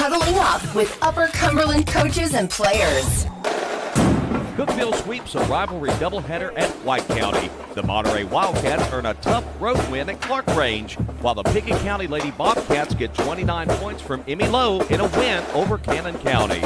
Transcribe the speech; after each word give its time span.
huddling 0.00 0.38
up 0.38 0.62
with 0.76 0.96
Upper 1.02 1.26
Cumberland 1.26 1.88
coaches 1.88 2.34
and 2.34 2.48
players. 2.48 3.24
Cookeville 4.54 4.94
sweeps 5.02 5.34
a 5.34 5.40
rivalry 5.46 5.90
doubleheader 5.90 6.56
at 6.56 6.70
White 6.84 7.04
County. 7.08 7.50
The 7.74 7.82
Monterey 7.82 8.22
Wildcats 8.22 8.92
earn 8.92 9.06
a 9.06 9.14
tough 9.14 9.44
road 9.60 9.76
win 9.90 10.08
at 10.08 10.20
Clarkrange, 10.20 10.94
while 11.20 11.34
the 11.34 11.42
Pickett 11.42 11.80
County 11.80 12.06
Lady 12.06 12.30
Bobcats 12.30 12.94
get 12.94 13.12
29 13.12 13.66
points 13.70 14.00
from 14.00 14.22
Emmy 14.28 14.46
Lowe 14.46 14.82
in 14.82 15.00
a 15.00 15.08
win 15.18 15.42
over 15.52 15.78
Cannon 15.78 16.16
County. 16.18 16.60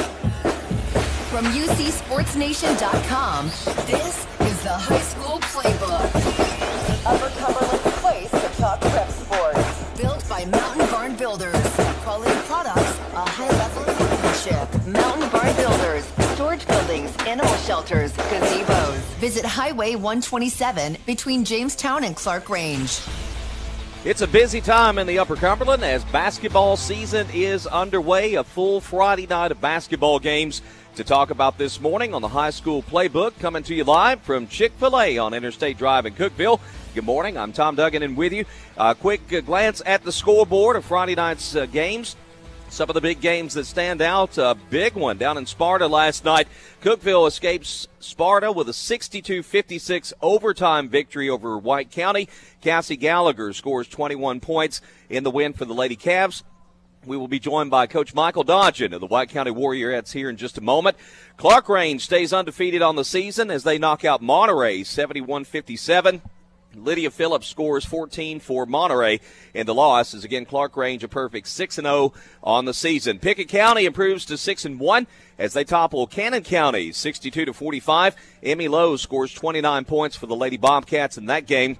From 1.30 1.46
UCSportsNation.com, 1.46 3.46
this 3.86 4.26
is 4.40 4.62
the 4.62 4.74
High 4.74 5.00
School 5.00 5.38
Playbook. 5.40 6.31
Barn 15.32 15.56
Builders. 15.56 16.04
Storage 16.34 16.66
buildings, 16.66 17.16
animal 17.26 17.54
shelters, 17.56 18.12
gazebos. 18.12 18.98
Visit 19.18 19.46
Highway 19.46 19.94
127 19.94 20.98
between 21.06 21.42
Jamestown 21.42 22.04
and 22.04 22.14
Clarkrange. 22.14 23.08
It's 24.04 24.20
a 24.20 24.26
busy 24.26 24.60
time 24.60 24.98
in 24.98 25.06
the 25.06 25.18
Upper 25.18 25.36
Cumberland 25.36 25.82
as 25.84 26.04
basketball 26.06 26.76
season 26.76 27.26
is 27.32 27.66
underway. 27.66 28.34
A 28.34 28.44
full 28.44 28.82
Friday 28.82 29.26
night 29.26 29.52
of 29.52 29.60
basketball 29.60 30.18
games 30.18 30.60
to 30.96 31.04
talk 31.04 31.30
about 31.30 31.56
this 31.56 31.80
morning 31.80 32.12
on 32.12 32.20
the 32.20 32.28
high 32.28 32.50
school 32.50 32.82
playbook 32.82 33.32
coming 33.38 33.62
to 33.62 33.74
you 33.74 33.84
live 33.84 34.20
from 34.20 34.46
chick-fil-a 34.46 35.16
on 35.16 35.32
interstate 35.32 35.78
drive 35.78 36.04
in 36.04 36.12
cookeville 36.12 36.60
good 36.94 37.04
morning 37.04 37.38
i'm 37.38 37.50
tom 37.50 37.74
duggan 37.74 38.02
and 38.02 38.14
with 38.14 38.30
you 38.30 38.44
a 38.76 38.94
quick 38.94 39.32
uh, 39.32 39.40
glance 39.40 39.80
at 39.86 40.02
the 40.04 40.12
scoreboard 40.12 40.76
of 40.76 40.84
friday 40.84 41.14
night's 41.14 41.56
uh, 41.56 41.64
games 41.64 42.14
some 42.72 42.88
of 42.88 42.94
the 42.94 43.00
big 43.02 43.20
games 43.20 43.52
that 43.54 43.66
stand 43.66 44.00
out. 44.00 44.38
A 44.38 44.56
big 44.70 44.94
one 44.94 45.18
down 45.18 45.36
in 45.36 45.44
Sparta 45.44 45.86
last 45.86 46.24
night. 46.24 46.48
Cookeville 46.80 47.28
escapes 47.28 47.86
Sparta 48.00 48.50
with 48.50 48.68
a 48.68 48.72
62 48.72 49.42
56 49.42 50.14
overtime 50.22 50.88
victory 50.88 51.28
over 51.28 51.58
White 51.58 51.90
County. 51.90 52.28
Cassie 52.62 52.96
Gallagher 52.96 53.52
scores 53.52 53.88
21 53.88 54.40
points 54.40 54.80
in 55.10 55.22
the 55.22 55.30
win 55.30 55.52
for 55.52 55.66
the 55.66 55.74
Lady 55.74 55.96
Cavs. 55.96 56.42
We 57.04 57.16
will 57.16 57.28
be 57.28 57.40
joined 57.40 57.70
by 57.70 57.86
Coach 57.88 58.14
Michael 58.14 58.44
Dodgen 58.44 58.94
of 58.94 59.00
the 59.00 59.06
White 59.06 59.28
County 59.28 59.50
Warriorettes 59.50 60.12
here 60.12 60.30
in 60.30 60.36
just 60.38 60.56
a 60.56 60.62
moment. 60.62 60.96
Clarkrange 61.36 62.00
stays 62.00 62.32
undefeated 62.32 62.80
on 62.80 62.96
the 62.96 63.04
season 63.04 63.50
as 63.50 63.64
they 63.64 63.76
knock 63.76 64.04
out 64.04 64.22
Monterey 64.22 64.82
71 64.82 65.44
57. 65.44 66.22
Lydia 66.74 67.10
Phillips 67.10 67.46
scores 67.46 67.84
14 67.84 68.40
for 68.40 68.66
Monterey 68.66 69.20
in 69.54 69.66
the 69.66 69.74
loss. 69.74 70.14
Is 70.14 70.24
again 70.24 70.46
Clarkrange 70.46 71.02
a 71.02 71.08
perfect 71.08 71.48
6 71.48 71.78
and 71.78 71.86
0 71.86 72.12
on 72.42 72.64
the 72.64 72.74
season. 72.74 73.18
Pickett 73.18 73.48
County 73.48 73.84
improves 73.84 74.24
to 74.26 74.36
6 74.36 74.64
and 74.64 74.80
1 74.80 75.06
as 75.38 75.52
they 75.52 75.64
topple 75.64 76.06
Cannon 76.06 76.42
County 76.42 76.92
62 76.92 77.44
to 77.44 77.52
45. 77.52 78.16
Emmy 78.42 78.68
Lowe 78.68 78.96
scores 78.96 79.32
29 79.32 79.84
points 79.84 80.16
for 80.16 80.26
the 80.26 80.36
Lady 80.36 80.56
Bobcats 80.56 81.18
in 81.18 81.26
that 81.26 81.46
game. 81.46 81.78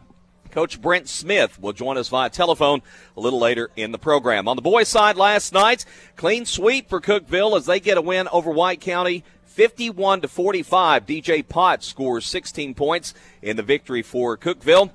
Coach 0.52 0.80
Brent 0.82 1.08
Smith 1.08 1.58
will 1.58 1.72
join 1.72 1.96
us 1.96 2.08
via 2.08 2.28
telephone 2.28 2.82
a 3.16 3.20
little 3.20 3.38
later 3.38 3.70
in 3.74 3.90
the 3.90 3.98
program. 3.98 4.46
On 4.46 4.54
the 4.54 4.62
boys' 4.62 4.88
side 4.88 5.16
last 5.16 5.54
night, 5.54 5.86
clean 6.14 6.44
sweep 6.44 6.90
for 6.90 7.00
Cookeville 7.00 7.56
as 7.56 7.64
they 7.64 7.80
get 7.80 7.96
a 7.96 8.02
win 8.02 8.28
over 8.28 8.50
White 8.50 8.82
County 8.82 9.24
51 9.52 10.22
to 10.22 10.28
45. 10.28 11.06
DJ 11.06 11.46
Potts 11.46 11.86
scores 11.86 12.26
16 12.26 12.74
points 12.74 13.14
in 13.42 13.56
the 13.56 13.62
victory 13.62 14.02
for 14.02 14.36
Cookeville. 14.36 14.90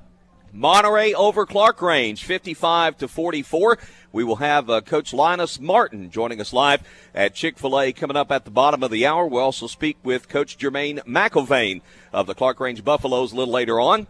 Monterey 0.52 1.14
over 1.14 1.46
Clarkrange 1.46 2.24
55 2.24 2.98
to 2.98 3.08
44. 3.08 3.78
We 4.12 4.24
will 4.24 4.38
have 4.38 4.70
uh, 4.70 4.82
Coach 4.82 5.12
Lynus 5.12 5.60
Martin 5.60 6.10
joining 6.10 6.42
us 6.42 6.54
live 6.54 6.82
at 7.14 7.36
Chick 7.36 7.60
fil 7.60 7.80
A 7.80 7.94
coming 7.94 8.18
up 8.18 8.32
at 8.32 8.46
the 8.46 8.52
bottom 8.52 8.82
of 8.82 8.90
the 8.90 9.06
hour. 9.06 9.28
We'll 9.28 9.44
also 9.44 9.68
speak 9.68 9.98
with 10.04 10.30
Coach 10.30 10.58
Jermaine 10.58 11.04
McIlvain 11.04 11.82
of 12.12 12.26
the 12.26 12.34
Clarkrange 12.34 12.84
Buffaloes 12.84 13.34
a 13.34 13.36
little 13.36 13.54
later 13.54 13.80
on. 13.80 14.08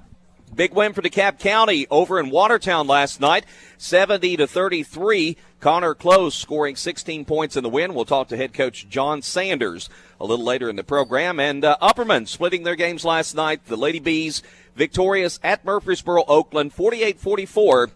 Big 0.55 0.73
win 0.73 0.93
for 0.93 1.01
DeKalb 1.01 1.39
County 1.39 1.87
over 1.91 2.19
in 2.19 2.29
Watertown 2.29 2.87
last 2.87 3.19
night, 3.19 3.45
70 3.77 4.37
to 4.37 4.47
33. 4.47 5.37
Connor 5.59 5.93
Close 5.93 6.35
scoring 6.35 6.75
16 6.75 7.25
points 7.25 7.57
in 7.57 7.63
the 7.63 7.69
win. 7.69 7.93
We'll 7.93 8.05
talk 8.05 8.29
to 8.29 8.37
head 8.37 8.53
coach 8.53 8.87
John 8.87 9.21
Sanders 9.21 9.89
a 10.19 10.25
little 10.25 10.45
later 10.45 10.69
in 10.69 10.75
the 10.75 10.83
program. 10.83 11.39
And 11.39 11.65
uh, 11.65 11.77
Upperman 11.81 12.27
splitting 12.27 12.63
their 12.63 12.75
games 12.75 13.03
last 13.03 13.35
night. 13.35 13.65
The 13.65 13.75
Lady 13.75 13.99
Bees 13.99 14.41
victorious 14.75 15.39
at 15.43 15.65
Murfreesboro, 15.65 16.23
Oakland, 16.27 16.73
48-44 16.75 17.91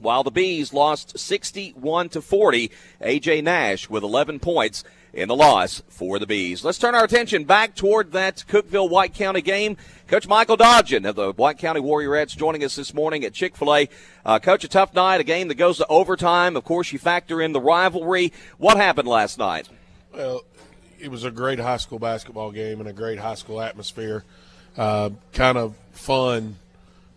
while 0.00 0.22
the 0.22 0.30
Bees 0.30 0.72
lost 0.72 1.18
61 1.18 2.10
to 2.10 2.22
40. 2.22 2.70
AJ 3.00 3.42
Nash 3.42 3.90
with 3.90 4.02
11 4.02 4.38
points 4.38 4.84
in 5.12 5.28
the 5.28 5.36
loss 5.36 5.82
for 5.88 6.18
the 6.18 6.26
Bees. 6.26 6.64
Let's 6.64 6.78
turn 6.78 6.94
our 6.94 7.04
attention 7.04 7.44
back 7.44 7.74
toward 7.74 8.12
that 8.12 8.44
Cookeville 8.48 8.90
White 8.90 9.14
County 9.14 9.40
game. 9.40 9.76
Coach 10.06 10.26
Michael 10.26 10.56
Dodgen 10.56 11.08
of 11.08 11.16
the 11.16 11.32
White 11.32 11.58
County 11.58 11.80
Warriorettes 11.80 12.36
joining 12.36 12.64
us 12.64 12.76
this 12.76 12.94
morning 12.94 13.24
at 13.24 13.32
Chick 13.32 13.56
fil 13.56 13.74
A. 13.74 13.88
Uh, 14.24 14.38
Coach, 14.38 14.64
a 14.64 14.68
tough 14.68 14.94
night, 14.94 15.20
a 15.20 15.24
game 15.24 15.48
that 15.48 15.56
goes 15.56 15.78
to 15.78 15.86
overtime. 15.86 16.56
Of 16.56 16.64
course, 16.64 16.92
you 16.92 16.98
factor 16.98 17.40
in 17.40 17.52
the 17.52 17.60
rivalry. 17.60 18.32
What 18.58 18.76
happened 18.76 19.08
last 19.08 19.38
night? 19.38 19.68
Well, 20.14 20.42
it 20.98 21.10
was 21.10 21.24
a 21.24 21.30
great 21.30 21.58
high 21.58 21.76
school 21.76 21.98
basketball 21.98 22.52
game 22.52 22.80
and 22.80 22.88
a 22.88 22.92
great 22.92 23.18
high 23.18 23.34
school 23.34 23.60
atmosphere. 23.60 24.24
Uh, 24.76 25.10
kind 25.32 25.58
of 25.58 25.74
fun 25.92 26.56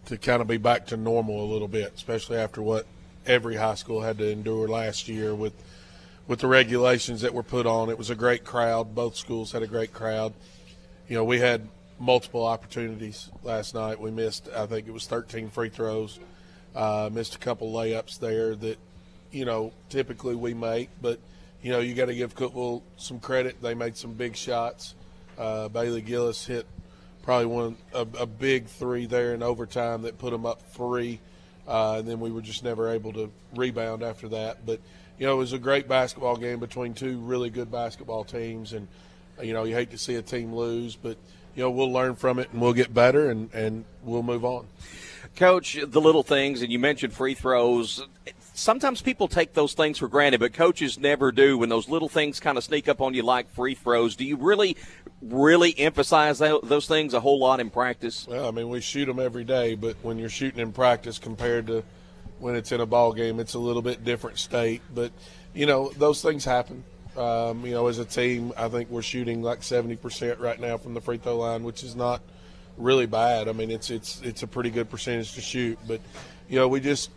to 0.06 0.18
kind 0.18 0.42
of 0.42 0.48
be 0.48 0.58
back 0.58 0.88
to 0.88 0.98
normal 0.98 1.44
a 1.44 1.50
little 1.52 1.68
bit, 1.68 1.94
especially 1.96 2.38
after 2.38 2.62
what 2.62 2.86
every 3.26 3.56
high 3.56 3.76
school 3.76 4.02
had 4.02 4.18
to 4.18 4.30
endure 4.30 4.68
last 4.68 5.10
year 5.10 5.36
with– 5.36 5.54
with 6.32 6.40
the 6.40 6.48
regulations 6.48 7.20
that 7.20 7.34
were 7.34 7.44
put 7.44 7.66
on. 7.66 7.90
It 7.90 7.98
was 7.98 8.10
a 8.10 8.16
great 8.16 8.46
crowd. 8.46 8.96
Both 8.96 9.18
schools 9.18 9.52
had 9.52 9.64
a 9.64 9.68
great 9.68 9.92
crowd. 9.92 10.34
You 11.10 11.18
know, 11.18 11.26
we 11.26 11.40
had 11.42 11.68
multiple 12.00 12.46
opportunities 12.46 13.30
last 13.44 13.76
night. 13.76 14.00
We 14.00 14.12
missed, 14.12 14.48
I 14.56 14.66
think 14.66 14.88
it 14.88 14.92
was 14.92 15.08
13 15.08 15.50
free 15.50 15.68
throws. 15.68 16.20
Uh, 16.74 17.10
missed 17.12 17.36
a 17.36 17.38
couple 17.38 17.74
layups 17.74 18.18
there 18.18 18.56
that, 18.56 18.80
you 19.34 19.44
know, 19.44 19.74
typically 19.90 20.34
we 20.36 20.54
make. 20.54 20.88
But, 21.02 21.20
you 21.62 21.70
know, 21.70 21.82
you 21.82 21.94
got 21.94 22.06
to 22.06 22.16
give 22.16 22.34
Cookeville 22.34 22.82
some 22.96 23.20
credit. 23.20 23.62
They 23.62 23.74
made 23.74 23.98
some 23.98 24.14
big 24.14 24.38
shots. 24.38 24.96
Uh, 25.38 25.68
Bailey 25.68 26.02
Gillis 26.02 26.46
hit 26.46 26.66
probably 27.24 27.48
one 27.48 27.76
a, 27.94 28.08
a, 28.18 28.26
big 28.26 28.68
three 28.68 29.06
there 29.06 29.34
in 29.34 29.44
overtime 29.44 30.04
that 30.04 30.18
put 30.18 30.32
them 30.32 30.46
up 30.46 30.62
three. 30.72 31.20
Uh, 31.68 31.98
and 32.00 32.08
then 32.08 32.22
we 32.22 32.32
were 32.32 32.42
just 32.42 32.64
never 32.64 32.88
able 32.88 33.12
to 33.12 33.30
rebound 33.54 34.02
after 34.02 34.30
that. 34.30 34.66
But 34.66 34.80
you 35.22 35.28
know, 35.28 35.34
it 35.34 35.38
was 35.38 35.54
a 35.54 35.60
great 35.60 35.88
basketball 35.88 36.36
game 36.36 36.60
between 36.60 36.96
two 36.96 37.20
really 37.20 37.52
good 37.52 37.72
basketball 37.72 38.24
teams, 38.24 38.74
and 38.74 38.88
uh, 39.38 39.44
you 39.44 39.54
know, 39.54 39.66
you 39.66 39.76
hate 39.76 39.92
to 39.92 39.98
see 40.00 40.16
a 40.16 40.22
team 40.24 40.52
lose, 40.52 40.96
but 40.96 41.16
you 41.54 41.62
know, 41.62 41.70
we'll 41.70 41.94
learn 41.94 42.16
from 42.16 42.40
it 42.40 42.50
and 42.52 42.60
we'll 42.60 42.74
get 42.74 42.92
better 42.92 43.30
and 43.30 43.54
and 43.54 43.86
we'll 44.04 44.24
move 44.24 44.44
on. 44.44 44.66
Coach, 45.36 45.78
the 45.86 46.02
little 46.02 46.24
things, 46.24 46.64
and 46.64 46.72
you 46.72 46.80
mentioned 46.80 47.14
free 47.14 47.36
throws. 47.36 48.04
Sometimes 48.56 49.04
people 49.04 49.28
take 49.28 49.54
those 49.54 49.76
things 49.76 50.00
for 50.00 50.08
granted, 50.08 50.40
but 50.40 50.54
coaches 50.54 50.98
never 50.98 51.32
do. 51.32 51.56
When 51.56 51.70
those 51.70 51.88
little 51.88 52.10
things 52.10 52.40
kind 52.40 52.58
of 52.58 52.64
sneak 52.64 52.90
up 52.90 53.00
on 53.00 53.14
you, 53.14 53.22
like 53.22 53.48
free 53.52 53.76
throws, 53.76 54.16
do 54.16 54.26
you 54.26 54.38
really, 54.38 54.76
really 55.22 55.78
emphasize 55.78 56.40
those 56.40 56.88
things 56.88 57.14
a 57.14 57.20
whole 57.20 57.38
lot 57.38 57.60
in 57.60 57.70
practice? 57.70 58.26
Well, 58.28 58.48
I 58.48 58.52
mean, 58.52 58.70
we 58.70 58.82
shoot 58.82 59.06
them 59.06 59.20
every 59.20 59.44
day, 59.44 59.76
but 59.76 59.98
when 60.02 60.18
you're 60.18 60.30
shooting 60.30 60.60
in 60.60 60.72
practice 60.72 61.20
compared 61.20 61.68
to 61.68 61.84
when 62.42 62.56
it's 62.56 62.72
in 62.72 62.82
a 62.82 62.86
ball 62.86 63.14
game, 63.14 63.40
it's 63.40 63.54
a 63.54 63.60
little 63.60 63.82
bit 63.82 64.04
different 64.04 64.40
state. 64.40 64.82
But 64.94 65.12
you 65.54 65.66
know, 65.66 65.92
those 65.96 66.22
things 66.22 66.44
happen. 66.44 66.84
Um, 67.16 67.66
you 67.66 67.72
know, 67.72 67.88
as 67.88 68.00
a 68.00 68.06
team, 68.06 68.54
I 68.58 68.70
think 68.70 68.90
we're 68.90 69.02
shooting 69.02 69.42
like 69.42 69.60
70% 69.60 70.40
right 70.40 70.60
now 70.60 70.78
from 70.78 70.94
the 70.94 71.02
free 71.02 71.18
throw 71.18 71.38
line, 71.38 71.64
which 71.64 71.84
is 71.84 71.96
not 71.96 72.22
really 72.78 73.06
bad. 73.06 73.48
I 73.48 73.52
mean, 73.52 73.70
it's 73.70 73.90
it's 73.90 74.22
it's 74.22 74.44
a 74.44 74.48
pretty 74.48 74.70
good 74.70 74.90
percentage 74.90 75.34
to 75.34 75.42
shoot, 75.42 75.78
but 75.88 76.02
you 76.50 76.58
know, 76.58 76.68
we 76.68 76.80
just 76.80 77.12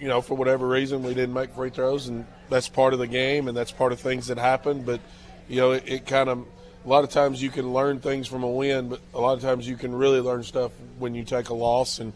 you 0.00 0.08
know, 0.08 0.20
for 0.20 0.34
whatever 0.34 0.66
reason, 0.66 1.02
we 1.02 1.14
didn't 1.14 1.34
make 1.34 1.50
free 1.54 1.70
throws, 1.70 2.08
and 2.08 2.26
that's 2.48 2.68
part 2.68 2.92
of 2.92 2.98
the 2.98 3.06
game, 3.06 3.48
and 3.48 3.56
that's 3.56 3.72
part 3.72 3.92
of 3.92 4.00
things 4.00 4.28
that 4.28 4.38
happen. 4.38 4.82
But 4.82 5.00
you 5.48 5.56
know, 5.56 5.72
it, 5.72 5.84
it 5.86 6.06
kind 6.06 6.28
of 6.28 6.46
a 6.84 6.88
lot 6.88 7.04
of 7.04 7.10
times 7.10 7.42
you 7.42 7.50
can 7.50 7.72
learn 7.72 8.00
things 8.00 8.26
from 8.26 8.42
a 8.42 8.50
win, 8.50 8.88
but 8.88 9.00
a 9.12 9.20
lot 9.20 9.34
of 9.34 9.42
times 9.42 9.68
you 9.68 9.76
can 9.76 9.94
really 9.94 10.20
learn 10.20 10.42
stuff 10.42 10.72
when 10.98 11.14
you 11.14 11.24
take 11.24 11.48
a 11.48 11.54
loss. 11.54 11.98
And 11.98 12.12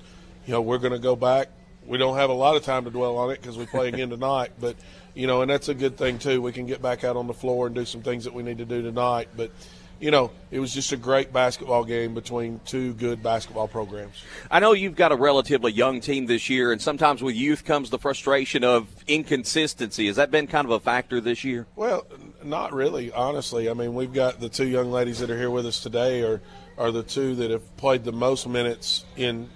you 0.46 0.52
know, 0.52 0.60
we're 0.60 0.78
going 0.78 0.92
to 0.92 0.98
go 0.98 1.14
back 1.16 1.48
we 1.88 1.98
don't 1.98 2.16
have 2.16 2.30
a 2.30 2.34
lot 2.34 2.54
of 2.54 2.62
time 2.62 2.84
to 2.84 2.90
dwell 2.90 3.16
on 3.16 3.30
it 3.30 3.40
because 3.40 3.56
we 3.56 3.66
play 3.66 3.88
again 3.88 4.10
tonight. 4.10 4.52
But 4.60 4.76
you 5.14 5.26
know, 5.26 5.42
and 5.42 5.50
that's 5.50 5.68
a 5.68 5.74
good 5.74 5.96
thing 5.96 6.18
too. 6.18 6.40
We 6.42 6.52
can 6.52 6.66
get 6.66 6.82
back 6.82 7.02
out 7.02 7.16
on 7.16 7.26
the 7.26 7.34
floor 7.34 7.66
and 7.66 7.74
do 7.74 7.84
some 7.84 8.02
things 8.02 8.24
that 8.24 8.34
we 8.34 8.42
need 8.42 8.58
to 8.58 8.64
do 8.64 8.82
tonight. 8.82 9.30
But 9.36 9.50
you 9.98 10.12
know, 10.12 10.30
it 10.52 10.60
was 10.60 10.72
just 10.72 10.92
a 10.92 10.96
great 10.96 11.32
basketball 11.32 11.84
game 11.84 12.14
between 12.14 12.60
two 12.64 12.92
good 12.94 13.20
basketball 13.20 13.66
programs. 13.66 14.22
I 14.48 14.60
know 14.60 14.72
you've 14.72 14.94
got 14.94 15.10
a 15.10 15.16
relatively 15.16 15.72
young 15.72 16.00
team 16.00 16.26
this 16.26 16.48
year, 16.48 16.70
and 16.70 16.80
sometimes 16.80 17.20
with 17.20 17.34
youth 17.34 17.64
comes 17.64 17.90
the 17.90 17.98
frustration 17.98 18.62
of 18.62 18.86
inconsistency. 19.08 20.06
Has 20.06 20.16
that 20.16 20.30
been 20.30 20.46
kind 20.46 20.66
of 20.66 20.70
a 20.70 20.78
factor 20.78 21.20
this 21.20 21.42
year? 21.42 21.66
Well, 21.74 22.06
not 22.44 22.72
really, 22.72 23.10
honestly. 23.10 23.68
I 23.68 23.72
mean, 23.72 23.94
we've 23.94 24.12
got 24.12 24.38
the 24.38 24.48
two 24.48 24.68
young 24.68 24.92
ladies 24.92 25.18
that 25.18 25.30
are 25.30 25.38
here 25.38 25.50
with 25.50 25.66
us 25.66 25.80
today 25.80 26.22
are 26.22 26.40
are 26.76 26.92
the 26.92 27.02
two 27.02 27.34
that 27.34 27.50
have 27.50 27.76
played 27.76 28.04
the 28.04 28.12
most 28.12 28.46
minutes 28.46 29.04
in 29.16 29.50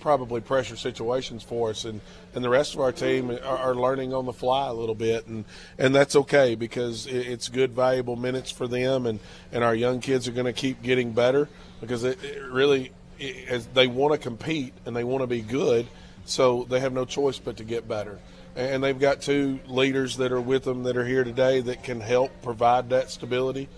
probably 0.00 0.40
pressure 0.40 0.76
situations 0.76 1.42
for 1.42 1.70
us, 1.70 1.84
and, 1.84 2.00
and 2.34 2.42
the 2.42 2.48
rest 2.48 2.74
of 2.74 2.80
our 2.80 2.92
team 2.92 3.30
are, 3.30 3.40
are 3.42 3.74
learning 3.74 4.12
on 4.12 4.26
the 4.26 4.32
fly 4.32 4.68
a 4.68 4.72
little 4.72 4.94
bit, 4.94 5.26
and, 5.26 5.44
and 5.78 5.94
that's 5.94 6.16
okay 6.16 6.54
because 6.54 7.06
it, 7.06 7.26
it's 7.26 7.48
good, 7.48 7.72
valuable 7.72 8.16
minutes 8.16 8.50
for 8.50 8.66
them, 8.66 9.06
and, 9.06 9.20
and 9.52 9.62
our 9.62 9.74
young 9.74 10.00
kids 10.00 10.26
are 10.26 10.32
going 10.32 10.46
to 10.46 10.52
keep 10.52 10.82
getting 10.82 11.12
better 11.12 11.48
because 11.80 12.04
it, 12.04 12.22
it 12.24 12.42
really, 12.50 12.90
it, 13.18 13.48
as 13.48 13.66
they 13.68 13.86
want 13.86 14.12
to 14.12 14.18
compete 14.18 14.72
and 14.86 14.96
they 14.96 15.04
want 15.04 15.22
to 15.22 15.26
be 15.26 15.40
good, 15.40 15.86
so 16.24 16.64
they 16.64 16.80
have 16.80 16.92
no 16.92 17.04
choice 17.04 17.38
but 17.38 17.56
to 17.58 17.64
get 17.64 17.86
better. 17.86 18.18
And 18.56 18.82
they've 18.82 18.98
got 18.98 19.22
two 19.22 19.60
leaders 19.68 20.16
that 20.16 20.32
are 20.32 20.40
with 20.40 20.64
them 20.64 20.82
that 20.82 20.96
are 20.96 21.04
here 21.04 21.22
today 21.22 21.60
that 21.60 21.84
can 21.84 22.00
help 22.00 22.30
provide 22.42 22.90
that 22.90 23.10
stability 23.10 23.68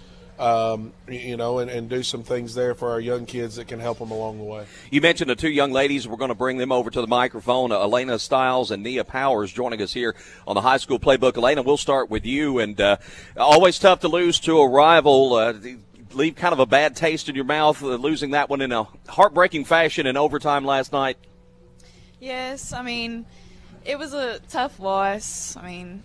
um, 0.43 0.93
you 1.09 1.37
know, 1.37 1.61
and, 1.61 1.71
and 1.71 1.89
do 1.89 2.03
some 2.03 2.25
things 2.25 2.55
there 2.55 2.75
for 2.75 2.91
our 2.91 2.99
young 2.99 3.27
kids 3.27 3.57
that 3.57 3.69
can 3.69 3.79
help 3.79 4.01
them 4.01 4.11
along 4.11 4.39
the 4.39 4.45
way. 4.45 4.67
You 4.91 5.01
mentioned 5.01 5.31
the 5.31 5.37
two 5.37 5.51
young 5.51 5.71
ladies. 5.71 6.09
We're 6.09 6.17
going 6.17 6.31
to 6.31 6.35
bring 6.35 6.57
them 6.57 6.73
over 6.73 6.91
to 6.91 7.01
the 7.01 7.07
microphone. 7.07 7.71
Uh, 7.71 7.81
Elena 7.81 8.19
Stiles 8.19 8.73
and 8.73 8.83
Nia 8.83 9.05
Powers 9.05 9.53
joining 9.53 9.81
us 9.81 9.93
here 9.93 10.17
on 10.47 10.57
the 10.57 10.61
high 10.61 10.79
school 10.79 10.99
playbook. 10.99 11.37
Elena, 11.37 11.63
we'll 11.63 11.77
start 11.77 12.11
with 12.11 12.27
you. 12.27 12.59
And 12.59 12.81
uh, 12.81 12.97
always 13.37 13.79
tough 13.79 14.01
to 14.01 14.09
lose 14.09 14.41
to 14.41 14.59
a 14.59 14.69
rival. 14.69 15.35
Uh, 15.35 15.55
leave 16.13 16.35
kind 16.35 16.53
of 16.53 16.59
a 16.59 16.67
bad 16.67 16.97
taste 16.97 17.29
in 17.29 17.37
your 17.37 17.45
mouth, 17.45 17.81
uh, 17.81 17.95
losing 17.95 18.33
that 18.33 18.51
one 18.51 18.61
in 18.61 18.73
a 18.73 18.89
heartbreaking 19.09 19.65
fashion 19.65 20.09
in 20.09 20.17
overtime 20.17 20.65
last 20.65 20.93
night. 20.93 21.19
Yes, 22.19 22.73
I 22.73 22.83
mean, 22.83 23.27
it 23.85 23.97
was 23.97 24.13
a 24.13 24.41
tough 24.49 24.81
loss. 24.81 25.57
I 25.57 25.67
mean, 25.67 26.03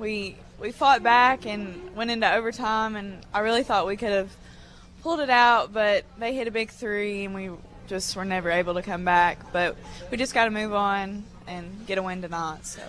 we 0.00 0.36
we 0.58 0.72
fought 0.72 1.02
back 1.02 1.46
and 1.46 1.94
went 1.94 2.10
into 2.10 2.30
overtime, 2.32 2.96
and 2.96 3.24
I 3.32 3.40
really 3.40 3.62
thought 3.62 3.86
we 3.86 3.96
could 3.96 4.10
have 4.10 4.34
pulled 5.02 5.20
it 5.20 5.30
out, 5.30 5.72
but 5.72 6.04
they 6.18 6.34
hit 6.34 6.48
a 6.48 6.50
big 6.50 6.70
three, 6.70 7.24
and 7.24 7.34
we 7.34 7.50
just 7.86 8.16
were 8.16 8.24
never 8.24 8.50
able 8.50 8.74
to 8.74 8.82
come 8.82 9.04
back. 9.04 9.52
But 9.52 9.76
we 10.10 10.16
just 10.16 10.34
got 10.34 10.46
to 10.46 10.50
move 10.50 10.74
on 10.74 11.24
and 11.46 11.86
get 11.86 11.98
a 11.98 12.02
win 12.02 12.22
tonight. 12.22 12.66
So, 12.66 12.82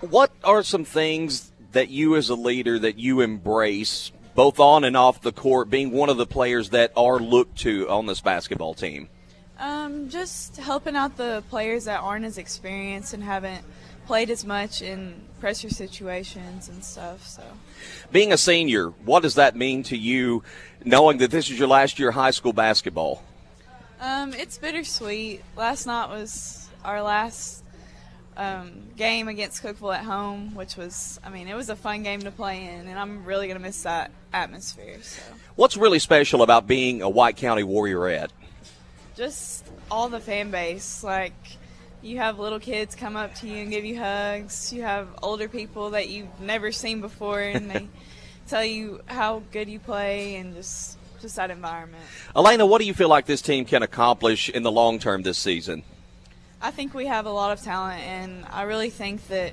what 0.00 0.30
are 0.42 0.62
some 0.62 0.84
things 0.84 1.52
that 1.72 1.88
you, 1.88 2.16
as 2.16 2.28
a 2.28 2.34
leader, 2.34 2.78
that 2.78 2.98
you 2.98 3.20
embrace, 3.20 4.12
both 4.34 4.60
on 4.60 4.84
and 4.84 4.96
off 4.96 5.20
the 5.20 5.32
court, 5.32 5.70
being 5.70 5.90
one 5.90 6.08
of 6.08 6.16
the 6.16 6.26
players 6.26 6.70
that 6.70 6.92
are 6.96 7.18
looked 7.18 7.58
to 7.58 7.88
on 7.88 8.06
this 8.06 8.20
basketball 8.20 8.74
team? 8.74 9.08
Um, 9.58 10.08
just 10.08 10.56
helping 10.56 10.96
out 10.96 11.16
the 11.16 11.44
players 11.48 11.84
that 11.84 12.00
aren't 12.00 12.24
as 12.24 12.36
experienced 12.36 13.14
and 13.14 13.22
haven't 13.22 13.64
played 14.06 14.30
as 14.30 14.44
much 14.44 14.82
in 14.82 15.20
pressure 15.40 15.70
situations 15.70 16.68
and 16.68 16.84
stuff. 16.84 17.26
So, 17.26 17.42
being 18.10 18.32
a 18.32 18.36
senior, 18.36 18.88
what 19.04 19.22
does 19.22 19.34
that 19.34 19.56
mean 19.56 19.82
to 19.84 19.96
you, 19.96 20.42
knowing 20.84 21.18
that 21.18 21.30
this 21.30 21.50
is 21.50 21.58
your 21.58 21.68
last 21.68 21.98
year 21.98 22.10
of 22.10 22.14
high 22.14 22.30
school 22.30 22.52
basketball? 22.52 23.22
Um, 24.00 24.34
it's 24.34 24.58
bittersweet. 24.58 25.42
Last 25.56 25.86
night 25.86 26.08
was 26.08 26.68
our 26.84 27.02
last 27.02 27.62
um, 28.36 28.72
game 28.96 29.28
against 29.28 29.62
Cookeville 29.62 29.96
at 29.96 30.04
home, 30.04 30.54
which 30.54 30.76
was, 30.76 31.20
I 31.24 31.30
mean, 31.30 31.48
it 31.48 31.54
was 31.54 31.68
a 31.68 31.76
fun 31.76 32.02
game 32.02 32.20
to 32.22 32.30
play 32.30 32.64
in, 32.64 32.88
and 32.88 32.98
I'm 32.98 33.24
really 33.24 33.46
going 33.46 33.58
to 33.58 33.62
miss 33.62 33.82
that 33.82 34.10
atmosphere. 34.32 34.98
So, 35.02 35.22
what's 35.54 35.76
really 35.76 35.98
special 35.98 36.42
about 36.42 36.66
being 36.66 37.02
a 37.02 37.08
White 37.08 37.36
County 37.36 37.62
Warriorette? 37.62 38.30
Just 39.14 39.66
all 39.90 40.08
the 40.08 40.20
fan 40.20 40.50
base, 40.50 41.04
like 41.04 41.34
you 42.02 42.18
have 42.18 42.38
little 42.38 42.58
kids 42.58 42.94
come 42.94 43.16
up 43.16 43.34
to 43.36 43.48
you 43.48 43.56
and 43.58 43.70
give 43.70 43.84
you 43.84 43.98
hugs. 43.98 44.72
You 44.72 44.82
have 44.82 45.08
older 45.22 45.48
people 45.48 45.90
that 45.90 46.08
you've 46.08 46.40
never 46.40 46.72
seen 46.72 47.00
before, 47.00 47.40
and 47.40 47.70
they 47.70 47.88
tell 48.48 48.64
you 48.64 49.00
how 49.06 49.42
good 49.52 49.68
you 49.68 49.78
play, 49.78 50.36
and 50.36 50.54
just 50.54 50.98
just 51.20 51.36
that 51.36 51.50
environment. 51.50 52.02
Elena, 52.34 52.66
what 52.66 52.80
do 52.80 52.84
you 52.84 52.94
feel 52.94 53.08
like 53.08 53.26
this 53.26 53.40
team 53.40 53.64
can 53.64 53.82
accomplish 53.82 54.48
in 54.48 54.64
the 54.64 54.72
long 54.72 54.98
term 54.98 55.22
this 55.22 55.38
season? 55.38 55.84
I 56.60 56.70
think 56.70 56.94
we 56.94 57.06
have 57.06 57.26
a 57.26 57.32
lot 57.32 57.52
of 57.52 57.62
talent, 57.62 58.02
and 58.02 58.44
I 58.50 58.62
really 58.62 58.90
think 58.90 59.26
that 59.28 59.52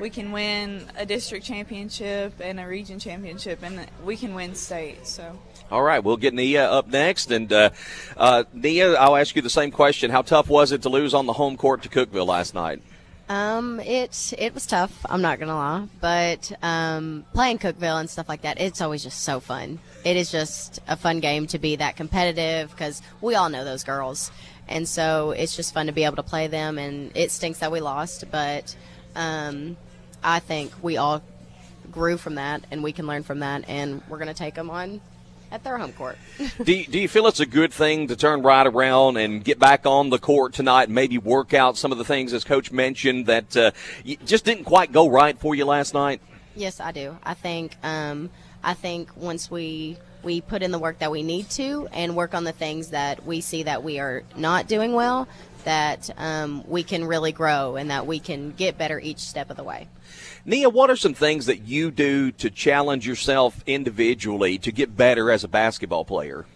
we 0.00 0.10
can 0.10 0.32
win 0.32 0.90
a 0.96 1.06
district 1.06 1.46
championship 1.46 2.34
and 2.40 2.60
a 2.60 2.66
region 2.66 2.98
championship, 2.98 3.62
and 3.62 3.86
we 4.04 4.16
can 4.16 4.34
win 4.34 4.54
state. 4.54 5.06
So. 5.06 5.38
All 5.70 5.82
right, 5.82 6.02
we'll 6.02 6.16
get 6.16 6.32
Nia 6.32 6.70
up 6.70 6.86
next. 6.86 7.30
And 7.30 7.52
uh, 7.52 7.70
uh, 8.16 8.44
Nia, 8.52 8.94
I'll 8.94 9.16
ask 9.16 9.34
you 9.34 9.42
the 9.42 9.50
same 9.50 9.70
question. 9.70 10.10
How 10.10 10.22
tough 10.22 10.48
was 10.48 10.72
it 10.72 10.82
to 10.82 10.88
lose 10.88 11.12
on 11.12 11.26
the 11.26 11.32
home 11.32 11.56
court 11.56 11.82
to 11.82 11.88
Cookeville 11.88 12.26
last 12.26 12.54
night? 12.54 12.80
Um, 13.28 13.80
it 13.80 14.34
it 14.38 14.54
was 14.54 14.66
tough. 14.66 15.04
I'm 15.10 15.20
not 15.20 15.40
gonna 15.40 15.56
lie, 15.56 15.88
but 16.00 16.52
um, 16.62 17.24
playing 17.34 17.58
Cookeville 17.58 17.98
and 17.98 18.08
stuff 18.08 18.28
like 18.28 18.42
that, 18.42 18.60
it's 18.60 18.80
always 18.80 19.02
just 19.02 19.22
so 19.22 19.40
fun. 19.40 19.80
It 20.04 20.16
is 20.16 20.30
just 20.30 20.78
a 20.86 20.96
fun 20.96 21.18
game 21.18 21.48
to 21.48 21.58
be 21.58 21.74
that 21.76 21.96
competitive 21.96 22.70
because 22.70 23.02
we 23.20 23.34
all 23.34 23.48
know 23.48 23.64
those 23.64 23.82
girls, 23.82 24.30
and 24.68 24.88
so 24.88 25.32
it's 25.32 25.56
just 25.56 25.74
fun 25.74 25.86
to 25.86 25.92
be 25.92 26.04
able 26.04 26.16
to 26.16 26.22
play 26.22 26.46
them. 26.46 26.78
And 26.78 27.10
it 27.16 27.32
stinks 27.32 27.58
that 27.58 27.72
we 27.72 27.80
lost, 27.80 28.30
but 28.30 28.76
um, 29.16 29.76
I 30.22 30.38
think 30.38 30.72
we 30.80 30.96
all 30.96 31.20
grew 31.90 32.18
from 32.18 32.36
that, 32.36 32.62
and 32.70 32.80
we 32.84 32.92
can 32.92 33.08
learn 33.08 33.24
from 33.24 33.40
that, 33.40 33.64
and 33.66 34.02
we're 34.08 34.18
gonna 34.18 34.34
take 34.34 34.54
them 34.54 34.70
on 34.70 35.00
at 35.50 35.64
their 35.64 35.78
home 35.78 35.92
court. 35.92 36.18
do, 36.62 36.72
you, 36.72 36.86
do 36.86 36.98
you 36.98 37.08
feel 37.08 37.26
it's 37.26 37.40
a 37.40 37.46
good 37.46 37.72
thing 37.72 38.08
to 38.08 38.16
turn 38.16 38.42
right 38.42 38.66
around 38.66 39.16
and 39.16 39.44
get 39.44 39.58
back 39.58 39.86
on 39.86 40.10
the 40.10 40.18
court 40.18 40.54
tonight 40.54 40.84
and 40.84 40.94
maybe 40.94 41.18
work 41.18 41.54
out 41.54 41.76
some 41.76 41.92
of 41.92 41.98
the 41.98 42.04
things, 42.04 42.32
as 42.32 42.44
Coach 42.44 42.72
mentioned, 42.72 43.26
that 43.26 43.56
uh, 43.56 43.70
just 44.24 44.44
didn't 44.44 44.64
quite 44.64 44.92
go 44.92 45.08
right 45.08 45.38
for 45.38 45.54
you 45.54 45.64
last 45.64 45.94
night? 45.94 46.20
Yes, 46.54 46.80
I 46.80 46.92
do. 46.92 47.16
I 47.22 47.34
think 47.34 47.76
um, 47.82 48.30
I 48.64 48.74
think 48.74 49.14
once 49.16 49.50
we 49.50 49.98
we 50.22 50.40
put 50.40 50.62
in 50.62 50.72
the 50.72 50.78
work 50.78 50.98
that 50.98 51.10
we 51.10 51.22
need 51.22 51.48
to 51.50 51.86
and 51.92 52.16
work 52.16 52.34
on 52.34 52.42
the 52.42 52.52
things 52.52 52.88
that 52.88 53.24
we 53.24 53.40
see 53.40 53.62
that 53.62 53.84
we 53.84 54.00
are 54.00 54.24
not 54.36 54.66
doing 54.66 54.92
well, 54.92 55.28
that 55.66 56.10
um, 56.16 56.62
we 56.68 56.84
can 56.84 57.04
really 57.04 57.32
grow 57.32 57.74
and 57.74 57.90
that 57.90 58.06
we 58.06 58.20
can 58.20 58.52
get 58.52 58.78
better 58.78 59.00
each 59.00 59.18
step 59.18 59.50
of 59.50 59.56
the 59.56 59.64
way. 59.64 59.88
Nia, 60.44 60.70
what 60.70 60.90
are 60.90 60.96
some 60.96 61.12
things 61.12 61.46
that 61.46 61.62
you 61.62 61.90
do 61.90 62.30
to 62.32 62.50
challenge 62.50 63.04
yourself 63.04 63.64
individually 63.66 64.58
to 64.58 64.70
get 64.70 64.96
better 64.96 65.28
as 65.28 65.42
a 65.42 65.48
basketball 65.48 66.04
player? 66.04 66.46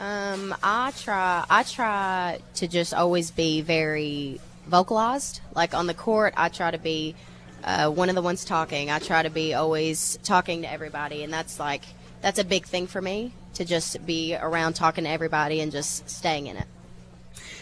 Um, 0.00 0.52
I 0.60 0.90
try. 0.90 1.44
I 1.48 1.62
try 1.62 2.40
to 2.54 2.66
just 2.66 2.92
always 2.92 3.30
be 3.30 3.60
very 3.60 4.40
vocalized. 4.66 5.40
Like 5.54 5.72
on 5.72 5.86
the 5.86 5.94
court, 5.94 6.34
I 6.36 6.48
try 6.48 6.72
to 6.72 6.78
be 6.78 7.14
uh, 7.62 7.90
one 7.90 8.08
of 8.08 8.16
the 8.16 8.22
ones 8.22 8.44
talking. 8.44 8.90
I 8.90 8.98
try 8.98 9.22
to 9.22 9.30
be 9.30 9.54
always 9.54 10.18
talking 10.24 10.62
to 10.62 10.70
everybody, 10.70 11.22
and 11.22 11.32
that's 11.32 11.60
like 11.60 11.84
that's 12.22 12.40
a 12.40 12.44
big 12.44 12.66
thing 12.66 12.88
for 12.88 13.00
me 13.00 13.32
to 13.54 13.64
just 13.64 14.04
be 14.04 14.34
around 14.34 14.72
talking 14.72 15.04
to 15.04 15.10
everybody 15.10 15.60
and 15.60 15.70
just 15.70 16.10
staying 16.10 16.48
in 16.48 16.56
it 16.56 16.66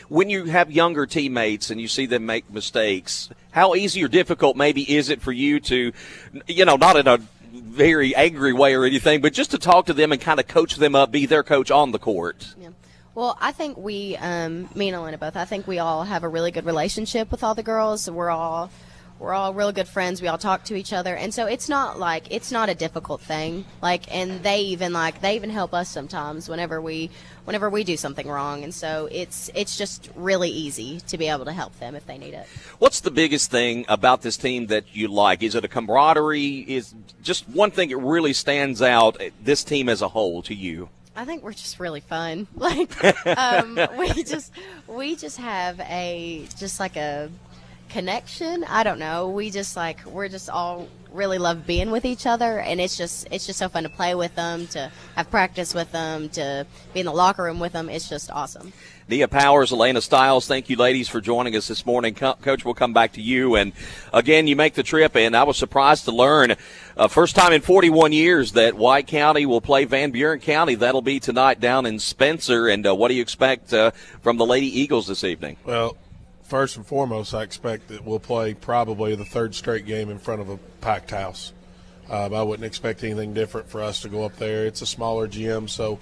when 0.09 0.31
you 0.31 0.45
have 0.45 0.71
younger 0.71 1.07
teammates 1.07 1.71
and 1.71 1.81
you 1.81 1.89
see 1.89 2.07
them 2.07 2.27
make 2.27 2.51
mistakes, 2.51 3.29
how 3.51 3.75
easy 3.75 4.05
or 4.05 4.09
difficult 4.09 4.57
maybe 4.57 4.97
is 4.97 5.09
it 5.09 5.21
for 5.21 5.33
you 5.33 5.61
to, 5.61 5.93
you 6.47 6.65
know, 6.65 6.77
not 6.77 6.97
in 6.97 7.07
a 7.07 7.19
very 7.53 8.15
angry 8.15 8.53
way 8.53 8.75
or 8.75 8.85
anything, 8.85 9.21
but 9.21 9.33
just 9.33 9.51
to 9.51 9.59
talk 9.59 9.87
to 9.87 9.93
them 9.93 10.13
and 10.13 10.21
kind 10.21 10.41
of 10.41 10.47
coach 10.47 10.77
them 10.77 10.95
up, 10.95 11.11
be 11.11 11.27
their 11.27 11.43
coach 11.43 11.71
on 11.71 11.93
the 11.93 11.99
court? 11.99 12.55
Yeah. 12.61 12.69
Well, 13.15 13.39
I 13.41 13.53
think 13.53 13.79
we, 13.79 14.17
um, 14.17 14.69
me 14.75 14.89
and 14.89 14.97
Elena 14.97 15.17
both, 15.17 15.37
I 15.37 15.47
think 15.47 15.67
we 15.67 15.79
all 15.79 16.05
have 16.05 16.23
a 16.23 16.29
really 16.29 16.51
good 16.51 16.67
relationship 16.67 17.31
with 17.31 17.43
all 17.43 17.55
the 17.55 17.63
girls. 17.63 18.11
We're 18.11 18.29
all 18.29 18.71
we're 19.19 19.33
all 19.33 19.55
real 19.55 19.73
good 19.73 19.89
friends. 19.89 20.21
We 20.21 20.29
all 20.29 20.39
talk 20.39 20.65
to 20.65 20.75
each 20.75 20.93
other, 20.93 21.15
and 21.17 21.33
so 21.33 21.47
it's 21.47 21.69
not 21.69 21.99
like 21.99 22.27
it's 22.31 22.53
not 22.53 22.69
a 22.69 22.75
difficult 22.75 23.21
thing. 23.21 23.65
Like, 23.81 24.13
and 24.15 24.43
they 24.43 24.61
even 24.61 24.93
like 24.93 25.21
they 25.21 25.37
even 25.37 25.51
help 25.51 25.73
us 25.73 25.89
sometimes 25.89 26.49
whenever 26.49 26.81
we 26.81 27.11
whenever 27.45 27.71
we 27.71 27.85
do 27.85 27.97
something 27.97 28.29
wrong, 28.29 28.63
and 28.63 28.75
so 28.75 29.09
it's 29.11 29.51
it's 29.55 29.77
just 29.79 30.11
really 30.15 30.51
easy 30.51 31.01
to 31.09 31.17
be 31.17 31.29
able 31.29 31.47
to 31.47 31.53
help 31.53 31.79
them 31.79 31.95
if 31.95 32.07
they 32.07 32.19
need 32.19 32.35
it. 32.35 32.47
What's 32.79 33.01
the 33.01 33.11
biggest 33.11 33.51
thing 33.51 33.87
about 33.89 34.23
this 34.23 34.37
team 34.37 34.67
that 34.67 34.85
you 34.95 35.09
like? 35.09 35.43
Is 35.43 35.55
it 35.55 35.65
a 35.65 35.69
camaraderie? 35.69 36.65
Is 36.69 36.95
just 37.23 37.49
one 37.49 37.71
thing 37.71 37.89
that 37.89 37.99
really 37.99 38.33
stands 38.33 38.83
out? 38.83 39.21
This 39.43 39.65
team 39.65 39.89
as 39.89 40.03
a 40.03 40.09
whole 40.09 40.43
to 40.43 40.55
you? 40.55 40.91
I 41.19 41.25
think 41.25 41.43
we're 41.43 41.55
just 41.55 41.81
really 41.81 42.01
fun. 42.01 42.47
Like 42.57 43.27
um, 43.39 43.79
we 43.97 44.25
just 44.25 44.53
we 44.87 45.17
just 45.17 45.39
have 45.39 45.81
a 45.81 46.47
just 46.59 46.81
like 46.81 46.97
a 46.97 47.31
connection. 47.97 48.63
I 48.65 48.83
don't 48.83 48.99
know. 48.99 49.31
We 49.31 49.49
just 49.49 49.75
like 49.75 50.05
we're 50.05 50.29
just 50.29 50.51
all 50.51 50.87
really 51.11 51.39
love 51.39 51.67
being 51.67 51.91
with 51.91 52.05
each 52.05 52.27
other, 52.27 52.61
and 52.61 52.79
it's 52.79 52.95
just 52.95 53.27
it's 53.31 53.47
just 53.47 53.59
so 53.59 53.71
fun 53.71 53.85
to 53.85 53.89
play 53.89 54.15
with 54.15 54.35
them, 54.35 54.67
to 54.69 54.93
have 55.15 55.31
practice 55.31 55.75
with 55.75 55.91
them, 55.93 56.29
to 56.31 56.67
be 56.93 57.01
in 57.01 57.07
the 57.07 57.13
locker 57.13 57.45
room 57.45 57.59
with 57.59 57.73
them. 57.73 57.89
It's 57.89 58.07
just 58.07 58.31
awesome. 58.31 58.75
Nia 59.09 59.29
Powers, 59.29 59.73
Elena 59.73 60.03
Stiles, 60.03 60.47
thank 60.47 60.69
you, 60.69 60.77
ladies, 60.77 61.09
for 61.09 61.23
joining 61.23 61.57
us 61.57 61.69
this 61.69 61.87
morning. 61.87 62.15
Coach, 62.15 62.67
we'll 62.67 62.75
come 62.75 62.93
back 62.93 63.13
to 63.13 63.23
you. 63.23 63.55
And 63.55 63.73
again, 64.13 64.47
you 64.47 64.57
make 64.57 64.75
the 64.75 64.83
trip, 64.83 65.17
and 65.17 65.35
I 65.35 65.45
was 65.45 65.57
surprised 65.57 66.05
to 66.05 66.13
learn, 66.13 66.57
uh, 66.99 67.09
first 67.09 67.35
time 67.35 67.53
in 67.53 67.63
41 67.63 68.13
years, 68.13 68.53
that 68.53 68.75
White 68.75 69.07
County 69.07 69.47
will 69.47 69.61
play 69.61 69.85
Van 69.85 70.11
Buren 70.11 70.41
County. 70.41 70.75
That'll 70.75 71.03
be 71.03 71.21
tonight 71.21 71.61
down 71.61 71.87
in 71.87 72.01
Spencer. 72.01 72.67
And 72.67 72.85
uh, 72.85 72.95
what 72.97 73.09
do 73.09 73.15
you 73.15 73.23
expect 73.23 73.73
uh, 73.73 73.93
from 74.23 74.39
the 74.39 74.45
Lady 74.45 74.81
Eagles 74.81 75.07
this 75.07 75.23
evening? 75.23 75.57
Well, 75.65 75.97
first 76.47 76.77
and 76.77 76.87
foremost, 76.87 77.35
I 77.35 77.43
expect 77.43 77.89
that 77.89 78.05
we'll 78.05 78.21
play 78.21 78.55
probably 78.55 79.15
the 79.15 79.25
third 79.25 79.55
straight 79.55 79.87
game 79.87 80.11
in 80.11 80.19
front 80.19 80.41
of 80.41 80.49
a 80.49 80.57
packed 80.81 81.11
house. 81.11 81.53
Um, 82.09 82.35
I 82.35 82.43
wouldn't 82.43 82.65
expect 82.65 83.03
anything 83.03 83.35
different 83.35 83.69
for 83.69 83.83
us 83.83 84.01
to 84.03 84.09
go 84.09 84.25
up 84.25 84.37
there. 84.37 84.67
It's 84.67 84.81
a 84.81 84.87
smaller 84.87 85.27
gym, 85.27 85.67
so 85.67 85.99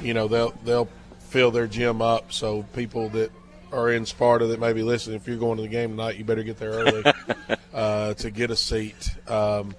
you 0.00 0.14
know 0.14 0.28
they'll 0.28 0.52
they'll 0.64 0.88
fill 1.18 1.50
their 1.50 1.66
gym 1.66 2.00
up. 2.00 2.32
So 2.32 2.62
people 2.74 3.08
that 3.10 3.32
are 3.72 3.90
in 3.90 4.06
Sparta 4.06 4.46
that 4.46 4.60
may 4.60 4.72
be 4.72 4.82
listening, 4.82 5.16
if 5.16 5.26
you're 5.26 5.36
going 5.36 5.56
to 5.56 5.62
the 5.62 5.68
game 5.68 5.90
tonight, 5.90 6.16
you 6.16 6.24
better 6.24 6.44
get 6.44 6.58
there 6.58 6.70
early 6.70 7.04
uh, 7.74 8.14
to 8.14 8.30
get 8.30 8.50
a 8.50 8.56
seat. 8.56 9.10
Um, 9.26 9.74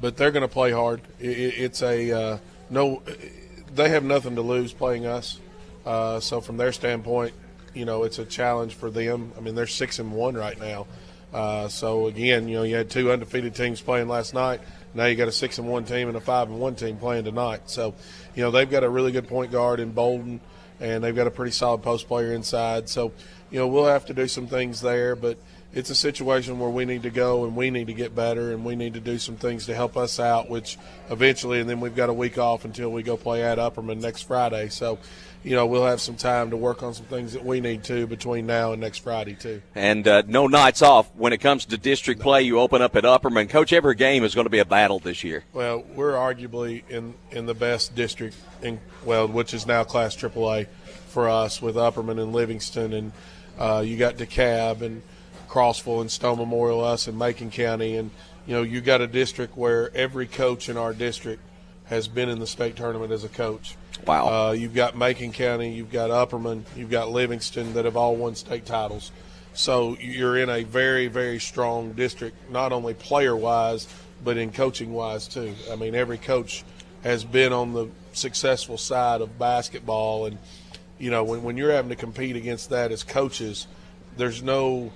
but 0.00 0.16
they're 0.16 0.30
going 0.30 0.42
to 0.42 0.48
play 0.48 0.70
hard. 0.70 1.02
It, 1.18 1.28
it's 1.28 1.82
a 1.82 2.12
uh, 2.12 2.38
no. 2.70 3.02
They 3.74 3.88
have 3.88 4.04
nothing 4.04 4.36
to 4.36 4.42
lose 4.42 4.72
playing 4.72 5.04
us. 5.04 5.40
Uh, 5.84 6.20
so 6.20 6.40
from 6.40 6.56
their 6.56 6.70
standpoint, 6.70 7.34
you 7.74 7.84
know, 7.84 8.04
it's 8.04 8.18
a 8.18 8.24
challenge 8.24 8.74
for 8.74 8.90
them. 8.90 9.32
I 9.36 9.40
mean, 9.40 9.54
they're 9.54 9.66
six 9.66 9.98
and 9.98 10.12
one 10.12 10.34
right 10.34 10.58
now. 10.58 10.86
Uh, 11.32 11.66
so 11.66 12.06
again, 12.06 12.46
you 12.46 12.54
know, 12.54 12.62
you 12.62 12.76
had 12.76 12.88
two 12.88 13.10
undefeated 13.10 13.54
teams 13.54 13.80
playing 13.80 14.06
last 14.06 14.34
night. 14.34 14.60
Now 14.94 15.06
you 15.06 15.16
got 15.16 15.26
a 15.26 15.32
six 15.32 15.58
and 15.58 15.68
one 15.68 15.84
team 15.84 16.06
and 16.06 16.16
a 16.16 16.20
five 16.20 16.48
and 16.48 16.60
one 16.60 16.76
team 16.76 16.96
playing 16.96 17.24
tonight. 17.24 17.62
So, 17.68 17.94
you 18.36 18.42
know, 18.42 18.52
they've 18.52 18.70
got 18.70 18.84
a 18.84 18.88
really 18.88 19.10
good 19.10 19.26
point 19.26 19.50
guard 19.50 19.80
in 19.80 19.90
Bolden, 19.90 20.40
and 20.78 21.02
they've 21.02 21.14
got 21.14 21.26
a 21.26 21.32
pretty 21.32 21.50
solid 21.50 21.82
post 21.82 22.06
player 22.06 22.32
inside. 22.32 22.88
So, 22.88 23.10
you 23.50 23.58
know, 23.58 23.66
we'll 23.66 23.86
have 23.86 24.06
to 24.06 24.14
do 24.14 24.28
some 24.28 24.46
things 24.46 24.80
there, 24.80 25.16
but 25.16 25.36
it's 25.72 25.90
a 25.90 25.94
situation 25.96 26.60
where 26.60 26.70
we 26.70 26.84
need 26.84 27.02
to 27.02 27.10
go 27.10 27.44
and 27.44 27.56
we 27.56 27.68
need 27.70 27.88
to 27.88 27.94
get 27.94 28.14
better 28.14 28.52
and 28.52 28.64
we 28.64 28.76
need 28.76 28.94
to 28.94 29.00
do 29.00 29.18
some 29.18 29.34
things 29.34 29.66
to 29.66 29.74
help 29.74 29.96
us 29.96 30.20
out, 30.20 30.48
which 30.48 30.78
eventually, 31.10 31.60
and 31.60 31.68
then 31.68 31.80
we've 31.80 31.96
got 31.96 32.08
a 32.08 32.12
week 32.12 32.38
off 32.38 32.64
until 32.64 32.92
we 32.92 33.02
go 33.02 33.16
play 33.16 33.42
at 33.42 33.58
Upperman 33.58 34.00
next 34.00 34.22
Friday. 34.22 34.68
So, 34.68 35.00
you 35.44 35.54
know, 35.54 35.66
we'll 35.66 35.84
have 35.84 36.00
some 36.00 36.16
time 36.16 36.50
to 36.50 36.56
work 36.56 36.82
on 36.82 36.94
some 36.94 37.04
things 37.04 37.34
that 37.34 37.44
we 37.44 37.60
need 37.60 37.84
to 37.84 38.06
between 38.06 38.46
now 38.46 38.72
and 38.72 38.80
next 38.80 38.98
Friday, 38.98 39.34
too. 39.34 39.60
And 39.74 40.08
uh, 40.08 40.22
no 40.26 40.46
nights 40.46 40.80
off. 40.80 41.14
When 41.14 41.34
it 41.34 41.38
comes 41.38 41.66
to 41.66 41.76
district 41.76 42.22
play, 42.22 42.42
you 42.42 42.58
open 42.58 42.80
up 42.80 42.96
at 42.96 43.04
Upperman. 43.04 43.50
Coach, 43.50 43.74
every 43.74 43.94
game 43.94 44.24
is 44.24 44.34
going 44.34 44.46
to 44.46 44.50
be 44.50 44.58
a 44.58 44.64
battle 44.64 44.98
this 44.98 45.22
year. 45.22 45.44
Well, 45.52 45.84
we're 45.94 46.14
arguably 46.14 46.82
in, 46.88 47.14
in 47.30 47.44
the 47.44 47.54
best 47.54 47.94
district, 47.94 48.36
in, 48.62 48.80
well, 49.04 49.28
which 49.28 49.52
is 49.52 49.66
now 49.66 49.84
Class 49.84 50.16
AAA 50.16 50.66
for 51.08 51.28
us 51.28 51.60
with 51.60 51.76
Upperman 51.76 52.20
and 52.20 52.32
Livingston. 52.32 52.94
And 52.94 53.12
uh, 53.58 53.82
you 53.84 53.98
got 53.98 54.16
DeKalb 54.16 54.80
and 54.80 55.02
Crossville 55.46 56.00
and 56.00 56.10
Stone 56.10 56.38
Memorial, 56.38 56.82
us 56.82 57.06
and 57.06 57.18
Macon 57.18 57.50
County. 57.50 57.96
And, 57.96 58.10
you 58.46 58.54
know, 58.54 58.62
you 58.62 58.80
got 58.80 59.02
a 59.02 59.06
district 59.06 59.58
where 59.58 59.94
every 59.94 60.26
coach 60.26 60.70
in 60.70 60.78
our 60.78 60.94
district 60.94 61.42
has 61.86 62.08
been 62.08 62.28
in 62.28 62.38
the 62.38 62.46
state 62.46 62.76
tournament 62.76 63.12
as 63.12 63.24
a 63.24 63.28
coach. 63.28 63.76
Wow. 64.06 64.48
Uh, 64.48 64.52
you've 64.52 64.74
got 64.74 64.96
Macon 64.96 65.32
County, 65.32 65.72
you've 65.72 65.92
got 65.92 66.10
Upperman, 66.10 66.64
you've 66.74 66.90
got 66.90 67.10
Livingston 67.10 67.74
that 67.74 67.84
have 67.84 67.96
all 67.96 68.16
won 68.16 68.34
state 68.34 68.66
titles. 68.66 69.12
So 69.52 69.96
you're 70.00 70.36
in 70.36 70.50
a 70.50 70.64
very, 70.64 71.06
very 71.06 71.38
strong 71.38 71.92
district, 71.92 72.50
not 72.50 72.72
only 72.72 72.94
player 72.94 73.36
wise, 73.36 73.86
but 74.22 74.36
in 74.36 74.50
coaching 74.50 74.92
wise 74.92 75.28
too. 75.28 75.54
I 75.70 75.76
mean, 75.76 75.94
every 75.94 76.18
coach 76.18 76.64
has 77.04 77.22
been 77.22 77.52
on 77.52 77.72
the 77.72 77.88
successful 78.12 78.78
side 78.78 79.20
of 79.20 79.38
basketball. 79.38 80.26
And, 80.26 80.38
you 80.98 81.10
know, 81.10 81.22
when, 81.22 81.42
when 81.42 81.56
you're 81.56 81.70
having 81.70 81.90
to 81.90 81.96
compete 81.96 82.34
against 82.34 82.70
that 82.70 82.90
as 82.90 83.02
coaches, 83.02 83.66
there's 84.16 84.42
no 84.42 84.90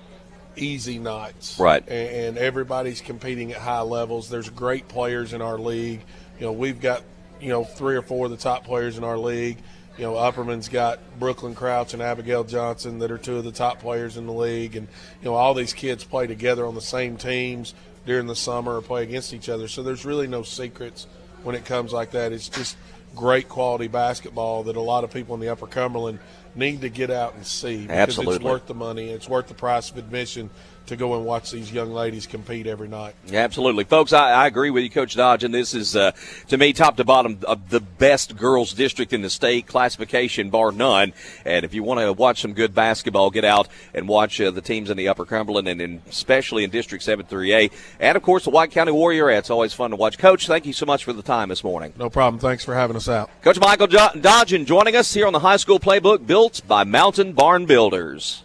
easy 0.55 0.99
nights. 0.99 1.59
Right. 1.59 1.87
And, 1.87 2.09
and 2.09 2.37
everybody's 2.37 2.99
competing 2.99 3.53
at 3.53 3.61
high 3.61 3.81
levels. 3.81 4.29
There's 4.29 4.49
great 4.49 4.87
players 4.87 5.33
in 5.33 5.41
our 5.41 5.57
league. 5.57 6.01
You 6.39 6.45
know, 6.45 6.51
we've 6.51 6.79
got 6.79 7.03
you 7.39 7.49
know 7.49 7.63
three 7.63 7.95
or 7.95 8.01
four 8.01 8.25
of 8.25 8.31
the 8.31 8.37
top 8.37 8.63
players 8.63 8.97
in 8.97 9.03
our 9.03 9.17
league. 9.17 9.57
You 9.97 10.05
know, 10.05 10.13
Upperman's 10.13 10.69
got 10.69 10.99
Brooklyn 11.19 11.55
Crouch 11.55 11.93
and 11.93 12.01
Abigail 12.01 12.45
Johnson 12.45 12.99
that 12.99 13.11
are 13.11 13.17
two 13.17 13.35
of 13.37 13.43
the 13.43 13.51
top 13.51 13.81
players 13.81 14.15
in 14.15 14.25
the 14.25 14.33
league, 14.33 14.75
and 14.75 14.87
you 15.21 15.25
know 15.25 15.35
all 15.35 15.53
these 15.53 15.73
kids 15.73 16.03
play 16.03 16.27
together 16.27 16.65
on 16.65 16.75
the 16.75 16.81
same 16.81 17.17
teams 17.17 17.73
during 18.05 18.27
the 18.27 18.35
summer 18.35 18.77
or 18.77 18.81
play 18.81 19.03
against 19.03 19.33
each 19.33 19.49
other. 19.49 19.67
So 19.67 19.83
there's 19.83 20.05
really 20.05 20.27
no 20.27 20.43
secrets 20.43 21.05
when 21.43 21.55
it 21.55 21.65
comes 21.65 21.91
like 21.91 22.11
that. 22.11 22.31
It's 22.31 22.49
just 22.49 22.77
great 23.15 23.49
quality 23.49 23.87
basketball 23.87 24.63
that 24.63 24.75
a 24.75 24.81
lot 24.81 25.03
of 25.03 25.11
people 25.11 25.35
in 25.35 25.41
the 25.41 25.49
Upper 25.49 25.67
Cumberland 25.67 26.19
need 26.55 26.81
to 26.81 26.89
get 26.89 27.09
out 27.09 27.35
and 27.35 27.45
see 27.45 27.81
because 27.81 27.97
Absolutely. 27.97 28.35
it's 28.35 28.43
worth 28.43 28.67
the 28.67 28.73
money. 28.73 29.09
It's 29.09 29.27
worth 29.27 29.47
the 29.47 29.53
price 29.53 29.91
of 29.91 29.97
admission 29.97 30.49
to 30.89 30.95
go 30.95 31.15
and 31.15 31.25
watch 31.25 31.51
these 31.51 31.71
young 31.71 31.91
ladies 31.91 32.27
compete 32.27 32.67
every 32.67 32.87
night. 32.87 33.15
Absolutely, 33.31 33.83
folks. 33.83 34.13
I, 34.13 34.31
I 34.31 34.47
agree 34.47 34.69
with 34.69 34.83
you, 34.83 34.89
Coach 34.89 35.15
Dodge, 35.15 35.43
and 35.43 35.53
this 35.53 35.73
is 35.73 35.95
uh, 35.95 36.11
to 36.49 36.57
me 36.57 36.73
top 36.73 36.97
to 36.97 37.03
bottom 37.03 37.39
of 37.47 37.69
the 37.69 37.79
best 37.79 38.35
girls 38.35 38.73
district 38.73 39.13
in 39.13 39.21
the 39.21 39.29
state, 39.29 39.67
classification 39.67 40.49
bar 40.49 40.71
none. 40.71 41.13
And 41.45 41.63
if 41.63 41.73
you 41.73 41.83
want 41.83 41.99
to 42.01 42.11
watch 42.13 42.41
some 42.41 42.53
good 42.53 42.75
basketball, 42.75 43.31
get 43.31 43.45
out 43.45 43.67
and 43.93 44.07
watch 44.07 44.41
uh, 44.41 44.51
the 44.51 44.61
teams 44.61 44.89
in 44.89 44.97
the 44.97 45.07
Upper 45.07 45.25
Cumberland, 45.25 45.67
and 45.67 45.81
in, 45.81 46.01
especially 46.09 46.63
in 46.63 46.69
District 46.69 47.03
Seven 47.03 47.25
Three 47.25 47.53
A, 47.53 47.69
and 47.99 48.17
of 48.17 48.23
course 48.23 48.43
the 48.43 48.49
White 48.49 48.71
County 48.71 48.91
Warrior. 48.91 49.29
It's 49.29 49.49
always 49.49 49.73
fun 49.73 49.91
to 49.91 49.95
watch. 49.95 50.17
Coach, 50.17 50.47
thank 50.47 50.65
you 50.65 50.73
so 50.73 50.85
much 50.85 51.03
for 51.03 51.13
the 51.13 51.23
time 51.23 51.49
this 51.49 51.63
morning. 51.63 51.93
No 51.97 52.09
problem. 52.09 52.39
Thanks 52.39 52.65
for 52.65 52.75
having 52.75 52.95
us 52.95 53.07
out. 53.07 53.29
Coach 53.41 53.59
Michael 53.59 53.87
jo- 53.87 54.09
Dodgen 54.15 54.65
joining 54.65 54.95
us 54.95 55.13
here 55.13 55.27
on 55.27 55.33
the 55.33 55.39
High 55.39 55.57
School 55.57 55.79
Playbook, 55.79 56.25
built 56.25 56.61
by 56.67 56.83
Mountain 56.83 57.33
Barn 57.33 57.65
Builders. 57.65 58.43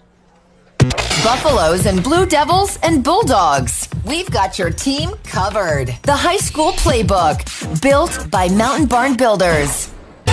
Buffaloes 1.23 1.87
and 1.87 2.03
Blue 2.03 2.27
Devils 2.27 2.79
and 2.83 3.03
Bulldogs. 3.03 3.89
We've 4.05 4.31
got 4.31 4.59
your 4.59 4.71
team 4.71 5.15
covered. 5.25 5.97
The 6.03 6.15
High 6.15 6.37
School 6.37 6.73
Playbook, 6.73 7.81
built 7.81 8.31
by 8.31 8.49
Mountain 8.49 8.87
Barn 8.87 9.17
Builders. 9.17 9.91
The 10.27 10.33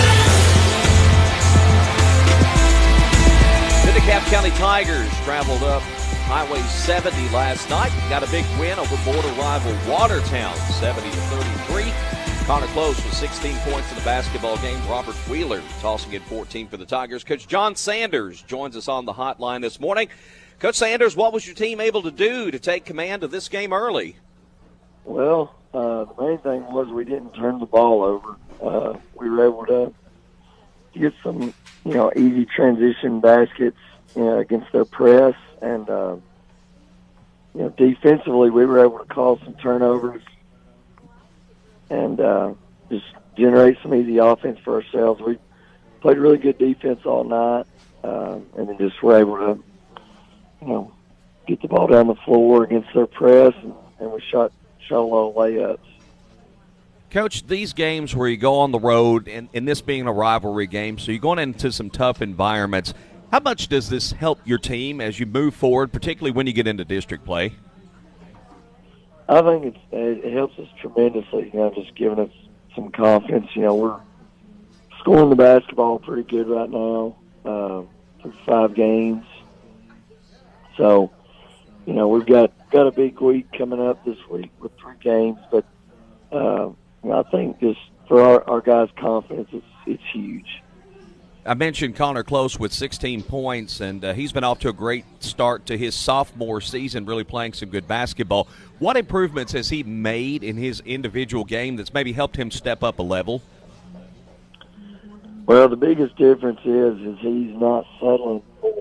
DeKalb 3.94 4.20
County 4.30 4.50
Tigers 4.50 5.08
traveled 5.24 5.62
up 5.62 5.82
Highway 6.26 6.60
70 6.60 7.16
last 7.30 7.68
night. 7.70 7.90
Got 8.08 8.22
a 8.22 8.30
big 8.30 8.44
win 8.58 8.78
over 8.78 8.96
border 9.04 9.28
rival 9.38 9.74
Watertown, 9.90 10.54
70 10.56 11.10
to 11.10 11.16
33. 11.16 11.92
Connor 12.46 12.66
Close 12.68 12.96
with 13.04 13.14
16 13.14 13.56
points 13.58 13.90
in 13.90 13.96
the 13.96 14.04
basketball 14.04 14.56
game. 14.58 14.78
Robert 14.88 15.14
Wheeler 15.28 15.62
tossing 15.80 16.12
in 16.12 16.22
14 16.22 16.68
for 16.68 16.76
the 16.76 16.84
Tigers. 16.84 17.22
Coach 17.22 17.46
John 17.46 17.76
Sanders 17.76 18.42
joins 18.42 18.76
us 18.76 18.88
on 18.88 19.04
the 19.04 19.12
hotline 19.12 19.62
this 19.62 19.78
morning. 19.78 20.08
Coach 20.62 20.76
Sanders, 20.76 21.16
what 21.16 21.32
was 21.32 21.44
your 21.44 21.56
team 21.56 21.80
able 21.80 22.02
to 22.02 22.12
do 22.12 22.52
to 22.52 22.58
take 22.60 22.84
command 22.84 23.24
of 23.24 23.32
this 23.32 23.48
game 23.48 23.72
early? 23.72 24.14
Well, 25.04 25.56
uh, 25.74 26.04
the 26.04 26.22
main 26.22 26.38
thing 26.38 26.64
was 26.72 26.86
we 26.86 27.04
didn't 27.04 27.32
turn 27.32 27.58
the 27.58 27.66
ball 27.66 28.04
over. 28.04 28.36
Uh, 28.62 28.96
we 29.16 29.28
were 29.28 29.44
able 29.44 29.66
to 29.66 29.92
get 30.94 31.14
some, 31.24 31.52
you 31.84 31.94
know, 31.94 32.12
easy 32.14 32.46
transition 32.46 33.18
baskets 33.18 33.76
you 34.14 34.22
know, 34.22 34.38
against 34.38 34.70
their 34.70 34.84
press, 34.84 35.34
and 35.60 35.90
uh, 35.90 36.14
you 37.56 37.62
know, 37.62 37.68
defensively 37.70 38.48
we 38.50 38.64
were 38.64 38.84
able 38.84 39.00
to 39.00 39.04
cause 39.06 39.40
some 39.42 39.54
turnovers 39.54 40.22
and 41.90 42.20
uh, 42.20 42.54
just 42.88 43.06
generate 43.36 43.78
some 43.82 43.92
easy 43.96 44.18
offense 44.18 44.60
for 44.62 44.80
ourselves. 44.80 45.20
We 45.22 45.38
played 46.02 46.18
really 46.18 46.38
good 46.38 46.58
defense 46.58 47.00
all 47.04 47.24
night, 47.24 47.66
uh, 48.04 48.38
and 48.56 48.68
then 48.68 48.78
just 48.78 49.02
were 49.02 49.18
able 49.18 49.38
to, 49.38 49.64
you 50.62 50.68
know, 50.68 50.92
get 51.46 51.60
the 51.60 51.68
ball 51.68 51.88
down 51.88 52.06
the 52.06 52.14
floor 52.14 52.64
against 52.64 52.88
their 52.94 53.06
press, 53.06 53.52
and, 53.62 53.74
and 53.98 54.12
we 54.12 54.20
shot 54.20 54.52
shot 54.86 54.98
a 54.98 55.02
lot 55.02 55.28
of 55.30 55.34
layups. 55.34 55.78
Coach, 57.10 57.46
these 57.46 57.72
games 57.72 58.16
where 58.16 58.28
you 58.28 58.38
go 58.38 58.60
on 58.60 58.72
the 58.72 58.78
road, 58.78 59.28
and, 59.28 59.48
and 59.52 59.68
this 59.68 59.82
being 59.82 60.06
a 60.06 60.12
rivalry 60.12 60.66
game, 60.66 60.98
so 60.98 61.12
you're 61.12 61.20
going 61.20 61.38
into 61.38 61.70
some 61.70 61.90
tough 61.90 62.22
environments. 62.22 62.94
How 63.30 63.40
much 63.40 63.68
does 63.68 63.88
this 63.90 64.12
help 64.12 64.40
your 64.44 64.58
team 64.58 65.00
as 65.00 65.20
you 65.20 65.26
move 65.26 65.54
forward, 65.54 65.92
particularly 65.92 66.30
when 66.30 66.46
you 66.46 66.52
get 66.52 66.66
into 66.66 66.84
district 66.84 67.24
play? 67.24 67.52
I 69.28 69.40
think 69.42 69.64
it's, 69.64 69.78
it 69.90 70.32
helps 70.32 70.58
us 70.58 70.68
tremendously. 70.80 71.50
You 71.52 71.58
know, 71.60 71.72
just 71.74 71.94
giving 71.94 72.18
us 72.18 72.30
some 72.74 72.90
confidence. 72.90 73.48
You 73.54 73.62
know, 73.62 73.74
we're 73.74 74.00
scoring 75.00 75.30
the 75.30 75.36
basketball 75.36 75.98
pretty 75.98 76.22
good 76.24 76.48
right 76.48 76.68
now 76.70 77.16
uh, 77.44 77.82
through 78.20 78.34
five 78.46 78.74
games. 78.74 79.24
So, 80.76 81.10
you 81.86 81.92
know, 81.92 82.08
we've 82.08 82.26
got 82.26 82.52
got 82.70 82.86
a 82.86 82.92
big 82.92 83.20
week 83.20 83.46
coming 83.56 83.80
up 83.80 84.04
this 84.04 84.18
week 84.30 84.50
with 84.60 84.72
three 84.78 84.96
games, 85.00 85.38
but 85.50 85.64
uh, 86.32 86.70
I 87.10 87.22
think 87.30 87.60
just 87.60 87.80
for 88.08 88.22
our, 88.22 88.48
our 88.48 88.60
guys' 88.60 88.88
confidence, 88.98 89.48
it's 89.52 89.66
it's 89.86 90.02
huge. 90.12 90.62
I 91.44 91.54
mentioned 91.54 91.96
Connor 91.96 92.22
Close 92.22 92.56
with 92.60 92.72
16 92.72 93.24
points, 93.24 93.80
and 93.80 94.04
uh, 94.04 94.12
he's 94.12 94.30
been 94.30 94.44
off 94.44 94.60
to 94.60 94.68
a 94.68 94.72
great 94.72 95.04
start 95.18 95.66
to 95.66 95.76
his 95.76 95.96
sophomore 95.96 96.60
season, 96.60 97.04
really 97.04 97.24
playing 97.24 97.54
some 97.54 97.68
good 97.68 97.88
basketball. 97.88 98.46
What 98.78 98.96
improvements 98.96 99.52
has 99.52 99.68
he 99.68 99.82
made 99.82 100.44
in 100.44 100.56
his 100.56 100.80
individual 100.86 101.42
game 101.42 101.74
that's 101.74 101.92
maybe 101.92 102.12
helped 102.12 102.36
him 102.36 102.52
step 102.52 102.84
up 102.84 103.00
a 103.00 103.02
level? 103.02 103.42
Well, 105.46 105.68
the 105.68 105.76
biggest 105.76 106.14
difference 106.14 106.60
is 106.64 107.00
is 107.00 107.18
he's 107.18 107.56
not 107.56 107.86
settling 107.98 108.42
for 108.60 108.72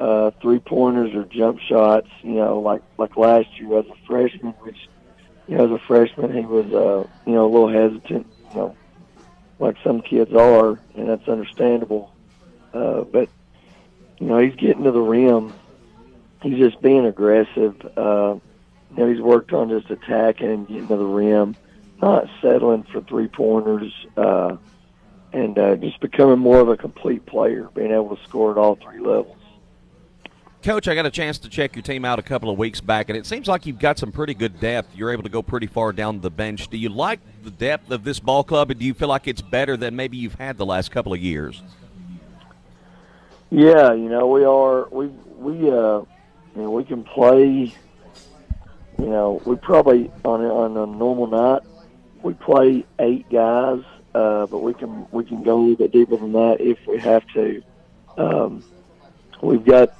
uh, 0.00 0.30
three 0.42 0.58
pointers 0.58 1.14
or 1.14 1.24
jump 1.24 1.60
shots. 1.60 2.08
You 2.22 2.34
know, 2.34 2.60
like 2.60 2.82
like 2.98 3.16
last 3.16 3.48
year 3.58 3.78
as 3.78 3.86
a 3.86 4.06
freshman, 4.06 4.52
which 4.60 4.88
you 5.46 5.56
know 5.56 5.64
as 5.64 5.70
a 5.70 5.84
freshman 5.86 6.32
he 6.32 6.44
was 6.44 6.66
uh, 6.66 7.08
you 7.26 7.34
know 7.34 7.46
a 7.46 7.50
little 7.50 7.68
hesitant. 7.68 8.26
You 8.50 8.56
know, 8.56 8.76
like 9.58 9.76
some 9.82 10.02
kids 10.02 10.32
are, 10.34 10.78
and 10.94 11.08
that's 11.08 11.28
understandable. 11.28 12.12
Uh, 12.72 13.02
but 13.02 13.28
you 14.18 14.26
know, 14.26 14.38
he's 14.38 14.54
getting 14.54 14.84
to 14.84 14.92
the 14.92 15.00
rim. 15.00 15.52
He's 16.42 16.58
just 16.58 16.80
being 16.82 17.06
aggressive. 17.06 17.74
Uh, 17.96 18.36
you 18.90 18.96
know, 18.96 19.08
he's 19.08 19.20
worked 19.20 19.52
on 19.52 19.68
just 19.68 19.90
attacking 19.90 20.50
and 20.50 20.68
getting 20.68 20.88
to 20.88 20.96
the 20.96 21.04
rim, 21.04 21.56
not 22.00 22.28
settling 22.40 22.84
for 22.84 23.00
three 23.02 23.28
pointers, 23.28 23.92
uh, 24.16 24.56
and 25.32 25.58
uh, 25.58 25.76
just 25.76 26.00
becoming 26.00 26.38
more 26.38 26.60
of 26.60 26.68
a 26.68 26.76
complete 26.76 27.26
player, 27.26 27.68
being 27.74 27.92
able 27.92 28.16
to 28.16 28.22
score 28.24 28.52
at 28.52 28.58
all 28.58 28.76
three 28.76 29.00
levels. 29.00 29.35
Coach, 30.66 30.88
I 30.88 30.96
got 30.96 31.06
a 31.06 31.12
chance 31.12 31.38
to 31.38 31.48
check 31.48 31.76
your 31.76 31.84
team 31.84 32.04
out 32.04 32.18
a 32.18 32.22
couple 32.22 32.50
of 32.50 32.58
weeks 32.58 32.80
back, 32.80 33.08
and 33.08 33.16
it 33.16 33.24
seems 33.24 33.46
like 33.46 33.66
you've 33.66 33.78
got 33.78 34.00
some 34.00 34.10
pretty 34.10 34.34
good 34.34 34.58
depth. 34.58 34.96
You're 34.96 35.12
able 35.12 35.22
to 35.22 35.28
go 35.28 35.40
pretty 35.40 35.68
far 35.68 35.92
down 35.92 36.20
the 36.20 36.28
bench. 36.28 36.66
Do 36.66 36.76
you 36.76 36.88
like 36.88 37.20
the 37.44 37.52
depth 37.52 37.92
of 37.92 38.02
this 38.02 38.18
ball 38.18 38.42
club, 38.42 38.72
and 38.72 38.80
do 38.80 38.84
you 38.84 38.92
feel 38.92 39.06
like 39.06 39.28
it's 39.28 39.40
better 39.40 39.76
than 39.76 39.94
maybe 39.94 40.16
you've 40.16 40.34
had 40.34 40.58
the 40.58 40.66
last 40.66 40.90
couple 40.90 41.12
of 41.12 41.20
years? 41.20 41.62
Yeah, 43.48 43.92
you 43.92 44.08
know 44.08 44.26
we 44.26 44.42
are 44.42 44.88
we 44.90 45.06
we 45.06 45.70
uh, 45.70 46.00
you 46.00 46.06
know 46.56 46.70
we 46.72 46.82
can 46.82 47.04
play. 47.04 47.72
You 48.98 49.06
know 49.06 49.40
we 49.44 49.54
probably 49.54 50.10
on 50.24 50.44
a, 50.44 50.52
on 50.52 50.76
a 50.76 50.84
normal 50.84 51.28
night 51.28 51.62
we 52.24 52.34
play 52.34 52.84
eight 52.98 53.30
guys, 53.30 53.84
uh, 54.16 54.46
but 54.46 54.58
we 54.58 54.74
can 54.74 55.06
we 55.12 55.24
can 55.24 55.44
go 55.44 55.58
a 55.58 55.60
little 55.60 55.76
bit 55.76 55.92
deeper 55.92 56.16
than 56.16 56.32
that 56.32 56.56
if 56.60 56.84
we 56.88 56.98
have 56.98 57.24
to. 57.34 57.62
Um, 58.18 58.64
we've 59.40 59.64
got 59.64 59.96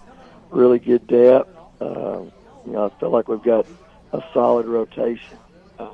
really 0.51 0.79
good 0.79 1.07
depth. 1.07 1.49
Uh, 1.81 2.23
you 2.65 2.73
know, 2.73 2.87
I 2.87 3.01
feel 3.01 3.11
like 3.11 3.29
we've 3.29 3.43
got 3.43 3.67
a 4.13 4.23
solid 4.33 4.67
rotation. 4.67 5.39
Uh, 5.79 5.91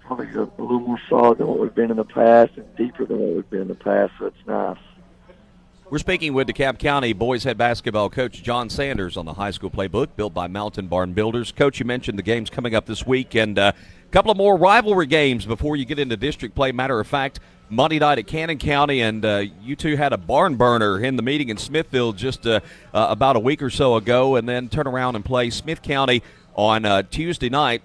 probably 0.00 0.28
a, 0.34 0.42
a 0.42 0.62
little 0.62 0.80
more 0.80 1.00
solid 1.08 1.38
than 1.38 1.46
what 1.46 1.58
we've 1.58 1.74
been 1.74 1.90
in 1.90 1.96
the 1.96 2.04
past 2.04 2.52
and 2.56 2.66
deeper 2.76 3.04
than 3.06 3.18
what 3.18 3.36
we've 3.36 3.50
been 3.50 3.62
in 3.62 3.68
the 3.68 3.74
past, 3.74 4.12
so 4.18 4.26
it's 4.26 4.36
nice. 4.46 4.76
We're 5.90 5.98
speaking 5.98 6.32
with 6.32 6.48
DeKalb 6.48 6.78
County 6.78 7.12
boys 7.12 7.44
head 7.44 7.58
basketball 7.58 8.08
coach 8.08 8.42
John 8.42 8.70
Sanders 8.70 9.18
on 9.18 9.26
the 9.26 9.34
high 9.34 9.50
school 9.50 9.70
playbook 9.70 10.16
built 10.16 10.32
by 10.32 10.46
Mountain 10.46 10.86
Barn 10.86 11.12
Builders. 11.12 11.52
Coach, 11.52 11.78
you 11.78 11.84
mentioned 11.84 12.18
the 12.18 12.22
games 12.22 12.48
coming 12.48 12.74
up 12.74 12.86
this 12.86 13.06
week 13.06 13.34
and 13.34 13.58
uh, 13.58 13.72
a 14.02 14.10
couple 14.10 14.30
of 14.30 14.38
more 14.38 14.56
rivalry 14.56 15.04
games 15.04 15.44
before 15.44 15.76
you 15.76 15.84
get 15.84 15.98
into 15.98 16.16
district 16.16 16.54
play. 16.54 16.72
Matter 16.72 16.98
of 16.98 17.06
fact, 17.06 17.38
Monday 17.68 17.98
night 17.98 18.18
at 18.18 18.26
Cannon 18.26 18.56
County, 18.56 19.02
and 19.02 19.26
uh, 19.26 19.44
you 19.60 19.76
two 19.76 19.94
had 19.94 20.14
a 20.14 20.16
barn 20.16 20.56
burner 20.56 21.04
in 21.04 21.16
the 21.16 21.22
meeting 21.22 21.50
in 21.50 21.58
Smithfield 21.58 22.16
just 22.16 22.46
uh, 22.46 22.60
uh 22.94 23.06
about 23.10 23.36
a 23.36 23.40
week 23.40 23.60
or 23.60 23.70
so 23.70 23.96
ago, 23.96 24.36
and 24.36 24.48
then 24.48 24.70
turn 24.70 24.86
around 24.86 25.16
and 25.16 25.24
play 25.24 25.50
Smith 25.50 25.82
County 25.82 26.22
on 26.56 26.86
uh, 26.86 27.02
Tuesday 27.02 27.50
night. 27.50 27.82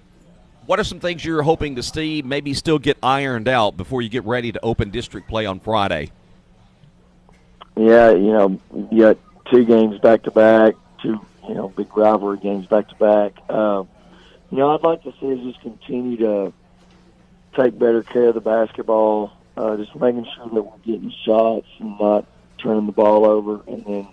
What 0.64 0.80
are 0.80 0.84
some 0.84 1.00
things 1.00 1.22
you're 1.22 1.42
hoping 1.42 1.76
to 1.76 1.82
see 1.82 2.22
maybe 2.22 2.54
still 2.54 2.78
get 2.78 2.96
ironed 3.02 3.46
out 3.46 3.76
before 3.76 4.00
you 4.00 4.08
get 4.08 4.24
ready 4.24 4.52
to 4.52 4.60
open 4.62 4.90
district 4.90 5.28
play 5.28 5.44
on 5.44 5.60
Friday? 5.60 6.12
Yeah, 7.76 8.10
you 8.10 8.32
know, 8.32 8.60
you 8.90 9.00
got 9.00 9.18
two 9.50 9.64
games 9.64 9.98
back 10.00 10.24
to 10.24 10.30
back, 10.30 10.74
two 11.02 11.20
you 11.48 11.54
know 11.54 11.68
big 11.68 11.96
rivalry 11.96 12.38
games 12.38 12.66
back 12.66 12.88
to 12.88 12.94
back. 12.96 13.50
Um, 13.50 13.88
you 14.50 14.58
know, 14.58 14.74
I'd 14.74 14.82
like 14.82 15.02
to 15.04 15.12
see 15.20 15.32
us 15.32 15.38
just 15.40 15.60
continue 15.60 16.16
to 16.18 16.52
take 17.58 17.78
better 17.78 18.02
care 18.02 18.28
of 18.28 18.34
the 18.34 18.40
basketball, 18.40 19.32
uh, 19.56 19.76
just 19.76 19.94
making 19.96 20.26
sure 20.36 20.48
that 20.52 20.62
we're 20.62 20.78
getting 20.78 21.12
shots 21.24 21.66
and 21.78 21.98
not 21.98 22.26
turning 22.58 22.86
the 22.86 22.92
ball 22.92 23.24
over, 23.26 23.62
and 23.66 23.84
then 23.84 24.08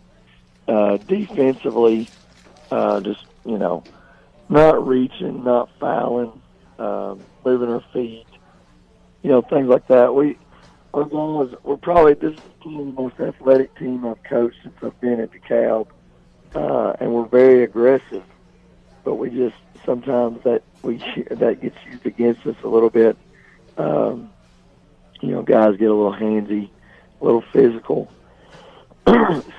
uh, 0.68 0.98
defensively, 0.98 2.10
uh, 2.72 3.02
just 3.02 3.26
you 3.46 3.58
know, 3.58 3.84
not 4.50 4.86
reaching, 4.88 5.44
not 5.44 5.70
fouling, 5.80 6.42
um, 6.80 7.24
moving 7.46 7.70
our 7.70 7.84
feet, 7.94 8.26
you 9.24 9.30
know, 9.30 9.42
things 9.42 9.68
like 9.68 9.88
that. 9.88 10.14
We 10.14 10.38
our 10.94 11.06
goal 11.06 11.44
is 11.44 11.56
we're 11.64 11.78
probably 11.78 12.14
this 12.14 12.34
is 12.34 12.40
the 12.64 12.70
most 12.70 13.20
athletic 13.20 13.76
team 13.78 14.06
I've 14.06 14.22
coached 14.24 14.58
since 14.64 14.76
I've 14.82 15.00
been 15.02 15.20
at 15.20 15.32
DeKalb, 15.32 15.88
uh, 16.56 16.94
and 17.00 17.14
we're 17.14 17.26
very 17.26 17.64
aggressive. 17.64 18.24
But 19.04 19.16
we 19.16 19.30
just 19.30 19.56
sometimes 19.86 20.44
that 20.44 20.64
we 20.82 20.98
that 21.32 21.62
gets 21.62 21.78
used 21.86 22.06
against 22.06 22.46
us 22.46 22.56
a 22.64 22.68
little 22.68 22.90
bit. 22.90 23.18
Um, 23.78 24.32
you 25.22 25.32
know, 25.32 25.42
guys 25.42 25.78
get 25.78 25.90
a 25.90 25.94
little 25.94 26.14
handsy, 26.14 26.70
a 27.22 27.26
little 27.26 27.44
physical. 27.54 28.12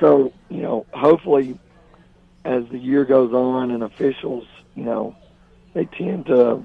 so 0.00 0.32
you 0.48 0.62
know, 0.62 0.86
hopefully, 0.92 1.58
as 2.44 2.64
the 2.68 2.78
year 2.78 3.04
goes 3.04 3.32
on 3.32 3.70
and 3.70 3.82
officials, 3.82 4.46
you 4.74 4.84
know, 4.84 5.14
they 5.74 5.84
tend 5.84 6.26
to 6.26 6.64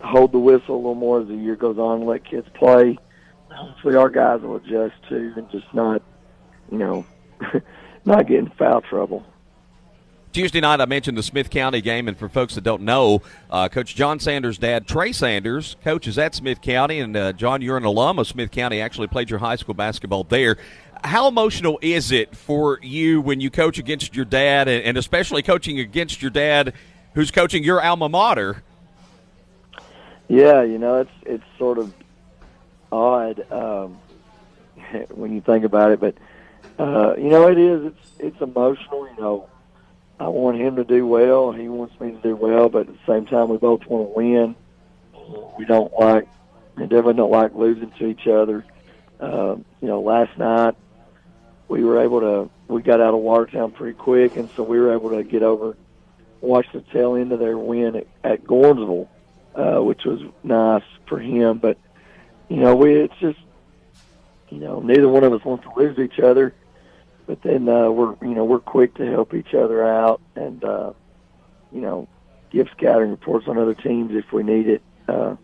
hold 0.00 0.32
the 0.32 0.38
whistle 0.38 0.76
a 0.76 0.76
little 0.76 0.94
more 0.94 1.20
as 1.20 1.28
the 1.28 1.34
year 1.34 1.56
goes 1.56 1.78
on, 1.78 1.98
and 1.98 2.06
let 2.06 2.24
kids 2.24 2.48
play 2.54 2.98
hopefully 3.50 3.96
our 3.96 4.08
guys 4.08 4.40
will 4.42 4.56
adjust 4.56 4.94
too 5.08 5.32
and 5.36 5.50
just 5.50 5.72
not, 5.72 6.02
you 6.70 6.78
know, 6.78 7.06
not 8.04 8.26
get 8.26 8.38
in 8.38 8.50
foul 8.50 8.80
trouble. 8.80 9.24
Tuesday 10.32 10.60
night, 10.60 10.80
I 10.80 10.84
mentioned 10.84 11.16
the 11.16 11.22
Smith 11.22 11.48
County 11.48 11.80
game, 11.80 12.06
and 12.06 12.16
for 12.16 12.28
folks 12.28 12.54
that 12.54 12.60
don't 12.62 12.82
know, 12.82 13.22
uh, 13.50 13.68
Coach 13.68 13.96
John 13.96 14.20
Sanders' 14.20 14.58
dad, 14.58 14.86
Trey 14.86 15.10
Sanders, 15.10 15.76
coaches 15.82 16.18
at 16.18 16.34
Smith 16.34 16.60
County, 16.60 17.00
and 17.00 17.16
uh, 17.16 17.32
John, 17.32 17.62
you're 17.62 17.78
an 17.78 17.84
alum 17.84 18.18
of 18.18 18.26
Smith 18.26 18.50
County. 18.50 18.80
Actually, 18.80 19.08
played 19.08 19.30
your 19.30 19.38
high 19.38 19.56
school 19.56 19.74
basketball 19.74 20.24
there. 20.24 20.58
How 21.02 21.28
emotional 21.28 21.78
is 21.80 22.12
it 22.12 22.36
for 22.36 22.78
you 22.82 23.20
when 23.20 23.40
you 23.40 23.50
coach 23.50 23.78
against 23.78 24.14
your 24.14 24.26
dad, 24.26 24.68
and, 24.68 24.84
and 24.84 24.98
especially 24.98 25.42
coaching 25.42 25.80
against 25.80 26.20
your 26.20 26.30
dad, 26.30 26.74
who's 27.14 27.30
coaching 27.30 27.64
your 27.64 27.82
alma 27.82 28.08
mater? 28.08 28.62
Yeah, 30.28 30.62
you 30.62 30.78
know, 30.78 30.96
it's 30.96 31.10
it's 31.24 31.44
sort 31.58 31.78
of 31.78 31.92
odd 32.90 33.50
um, 33.52 33.98
when 35.10 35.34
you 35.34 35.40
think 35.40 35.64
about 35.64 35.92
it, 35.92 36.00
but 36.00 36.14
uh, 36.78 37.14
you 37.16 37.28
know 37.28 37.48
it 37.48 37.58
is. 37.58 37.86
It's 37.86 38.10
it's 38.18 38.40
emotional. 38.40 39.08
You 39.08 39.20
know, 39.20 39.48
I 40.20 40.28
want 40.28 40.58
him 40.58 40.76
to 40.76 40.84
do 40.84 41.06
well. 41.06 41.52
He 41.52 41.68
wants 41.68 41.98
me 42.00 42.12
to 42.12 42.18
do 42.18 42.36
well, 42.36 42.68
but 42.68 42.88
at 42.88 42.88
the 42.88 42.98
same 43.06 43.26
time, 43.26 43.48
we 43.48 43.56
both 43.56 43.86
want 43.86 44.08
to 44.08 44.14
win. 44.16 44.54
We 45.58 45.64
don't 45.64 45.92
like, 45.98 46.26
we 46.76 46.84
definitely 46.84 47.14
don't 47.14 47.30
like 47.30 47.54
losing 47.54 47.90
to 47.92 48.06
each 48.06 48.26
other. 48.26 48.64
Uh, 49.20 49.56
you 49.80 49.88
know, 49.88 50.00
last 50.00 50.36
night 50.38 50.74
we 51.68 51.84
were 51.84 52.00
able 52.00 52.20
to 52.20 52.50
we 52.68 52.82
got 52.82 53.00
out 53.00 53.14
of 53.14 53.20
Watertown 53.20 53.70
pretty 53.72 53.96
quick, 53.96 54.36
and 54.36 54.48
so 54.50 54.62
we 54.62 54.78
were 54.78 54.92
able 54.92 55.10
to 55.10 55.22
get 55.22 55.42
over, 55.42 55.76
watch 56.40 56.66
the 56.72 56.80
tail 56.92 57.16
end 57.16 57.32
of 57.32 57.38
their 57.38 57.56
win 57.56 57.96
at, 57.96 58.06
at 58.22 58.44
Gordonsville, 58.44 59.08
uh, 59.54 59.82
which 59.82 60.04
was 60.04 60.20
nice 60.42 60.82
for 61.06 61.18
him. 61.18 61.58
But 61.58 61.78
you 62.48 62.56
know, 62.56 62.74
we 62.74 62.94
it's 62.94 63.18
just 63.20 63.38
you 64.50 64.58
know 64.58 64.80
neither 64.80 65.08
one 65.08 65.24
of 65.24 65.32
us 65.32 65.44
wants 65.44 65.64
to 65.64 65.72
lose 65.76 65.98
each 65.98 66.18
other, 66.18 66.54
but 67.26 67.42
then 67.42 67.68
uh, 67.68 67.90
we're 67.90 68.14
you 68.22 68.34
know 68.34 68.44
we're 68.44 68.58
quick 68.58 68.94
to 68.94 69.06
help 69.10 69.34
each 69.34 69.54
other 69.54 69.86
out 69.86 70.20
and 70.34 70.64
uh, 70.64 70.92
you 71.72 71.80
know 71.80 72.08
give 72.50 72.68
scouting 72.76 73.10
reports 73.10 73.46
on 73.48 73.58
other 73.58 73.74
teams 73.74 74.12
if 74.14 74.32
we 74.32 74.42
need 74.42 74.68
it. 74.68 74.82
Uh, 75.06 75.36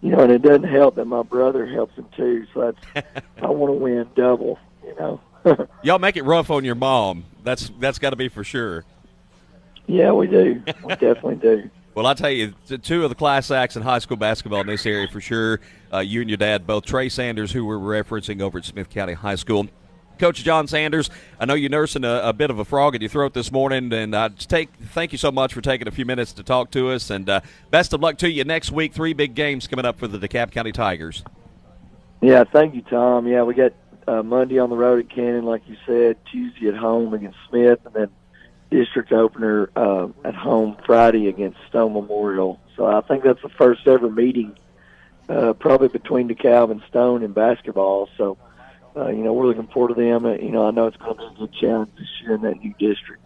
you 0.00 0.10
know, 0.10 0.20
and 0.20 0.32
it 0.32 0.42
doesn't 0.42 0.64
help 0.64 0.96
that 0.96 1.04
my 1.04 1.22
brother 1.22 1.66
helps 1.66 1.94
him 1.94 2.06
too. 2.16 2.46
So 2.52 2.72
that's 2.94 3.16
I 3.42 3.46
want 3.46 3.70
to 3.70 3.78
win 3.78 4.08
double. 4.14 4.58
You 4.84 4.94
know. 4.96 5.20
Y'all 5.82 5.98
make 5.98 6.16
it 6.16 6.22
rough 6.22 6.50
on 6.50 6.64
your 6.64 6.74
mom. 6.74 7.24
That's 7.42 7.70
that's 7.80 7.98
got 7.98 8.10
to 8.10 8.16
be 8.16 8.28
for 8.28 8.44
sure. 8.44 8.84
Yeah, 9.86 10.12
we 10.12 10.26
do. 10.26 10.62
We 10.84 10.88
definitely 10.90 11.36
do. 11.36 11.70
Well, 11.94 12.06
I 12.06 12.14
tell 12.14 12.30
you, 12.30 12.54
two 12.82 13.04
of 13.04 13.10
the 13.10 13.14
class 13.14 13.50
acts 13.50 13.76
in 13.76 13.82
high 13.82 13.98
school 13.98 14.16
basketball 14.16 14.62
in 14.62 14.66
this 14.66 14.86
area 14.86 15.08
for 15.08 15.20
sure. 15.20 15.60
Uh, 15.92 15.98
you 15.98 16.22
and 16.22 16.30
your 16.30 16.38
dad, 16.38 16.66
both 16.66 16.86
Trey 16.86 17.10
Sanders, 17.10 17.52
who 17.52 17.66
we're 17.66 17.76
referencing 17.76 18.40
over 18.40 18.58
at 18.58 18.64
Smith 18.64 18.88
County 18.88 19.12
High 19.12 19.34
School. 19.34 19.68
Coach 20.18 20.42
John 20.42 20.66
Sanders, 20.66 21.10
I 21.38 21.44
know 21.44 21.54
you're 21.54 21.68
nursing 21.68 22.04
a, 22.04 22.20
a, 22.22 22.32
bit 22.32 22.50
of 22.50 22.58
a 22.58 22.64
frog 22.64 22.94
in 22.94 23.02
your 23.02 23.10
throat 23.10 23.34
this 23.34 23.50
morning, 23.52 23.92
and 23.92 24.14
I 24.14 24.28
take 24.28 24.72
thank 24.92 25.12
you 25.12 25.18
so 25.18 25.32
much 25.32 25.52
for 25.52 25.60
taking 25.60 25.88
a 25.88 25.90
few 25.90 26.04
minutes 26.06 26.32
to 26.34 26.42
talk 26.42 26.70
to 26.70 26.90
us. 26.90 27.10
And 27.10 27.28
uh, 27.28 27.40
best 27.70 27.92
of 27.92 28.00
luck 28.00 28.18
to 28.18 28.30
you 28.30 28.44
next 28.44 28.70
week. 28.70 28.94
Three 28.94 29.12
big 29.12 29.34
games 29.34 29.66
coming 29.66 29.84
up 29.84 29.98
for 29.98 30.06
the 30.06 30.18
DeKalb 30.18 30.50
County 30.52 30.72
Tigers. 30.72 31.24
Yeah, 32.20 32.44
thank 32.44 32.74
you, 32.74 32.82
Tom. 32.82 33.26
Yeah, 33.26 33.42
we 33.42 33.54
got 33.54 33.72
uh, 34.06 34.22
Monday 34.22 34.58
on 34.58 34.70
the 34.70 34.76
road 34.76 35.00
at 35.00 35.10
Cannon, 35.14 35.44
like 35.44 35.62
you 35.66 35.76
said. 35.84 36.16
Tuesday 36.30 36.68
at 36.68 36.76
home 36.76 37.12
against 37.12 37.38
Smith, 37.48 37.80
and 37.84 37.92
then 37.92 38.08
district 38.72 39.12
opener 39.12 39.70
uh, 39.76 40.08
at 40.24 40.34
home 40.34 40.76
Friday 40.86 41.28
against 41.28 41.58
Stone 41.68 41.92
Memorial. 41.92 42.58
So 42.76 42.86
I 42.86 43.02
think 43.02 43.22
that's 43.22 43.42
the 43.42 43.50
first 43.50 43.86
ever 43.86 44.10
meeting, 44.10 44.56
uh, 45.28 45.52
probably 45.52 45.88
between 45.88 46.28
DeKalb 46.28 46.70
and 46.70 46.82
Stone 46.88 47.22
in 47.22 47.32
basketball. 47.32 48.08
So, 48.16 48.38
uh, 48.96 49.08
you 49.08 49.22
know, 49.22 49.32
we're 49.32 49.46
looking 49.46 49.68
forward 49.68 49.94
to 49.94 50.00
them. 50.02 50.24
Uh, 50.24 50.32
you 50.32 50.50
know, 50.50 50.66
I 50.66 50.70
know 50.70 50.86
it's 50.86 50.96
going 50.96 51.16
to 51.16 51.20
be 51.20 51.26
a 51.26 51.38
good 51.38 51.52
challenge 51.60 51.90
this 51.98 52.08
year 52.22 52.34
in 52.34 52.40
that 52.42 52.58
new 52.60 52.74
district. 52.78 53.22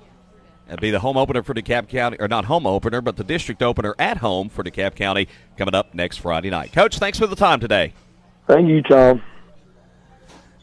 It'll 0.66 0.80
be 0.80 0.90
the 0.90 0.98
home 0.98 1.16
opener 1.16 1.44
for 1.44 1.54
DeKalb 1.54 1.88
County, 1.88 2.16
or 2.18 2.26
not 2.26 2.46
home 2.46 2.66
opener, 2.66 3.00
but 3.00 3.16
the 3.16 3.24
district 3.24 3.62
opener 3.62 3.94
at 4.00 4.16
home 4.16 4.48
for 4.48 4.64
DeKalb 4.64 4.96
County 4.96 5.28
coming 5.56 5.74
up 5.76 5.94
next 5.94 6.16
Friday 6.16 6.50
night. 6.50 6.72
Coach, 6.72 6.98
thanks 6.98 7.18
for 7.18 7.28
the 7.28 7.36
time 7.36 7.60
today. 7.60 7.92
Thank 8.48 8.68
you, 8.68 8.82
Tom. 8.82 9.22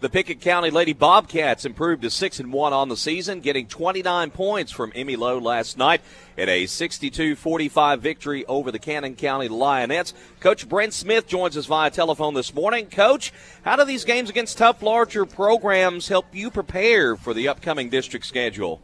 The 0.03 0.09
Pickett 0.09 0.41
County 0.41 0.69
Lady 0.69 0.91
Bobcats 0.91 1.63
improved 1.63 2.01
to 2.01 2.09
6 2.09 2.41
and 2.41 2.51
1 2.51 2.73
on 2.73 2.89
the 2.89 2.97
season, 2.97 3.39
getting 3.39 3.67
29 3.67 4.31
points 4.31 4.69
from 4.69 4.91
Emmy 4.93 5.15
Lowe 5.15 5.37
last 5.37 5.77
night 5.77 6.01
in 6.35 6.49
a 6.49 6.65
62-45 6.65 7.99
victory 7.99 8.45
over 8.47 8.69
the 8.69 8.79
Cannon 8.79 9.15
County 9.15 9.47
Lionettes. 9.47 10.11
Coach 10.41 10.67
Brent 10.67 10.91
Smith 10.91 11.25
joins 11.25 11.55
us 11.55 11.67
via 11.67 11.89
telephone 11.89 12.33
this 12.33 12.53
morning. 12.53 12.87
Coach, 12.87 13.31
how 13.61 13.77
do 13.77 13.85
these 13.85 14.03
games 14.03 14.29
against 14.29 14.57
tough 14.57 14.81
larger 14.81 15.25
programs 15.25 16.09
help 16.09 16.25
you 16.35 16.51
prepare 16.51 17.15
for 17.15 17.33
the 17.33 17.47
upcoming 17.47 17.87
district 17.87 18.25
schedule? 18.25 18.81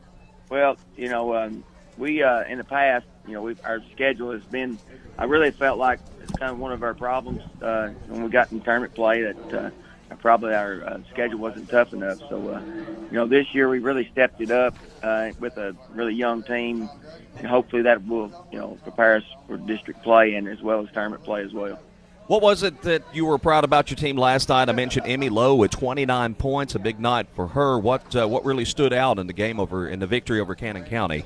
Well, 0.48 0.78
you 0.96 1.10
know, 1.10 1.36
um, 1.36 1.66
we 1.98 2.24
uh, 2.24 2.46
in 2.46 2.60
the 2.60 2.64
past, 2.64 3.06
you 3.28 3.34
know, 3.34 3.54
our 3.66 3.84
schedule 3.92 4.32
has 4.32 4.44
been. 4.44 4.80
I 5.18 5.26
really 5.26 5.52
felt 5.52 5.80
like 5.80 6.00
it's 6.24 6.32
kind 6.32 6.54
of 6.54 6.60
one 6.60 6.72
of 6.72 6.82
our 6.82 6.94
problems 6.94 7.42
uh, 7.62 7.90
when 8.08 8.24
we 8.24 8.30
got 8.30 8.54
in 8.54 8.62
tournament 8.62 8.96
play 8.96 9.24
that 9.24 9.54
uh, 9.54 9.70
probably 10.18 10.54
our 10.54 10.84
uh, 10.84 11.00
schedule 11.12 11.40
wasn't 11.40 11.70
tough 11.70 11.94
enough. 11.94 12.20
So, 12.30 12.50
uh, 12.50 12.62
you 12.62 13.18
know, 13.18 13.28
this 13.28 13.54
year 13.54 13.70
we 13.70 13.80
really 13.80 14.10
stepped 14.12 14.42
it 14.42 14.52
up 14.52 14.76
uh, 15.04 15.32
with 15.40 15.58
a 15.58 15.76
really 15.94 16.14
young 16.14 16.44
team, 16.44 16.90
and 17.38 17.48
hopefully 17.48 17.84
that 17.84 18.06
will, 18.06 18.32
you 18.52 18.60
know, 18.60 18.78
prepare 18.84 19.18
us 19.18 19.24
for 19.48 19.58
district 19.58 20.04
play 20.04 20.36
and 20.36 20.48
as 20.48 20.62
well 20.62 20.82
as 20.82 20.92
tournament 20.94 21.24
play 21.24 21.44
as 21.44 21.54
well. 21.54 21.80
What 22.28 22.44
was 22.44 22.62
it 22.62 22.84
that 22.84 23.02
you 23.12 23.26
were 23.26 23.40
proud 23.40 23.64
about 23.64 23.90
your 23.90 23.96
team 23.96 24.16
last 24.16 24.50
night? 24.50 24.70
I 24.70 24.72
mentioned 24.72 25.08
Emmy 25.08 25.30
Lowe 25.30 25.56
with 25.56 25.72
29 25.72 26.36
points, 26.36 26.76
a 26.76 26.80
big 26.80 27.00
night 27.00 27.26
for 27.34 27.48
her. 27.48 27.80
What 27.80 28.16
uh, 28.16 28.28
what 28.28 28.46
really 28.46 28.66
stood 28.66 28.94
out 28.94 29.18
in 29.18 29.26
the 29.26 29.34
game 29.34 29.60
over 29.60 29.88
in 29.88 29.98
the 30.00 30.06
victory 30.06 30.40
over 30.40 30.54
Cannon 30.54 30.86
County? 30.86 31.26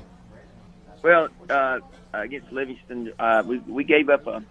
Well, 1.02 1.28
uh, 1.50 1.80
against 2.14 2.50
Livingston, 2.52 3.12
uh, 3.18 3.42
we 3.44 3.58
we 3.58 3.84
gave 3.84 4.08
up 4.08 4.26
a, 4.26 4.42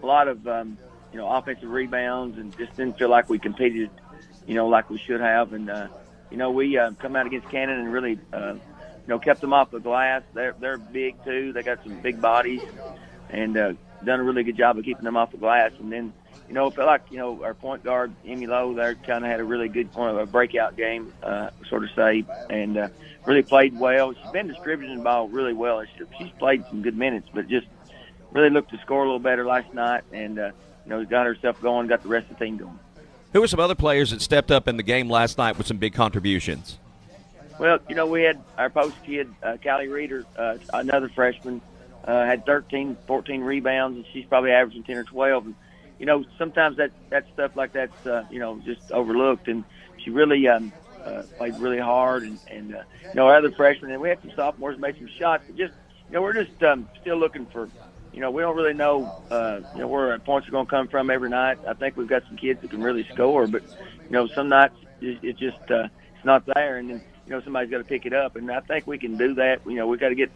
a 0.00 0.06
lot 0.06 0.28
of 0.28 0.46
um, 0.46 0.78
you 1.12 1.18
know 1.18 1.28
offensive 1.28 1.70
rebounds 1.70 2.38
and 2.38 2.56
just 2.56 2.76
didn't 2.76 2.98
feel 2.98 3.08
like 3.08 3.28
we 3.28 3.38
competed, 3.38 3.90
you 4.46 4.54
know, 4.54 4.68
like 4.68 4.90
we 4.90 4.98
should 4.98 5.20
have. 5.20 5.52
And 5.52 5.70
uh, 5.70 5.88
you 6.30 6.36
know, 6.36 6.50
we 6.50 6.76
uh, 6.78 6.92
come 6.92 7.16
out 7.16 7.26
against 7.26 7.48
Cannon 7.48 7.80
and 7.80 7.92
really 7.92 8.18
uh, 8.32 8.54
you 8.54 9.08
know 9.08 9.18
kept 9.18 9.40
them 9.40 9.52
off 9.52 9.70
the 9.70 9.80
glass. 9.80 10.22
They're 10.34 10.54
they're 10.58 10.78
big 10.78 11.22
too. 11.24 11.52
They 11.52 11.62
got 11.62 11.82
some 11.82 12.00
big 12.00 12.20
bodies, 12.20 12.62
and 13.30 13.56
uh, 13.56 13.72
done 14.04 14.20
a 14.20 14.22
really 14.22 14.42
good 14.42 14.56
job 14.56 14.78
of 14.78 14.84
keeping 14.84 15.04
them 15.04 15.16
off 15.16 15.30
the 15.30 15.38
glass. 15.38 15.72
And 15.78 15.92
then, 15.92 16.12
you 16.48 16.54
know, 16.54 16.66
it 16.66 16.74
felt 16.74 16.86
like, 16.86 17.02
you 17.10 17.18
know, 17.18 17.42
our 17.44 17.54
point 17.54 17.84
guard, 17.84 18.12
Emmy 18.26 18.46
Lowe, 18.46 18.74
there 18.74 18.94
kind 18.94 19.24
of 19.24 19.30
had 19.30 19.40
a 19.40 19.44
really 19.44 19.68
good 19.68 19.94
one 19.94 20.10
of 20.10 20.16
a 20.16 20.26
breakout 20.26 20.76
game, 20.76 21.12
uh, 21.22 21.50
sort 21.68 21.84
of 21.84 21.90
say, 21.94 22.24
and 22.48 22.76
uh, 22.76 22.88
really 23.26 23.42
played 23.42 23.78
well. 23.78 24.12
She's 24.12 24.32
been 24.32 24.48
distributing 24.48 24.98
the 24.98 25.02
ball 25.02 25.28
really 25.28 25.52
well. 25.52 25.82
She's 26.18 26.30
played 26.38 26.64
some 26.68 26.82
good 26.82 26.96
minutes, 26.96 27.28
but 27.32 27.48
just 27.48 27.66
really 28.32 28.50
looked 28.50 28.70
to 28.70 28.78
score 28.78 29.02
a 29.02 29.04
little 29.04 29.18
better 29.18 29.44
last 29.44 29.72
night 29.74 30.04
and, 30.12 30.38
uh, 30.38 30.50
you 30.90 30.96
know, 30.96 31.04
got 31.04 31.24
herself 31.24 31.62
going, 31.62 31.86
got 31.86 32.02
the 32.02 32.08
rest 32.08 32.28
of 32.30 32.38
the 32.38 32.44
team 32.44 32.56
going. 32.56 32.78
Who 33.32 33.40
were 33.40 33.46
some 33.46 33.60
other 33.60 33.76
players 33.76 34.10
that 34.10 34.20
stepped 34.20 34.50
up 34.50 34.66
in 34.66 34.76
the 34.76 34.82
game 34.82 35.08
last 35.08 35.38
night 35.38 35.56
with 35.56 35.68
some 35.68 35.76
big 35.76 35.94
contributions? 35.94 36.78
Well, 37.60 37.78
you 37.88 37.94
know, 37.94 38.06
we 38.06 38.22
had 38.22 38.42
our 38.58 38.70
post 38.70 38.96
kid, 39.04 39.32
uh, 39.40 39.56
Callie 39.62 39.86
Reeder, 39.86 40.24
uh, 40.36 40.58
another 40.72 41.08
freshman, 41.08 41.60
uh, 42.04 42.24
had 42.24 42.44
13, 42.44 42.96
14 43.06 43.42
rebounds, 43.42 43.98
and 43.98 44.06
she's 44.12 44.24
probably 44.24 44.50
averaging 44.50 44.82
10 44.82 44.96
or 44.96 45.04
12. 45.04 45.46
And, 45.46 45.54
you 46.00 46.06
know, 46.06 46.24
sometimes 46.38 46.78
that, 46.78 46.90
that 47.10 47.26
stuff 47.34 47.54
like 47.54 47.72
that's, 47.72 48.06
uh, 48.06 48.24
you 48.30 48.40
know, 48.40 48.58
just 48.64 48.90
overlooked. 48.90 49.46
And 49.46 49.62
she 49.98 50.10
really 50.10 50.48
um, 50.48 50.72
uh, 51.04 51.22
played 51.38 51.56
really 51.58 51.78
hard. 51.78 52.24
And, 52.24 52.38
and 52.50 52.74
uh, 52.74 52.82
you 53.02 53.14
know, 53.14 53.28
our 53.28 53.36
other 53.36 53.52
freshmen, 53.52 53.92
and 53.92 54.00
we 54.00 54.08
had 54.08 54.20
some 54.22 54.32
sophomores 54.34 54.76
make 54.78 54.96
some 54.96 55.10
shots. 55.18 55.44
But 55.46 55.56
just, 55.56 55.74
you 56.08 56.14
know, 56.14 56.22
we're 56.22 56.32
just 56.32 56.60
um, 56.64 56.88
still 57.00 57.16
looking 57.16 57.46
for, 57.46 57.68
you 58.12 58.20
know, 58.20 58.30
we 58.30 58.42
don't 58.42 58.56
really 58.56 58.74
know, 58.74 59.22
uh, 59.30 59.60
you 59.74 59.80
know, 59.80 59.88
where 59.88 60.12
our 60.12 60.18
points 60.18 60.48
are 60.48 60.50
going 60.50 60.66
to 60.66 60.70
come 60.70 60.88
from 60.88 61.10
every 61.10 61.30
night. 61.30 61.58
I 61.66 61.74
think 61.74 61.96
we've 61.96 62.08
got 62.08 62.24
some 62.26 62.36
kids 62.36 62.60
that 62.62 62.70
can 62.70 62.82
really 62.82 63.06
score, 63.12 63.46
but, 63.46 63.62
you 63.62 64.10
know, 64.10 64.26
some 64.28 64.48
nights 64.48 64.74
it, 65.00 65.18
it 65.22 65.38
just, 65.38 65.58
uh, 65.70 65.88
it's 66.16 66.24
not 66.24 66.44
there. 66.46 66.78
And 66.78 66.90
then, 66.90 67.02
you 67.26 67.32
know, 67.32 67.40
somebody's 67.42 67.70
got 67.70 67.78
to 67.78 67.84
pick 67.84 68.06
it 68.06 68.12
up. 68.12 68.36
And 68.36 68.50
I 68.50 68.60
think 68.60 68.86
we 68.86 68.98
can 68.98 69.16
do 69.16 69.34
that. 69.34 69.60
You 69.64 69.76
know, 69.76 69.86
we've 69.86 70.00
got 70.00 70.08
to 70.08 70.14
get 70.14 70.30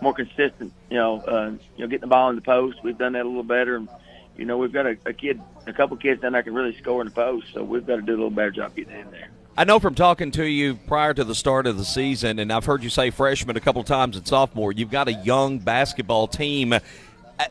more 0.00 0.14
consistent. 0.14 0.72
You 0.88 0.96
know, 0.96 1.20
uh, 1.20 1.50
you 1.76 1.84
know, 1.84 1.86
getting 1.86 2.00
the 2.00 2.06
ball 2.06 2.30
in 2.30 2.36
the 2.36 2.42
post. 2.42 2.78
We've 2.82 2.96
done 2.96 3.12
that 3.14 3.24
a 3.24 3.28
little 3.28 3.42
better. 3.42 3.76
And, 3.76 3.88
you 4.36 4.44
know, 4.44 4.56
we've 4.56 4.72
got 4.72 4.86
a, 4.86 4.96
a 5.04 5.12
kid, 5.12 5.40
a 5.66 5.72
couple 5.72 5.96
kids 5.96 6.22
down 6.22 6.32
there 6.32 6.42
can 6.42 6.54
really 6.54 6.76
score 6.78 7.02
in 7.02 7.08
the 7.08 7.14
post. 7.14 7.46
So 7.52 7.64
we've 7.64 7.86
got 7.86 7.96
to 7.96 8.02
do 8.02 8.12
a 8.12 8.14
little 8.14 8.30
better 8.30 8.52
job 8.52 8.76
getting 8.76 8.98
in 8.98 9.10
there. 9.10 9.30
I 9.56 9.64
know 9.64 9.78
from 9.78 9.94
talking 9.94 10.30
to 10.32 10.44
you 10.44 10.76
prior 10.86 11.12
to 11.12 11.24
the 11.24 11.34
start 11.34 11.66
of 11.66 11.76
the 11.76 11.84
season, 11.84 12.38
and 12.38 12.52
I've 12.52 12.64
heard 12.64 12.82
you 12.82 12.88
say 12.88 13.10
freshman 13.10 13.56
a 13.56 13.60
couple 13.60 13.82
times 13.82 14.16
and 14.16 14.26
sophomore. 14.26 14.72
You've 14.72 14.90
got 14.90 15.08
a 15.08 15.12
young 15.12 15.58
basketball 15.58 16.28
team. 16.28 16.72
Uh, 16.72 16.78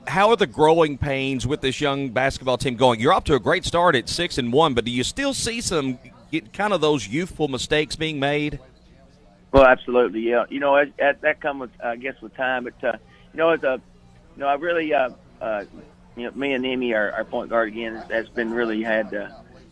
how 0.07 0.29
are 0.29 0.35
the 0.35 0.47
growing 0.47 0.97
pains 0.97 1.45
with 1.45 1.61
this 1.61 1.81
young 1.81 2.09
basketball 2.09 2.57
team 2.57 2.75
going? 2.77 2.99
You're 2.99 3.13
off 3.13 3.25
to 3.25 3.35
a 3.35 3.39
great 3.39 3.65
start 3.65 3.95
at 3.95 4.07
six 4.07 4.37
and 4.37 4.51
one, 4.53 4.73
but 4.73 4.85
do 4.85 4.91
you 4.91 5.03
still 5.03 5.33
see 5.33 5.61
some 5.61 5.99
kind 6.53 6.73
of 6.73 6.81
those 6.81 7.07
youthful 7.07 7.47
mistakes 7.47 7.95
being 7.95 8.19
made? 8.19 8.59
Well, 9.51 9.65
absolutely, 9.65 10.21
yeah. 10.21 10.45
You 10.49 10.59
know, 10.59 10.83
that, 10.99 11.21
that 11.21 11.41
comes 11.41 11.61
with, 11.61 11.71
I 11.83 11.97
guess, 11.97 12.19
with 12.21 12.35
time. 12.35 12.63
But 12.63 12.83
uh, 12.83 12.97
you 13.33 13.37
know, 13.37 13.49
as 13.49 13.63
a, 13.63 13.81
you 14.35 14.41
know, 14.41 14.47
I 14.47 14.53
really, 14.55 14.93
uh, 14.93 15.09
uh, 15.41 15.65
you 16.15 16.23
know, 16.23 16.31
me 16.31 16.53
and 16.53 16.65
Emmy, 16.65 16.93
our, 16.93 17.11
our 17.11 17.25
point 17.25 17.49
guard 17.49 17.67
again, 17.67 17.95
has 18.09 18.29
been 18.29 18.51
really 18.51 18.81
had 18.81 19.13
uh, 19.13 19.29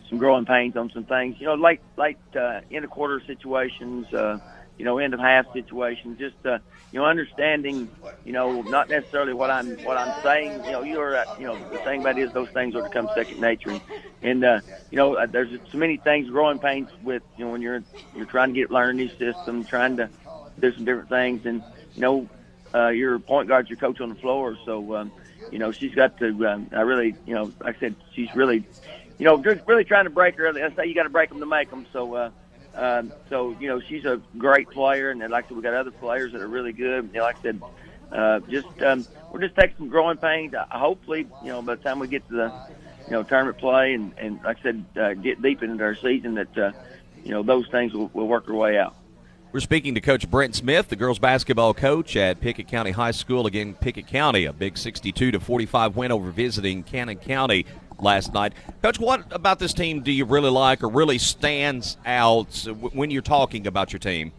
some 0.08 0.18
growing 0.18 0.46
pains 0.46 0.76
on 0.76 0.90
some 0.90 1.04
things. 1.04 1.36
You 1.40 1.46
know, 1.46 1.54
late, 1.54 1.80
late 1.96 2.18
uh, 2.36 2.60
end 2.70 2.84
of 2.84 2.90
quarter 2.90 3.22
situations. 3.26 4.12
Uh, 4.12 4.38
you 4.78 4.84
know, 4.84 4.98
end 4.98 5.14
of 5.14 5.20
half 5.20 5.46
situations. 5.52 6.18
Just 6.18 6.36
uh, 6.46 6.58
you 6.92 6.98
know, 7.00 7.04
understanding, 7.06 7.90
you 8.24 8.32
know, 8.32 8.62
not 8.62 8.88
necessarily 8.88 9.34
what 9.34 9.50
I'm 9.50 9.78
what 9.82 9.96
I'm 9.96 10.14
saying. 10.22 10.64
You 10.64 10.72
know, 10.72 10.82
you're 10.82 11.16
uh, 11.16 11.24
you 11.36 11.46
know, 11.46 11.60
the 11.70 11.78
thing 11.78 12.00
about 12.00 12.18
it 12.18 12.22
is 12.22 12.32
those 12.32 12.50
things 12.50 12.74
will 12.74 12.82
become 12.82 13.08
second 13.14 13.40
nature, 13.40 13.70
and, 13.70 13.82
and 14.22 14.44
uh, 14.44 14.60
you 14.90 14.96
know, 14.96 15.16
uh, 15.16 15.26
there's 15.26 15.50
so 15.70 15.78
many 15.78 15.96
things 15.98 16.30
growing 16.30 16.58
pains 16.58 16.90
with 17.02 17.22
you 17.36 17.44
know 17.44 17.52
when 17.52 17.62
you're 17.62 17.82
you're 18.14 18.26
trying 18.26 18.54
to 18.54 18.60
get 18.60 18.70
learn 18.70 18.96
new 18.96 19.10
system, 19.18 19.64
trying 19.64 19.96
to 19.96 20.10
do 20.58 20.72
some 20.72 20.84
different 20.84 21.08
things, 21.08 21.44
and 21.44 21.64
you 21.94 22.00
know, 22.02 22.28
uh, 22.74 22.88
your 22.88 23.18
point 23.18 23.48
guard's 23.48 23.68
your 23.68 23.78
coach 23.78 24.00
on 24.00 24.08
the 24.10 24.16
floor, 24.16 24.56
so. 24.64 24.94
Um, 24.96 25.12
you 25.50 25.58
know, 25.58 25.72
she's 25.72 25.94
got 25.94 26.16
to. 26.18 26.46
Um, 26.46 26.68
I 26.72 26.82
really, 26.82 27.16
you 27.24 27.34
know, 27.34 27.54
like 27.60 27.76
I 27.76 27.80
said, 27.80 27.96
she's 28.14 28.34
really, 28.34 28.66
you 29.18 29.24
know, 29.24 29.42
just 29.42 29.66
really 29.66 29.84
trying 29.84 30.04
to 30.04 30.10
break 30.10 30.36
her. 30.36 30.48
I 30.48 30.74
say 30.74 30.86
you 30.86 30.94
got 30.94 31.02
to 31.02 31.10
break 31.10 31.28
them 31.28 31.40
to 31.40 31.46
make 31.46 31.70
them. 31.70 31.86
So, 31.92 32.14
uh, 32.14 32.30
um, 32.74 33.12
so 33.28 33.56
you 33.60 33.68
know, 33.68 33.80
she's 33.80 34.04
a 34.04 34.20
great 34.36 34.70
player, 34.70 35.10
and 35.10 35.20
like 35.20 35.44
I 35.44 35.48
said, 35.48 35.56
we 35.56 35.62
got 35.62 35.74
other 35.74 35.90
players 35.90 36.32
that 36.32 36.40
are 36.40 36.48
really 36.48 36.72
good. 36.72 37.12
Know, 37.12 37.22
like 37.22 37.38
I 37.38 37.42
said, 37.42 37.62
uh, 38.12 38.40
just 38.48 38.82
um, 38.82 39.06
we're 39.32 39.40
just 39.40 39.56
taking 39.56 39.76
some 39.76 39.88
growing 39.88 40.16
pains. 40.16 40.54
Uh, 40.54 40.64
hopefully, 40.70 41.26
you 41.42 41.48
know, 41.48 41.60
by 41.62 41.74
the 41.74 41.82
time 41.82 41.98
we 41.98 42.06
get 42.06 42.26
to 42.28 42.34
the 42.34 42.52
you 43.06 43.12
know 43.12 43.22
tournament 43.24 43.58
play 43.58 43.94
and 43.94 44.12
and 44.18 44.40
like 44.44 44.58
I 44.60 44.62
said, 44.62 44.84
uh, 44.96 45.14
get 45.14 45.42
deep 45.42 45.62
into 45.62 45.82
our 45.82 45.96
season, 45.96 46.34
that 46.34 46.56
uh, 46.56 46.72
you 47.24 47.32
know 47.32 47.42
those 47.42 47.68
things 47.68 47.92
will, 47.92 48.10
will 48.14 48.28
work 48.28 48.46
their 48.46 48.54
way 48.54 48.78
out. 48.78 48.94
We're 49.50 49.60
speaking 49.60 49.94
to 49.94 50.02
Coach 50.02 50.30
Brent 50.30 50.54
Smith, 50.54 50.88
the 50.88 50.96
girls 50.96 51.18
basketball 51.18 51.72
coach 51.72 52.16
at 52.16 52.38
Pickett 52.38 52.68
County 52.68 52.90
High 52.90 53.12
School. 53.12 53.46
Again, 53.46 53.74
Pickett 53.74 54.06
County, 54.06 54.44
a 54.44 54.52
big 54.52 54.76
62 54.76 55.30
to 55.30 55.40
45 55.40 55.96
win 55.96 56.12
over 56.12 56.30
visiting 56.30 56.82
Cannon 56.82 57.16
County 57.16 57.64
last 58.00 58.32
night. 58.32 58.52
Coach, 58.82 58.98
what 58.98 59.24
about 59.32 59.58
this 59.58 59.72
team 59.72 60.02
do 60.02 60.12
you 60.12 60.24
really 60.24 60.50
like 60.50 60.82
or 60.82 60.88
really 60.88 61.18
stands 61.18 61.96
out 62.06 62.66
when 62.92 63.10
you're 63.10 63.22
talking 63.22 63.66
about 63.66 63.92
your 63.92 64.00
team? 64.00 64.32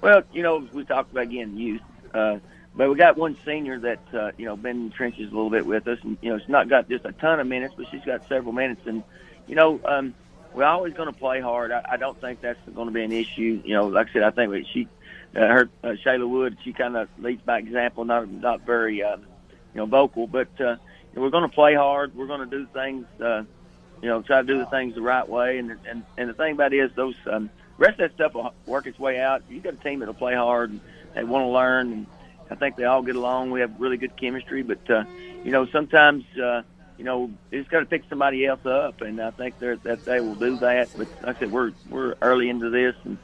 Well, 0.00 0.22
you 0.32 0.42
know, 0.42 0.66
we 0.72 0.84
talked 0.84 1.12
about 1.12 1.24
again 1.24 1.56
youth, 1.56 1.80
uh, 2.12 2.38
but 2.74 2.90
we 2.90 2.96
got 2.96 3.16
one 3.16 3.36
senior 3.44 3.78
that 3.80 4.00
uh, 4.12 4.32
you 4.36 4.46
know 4.46 4.56
been 4.56 4.76
in 4.76 4.88
the 4.88 4.94
trenches 4.94 5.30
a 5.30 5.34
little 5.34 5.50
bit 5.50 5.64
with 5.64 5.86
us, 5.86 5.98
and 6.02 6.18
you 6.20 6.30
know, 6.30 6.38
she's 6.38 6.48
not 6.48 6.68
got 6.68 6.88
just 6.88 7.04
a 7.04 7.12
ton 7.12 7.38
of 7.40 7.46
minutes, 7.46 7.74
but 7.76 7.86
she's 7.90 8.04
got 8.04 8.26
several 8.28 8.52
minutes, 8.52 8.82
and 8.86 9.04
you 9.46 9.54
know, 9.54 9.80
um, 9.84 10.14
we're 10.52 10.64
always 10.64 10.92
going 10.94 11.10
to 11.10 11.18
play 11.18 11.40
hard. 11.40 11.70
I, 11.70 11.82
I 11.92 11.96
don't 11.96 12.20
think 12.20 12.40
that's 12.40 12.58
going 12.74 12.88
to 12.88 12.92
be 12.92 13.02
an 13.02 13.12
issue. 13.12 13.62
You 13.64 13.74
know, 13.74 13.86
like 13.86 14.08
I 14.10 14.12
said, 14.12 14.22
I 14.24 14.30
think 14.30 14.66
she, 14.72 14.88
uh, 15.36 15.40
her 15.40 15.70
uh, 15.84 15.88
Shayla 16.04 16.28
Wood, 16.28 16.58
she 16.64 16.72
kind 16.72 16.96
of 16.96 17.08
leads 17.18 17.42
by 17.42 17.58
example, 17.58 18.04
not 18.04 18.28
not 18.28 18.62
very, 18.62 19.02
uh, 19.02 19.16
you 19.18 19.24
know, 19.74 19.86
vocal, 19.86 20.26
but. 20.26 20.60
Uh, 20.60 20.76
we're 21.14 21.30
going 21.30 21.48
to 21.48 21.54
play 21.54 21.74
hard. 21.74 22.14
We're 22.14 22.26
going 22.26 22.48
to 22.48 22.58
do 22.58 22.66
things, 22.72 23.06
uh, 23.20 23.44
you 24.00 24.08
know, 24.08 24.22
try 24.22 24.40
to 24.40 24.46
do 24.46 24.58
the 24.58 24.66
things 24.66 24.94
the 24.94 25.02
right 25.02 25.28
way. 25.28 25.58
And 25.58 25.78
and 25.88 26.04
and 26.16 26.28
the 26.28 26.34
thing 26.34 26.52
about 26.52 26.72
it 26.72 26.78
is 26.78 26.90
those 26.94 27.14
um, 27.30 27.50
rest 27.78 28.00
of 28.00 28.10
that 28.10 28.14
stuff 28.14 28.34
will 28.34 28.54
work 28.66 28.86
its 28.86 28.98
way 28.98 29.20
out. 29.20 29.42
You 29.48 29.60
got 29.60 29.74
a 29.74 29.76
team 29.76 30.00
that'll 30.00 30.14
play 30.14 30.34
hard 30.34 30.70
and 30.70 30.80
they 31.14 31.24
want 31.24 31.42
to 31.42 31.48
learn. 31.48 31.92
And 31.92 32.06
I 32.50 32.54
think 32.54 32.76
they 32.76 32.84
all 32.84 33.02
get 33.02 33.16
along. 33.16 33.50
We 33.50 33.60
have 33.60 33.80
really 33.80 33.96
good 33.96 34.16
chemistry. 34.16 34.62
But 34.62 34.90
uh, 34.90 35.04
you 35.44 35.50
know, 35.50 35.66
sometimes. 35.66 36.24
Uh, 36.36 36.62
you 36.98 37.06
know, 37.06 37.32
it's 37.50 37.68
got 37.68 37.80
to 37.80 37.86
pick 37.86 38.04
somebody 38.08 38.46
else 38.46 38.64
up, 38.64 39.00
and 39.00 39.20
I 39.20 39.32
think 39.32 39.58
that 39.58 40.04
they 40.04 40.20
will 40.20 40.36
do 40.36 40.58
that. 40.58 40.88
But 40.96 41.08
like 41.22 41.36
I 41.36 41.38
said, 41.40 41.50
we're 41.50 41.72
we're 41.90 42.14
early 42.22 42.48
into 42.48 42.70
this, 42.70 42.94
and 43.04 43.18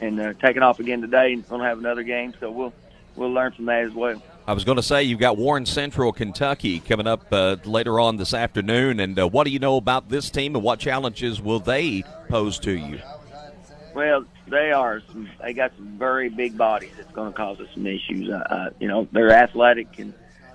and 0.00 0.20
uh, 0.20 0.32
taking 0.34 0.62
off 0.62 0.80
again 0.80 1.02
today, 1.02 1.34
and 1.34 1.46
going 1.46 1.60
to 1.60 1.68
have 1.68 1.78
another 1.78 2.04
game, 2.04 2.32
so 2.40 2.50
we'll 2.50 2.72
we'll 3.14 3.32
learn 3.32 3.52
from 3.52 3.66
that 3.66 3.84
as 3.84 3.92
well. 3.92 4.22
I 4.44 4.54
was 4.54 4.64
going 4.64 4.76
to 4.76 4.82
say 4.82 5.04
you've 5.04 5.20
got 5.20 5.36
Warren 5.36 5.64
Central, 5.64 6.12
Kentucky 6.12 6.80
coming 6.80 7.06
up 7.06 7.32
uh, 7.32 7.56
later 7.64 8.00
on 8.00 8.16
this 8.16 8.34
afternoon. 8.34 8.98
And 8.98 9.16
uh, 9.18 9.28
what 9.28 9.44
do 9.44 9.50
you 9.52 9.60
know 9.60 9.76
about 9.76 10.08
this 10.08 10.30
team, 10.30 10.56
and 10.56 10.64
what 10.64 10.80
challenges 10.80 11.40
will 11.40 11.60
they 11.60 12.02
pose 12.28 12.58
to 12.60 12.72
you? 12.72 13.00
Well, 13.94 14.24
they 14.48 14.72
are. 14.72 15.00
Some, 15.12 15.30
they 15.40 15.52
got 15.52 15.72
some 15.76 15.96
very 15.96 16.28
big 16.28 16.58
bodies. 16.58 16.90
That's 16.96 17.12
going 17.12 17.32
to 17.32 17.36
cause 17.36 17.60
us 17.60 17.68
some 17.72 17.86
issues. 17.86 18.30
Uh, 18.30 18.38
uh, 18.50 18.70
you 18.80 18.88
know, 18.88 19.06
they're 19.12 19.30
athletic 19.30 19.98
and 19.98 20.12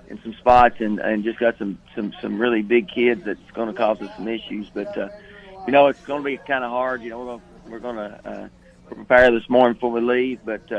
in 0.08 0.20
some 0.22 0.34
spots, 0.34 0.76
and 0.80 0.98
and 0.98 1.24
just 1.24 1.38
got 1.38 1.56
some 1.56 1.78
some 1.94 2.12
some 2.20 2.38
really 2.38 2.62
big 2.62 2.88
kids 2.88 3.24
that's 3.24 3.50
going 3.52 3.68
to 3.68 3.74
cause 3.74 4.02
us 4.02 4.14
some 4.16 4.28
issues. 4.28 4.68
But 4.68 4.96
uh, 4.98 5.08
you 5.66 5.72
know, 5.72 5.86
it's 5.86 6.04
going 6.04 6.20
to 6.20 6.24
be 6.24 6.36
kind 6.36 6.62
of 6.62 6.70
hard. 6.70 7.02
You 7.02 7.10
know, 7.10 7.18
we're 7.20 7.24
going 7.24 7.42
we're 7.68 7.78
going 7.78 7.96
to 7.96 8.28
uh, 8.28 8.48
prepare 8.94 9.30
this 9.30 9.48
morning 9.48 9.74
before 9.74 9.92
we 9.92 10.02
leave, 10.02 10.40
but. 10.44 10.70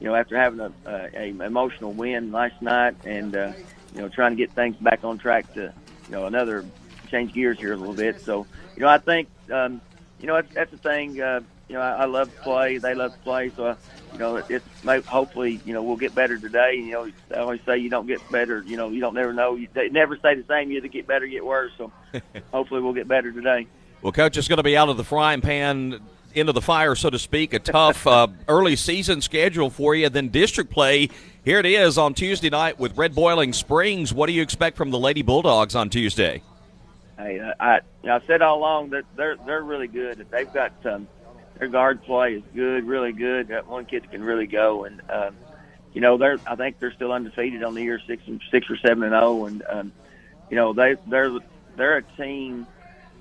You 0.00 0.08
know, 0.08 0.14
after 0.14 0.36
having 0.36 0.60
a, 0.60 0.72
a, 0.84 1.10
a 1.14 1.44
emotional 1.44 1.92
win 1.92 2.32
last 2.32 2.60
night 2.60 2.96
and, 3.04 3.34
uh, 3.34 3.52
you 3.94 4.02
know, 4.02 4.08
trying 4.08 4.32
to 4.32 4.36
get 4.36 4.52
things 4.52 4.76
back 4.76 5.04
on 5.04 5.18
track 5.18 5.52
to, 5.54 5.72
you 6.06 6.10
know, 6.10 6.26
another 6.26 6.64
change 7.10 7.32
gears 7.32 7.58
here 7.58 7.72
a 7.72 7.76
little 7.76 7.94
bit. 7.94 8.20
So, 8.20 8.46
you 8.74 8.82
know, 8.82 8.88
I 8.88 8.98
think, 8.98 9.28
um, 9.50 9.80
you 10.20 10.26
know, 10.26 10.34
that's, 10.34 10.54
that's 10.54 10.70
the 10.70 10.78
thing. 10.78 11.20
Uh, 11.20 11.40
you 11.68 11.74
know, 11.74 11.80
I, 11.80 12.02
I 12.02 12.04
love 12.04 12.32
to 12.34 12.40
play. 12.42 12.78
They 12.78 12.94
love 12.94 13.12
to 13.12 13.18
play. 13.20 13.50
So, 13.56 13.66
uh, 13.66 13.76
you 14.12 14.18
know, 14.18 14.36
it, 14.36 14.46
it's 14.50 15.06
hopefully, 15.06 15.60
you 15.64 15.72
know, 15.72 15.82
we'll 15.82 15.96
get 15.96 16.14
better 16.14 16.38
today. 16.38 16.74
You 16.74 16.92
know, 16.92 17.10
I 17.34 17.38
always 17.38 17.60
say 17.66 17.78
you 17.78 17.90
don't 17.90 18.06
get 18.06 18.20
better. 18.30 18.62
You 18.66 18.76
know, 18.76 18.88
you 18.90 19.00
don't 19.00 19.14
never 19.14 19.32
know. 19.32 19.56
You, 19.56 19.68
they 19.72 19.88
never 19.88 20.16
stay 20.16 20.34
the 20.34 20.44
same. 20.44 20.70
You 20.70 20.78
either 20.78 20.88
get 20.88 21.06
better, 21.06 21.26
get 21.26 21.44
worse. 21.44 21.72
So, 21.76 21.90
hopefully, 22.52 22.82
we'll 22.82 22.92
get 22.92 23.08
better 23.08 23.32
today. 23.32 23.66
Well, 24.02 24.12
coach 24.12 24.36
is 24.36 24.46
going 24.46 24.58
to 24.58 24.62
be 24.62 24.76
out 24.76 24.88
of 24.88 24.96
the 24.96 25.04
frying 25.04 25.40
pan 25.40 26.00
into 26.36 26.52
the 26.52 26.60
fire, 26.60 26.94
so 26.94 27.10
to 27.10 27.18
speak. 27.18 27.52
A 27.54 27.58
tough 27.58 28.06
uh, 28.06 28.28
early 28.48 28.76
season 28.76 29.20
schedule 29.20 29.70
for 29.70 29.94
you. 29.94 30.08
Then 30.08 30.28
district 30.28 30.70
play. 30.70 31.08
Here 31.44 31.58
it 31.58 31.66
is 31.66 31.96
on 31.98 32.14
Tuesday 32.14 32.50
night 32.50 32.78
with 32.78 32.96
Red 32.96 33.14
Boiling 33.14 33.52
Springs. 33.52 34.12
What 34.12 34.26
do 34.26 34.32
you 34.32 34.42
expect 34.42 34.76
from 34.76 34.90
the 34.90 34.98
Lady 34.98 35.22
Bulldogs 35.22 35.74
on 35.74 35.90
Tuesday? 35.90 36.42
Hey, 37.18 37.40
I 37.58 37.80
I 38.04 38.20
said 38.26 38.42
all 38.42 38.58
along 38.58 38.90
that 38.90 39.04
they're 39.16 39.36
they're 39.36 39.62
really 39.62 39.88
good. 39.88 40.26
They've 40.30 40.52
got 40.52 40.72
um, 40.84 41.08
their 41.58 41.68
guard 41.68 42.02
play 42.02 42.34
is 42.34 42.42
good, 42.54 42.84
really 42.84 43.12
good. 43.12 43.48
That 43.48 43.66
one 43.66 43.86
kid 43.86 44.10
can 44.10 44.22
really 44.22 44.46
go, 44.46 44.84
and 44.84 45.00
um, 45.08 45.36
you 45.94 46.00
know 46.00 46.18
they're 46.18 46.38
I 46.46 46.56
think 46.56 46.78
they're 46.78 46.92
still 46.92 47.12
undefeated 47.12 47.62
on 47.62 47.74
the 47.74 47.82
year, 47.82 48.00
six 48.06 48.22
and 48.26 48.42
six 48.50 48.68
or 48.68 48.76
seven 48.76 49.04
and 49.04 49.12
zero, 49.12 49.46
and 49.46 49.62
um, 49.68 49.92
you 50.50 50.56
know 50.56 50.72
they 50.74 50.96
they're 51.06 51.38
they're 51.76 51.96
a 51.98 52.02
team 52.02 52.66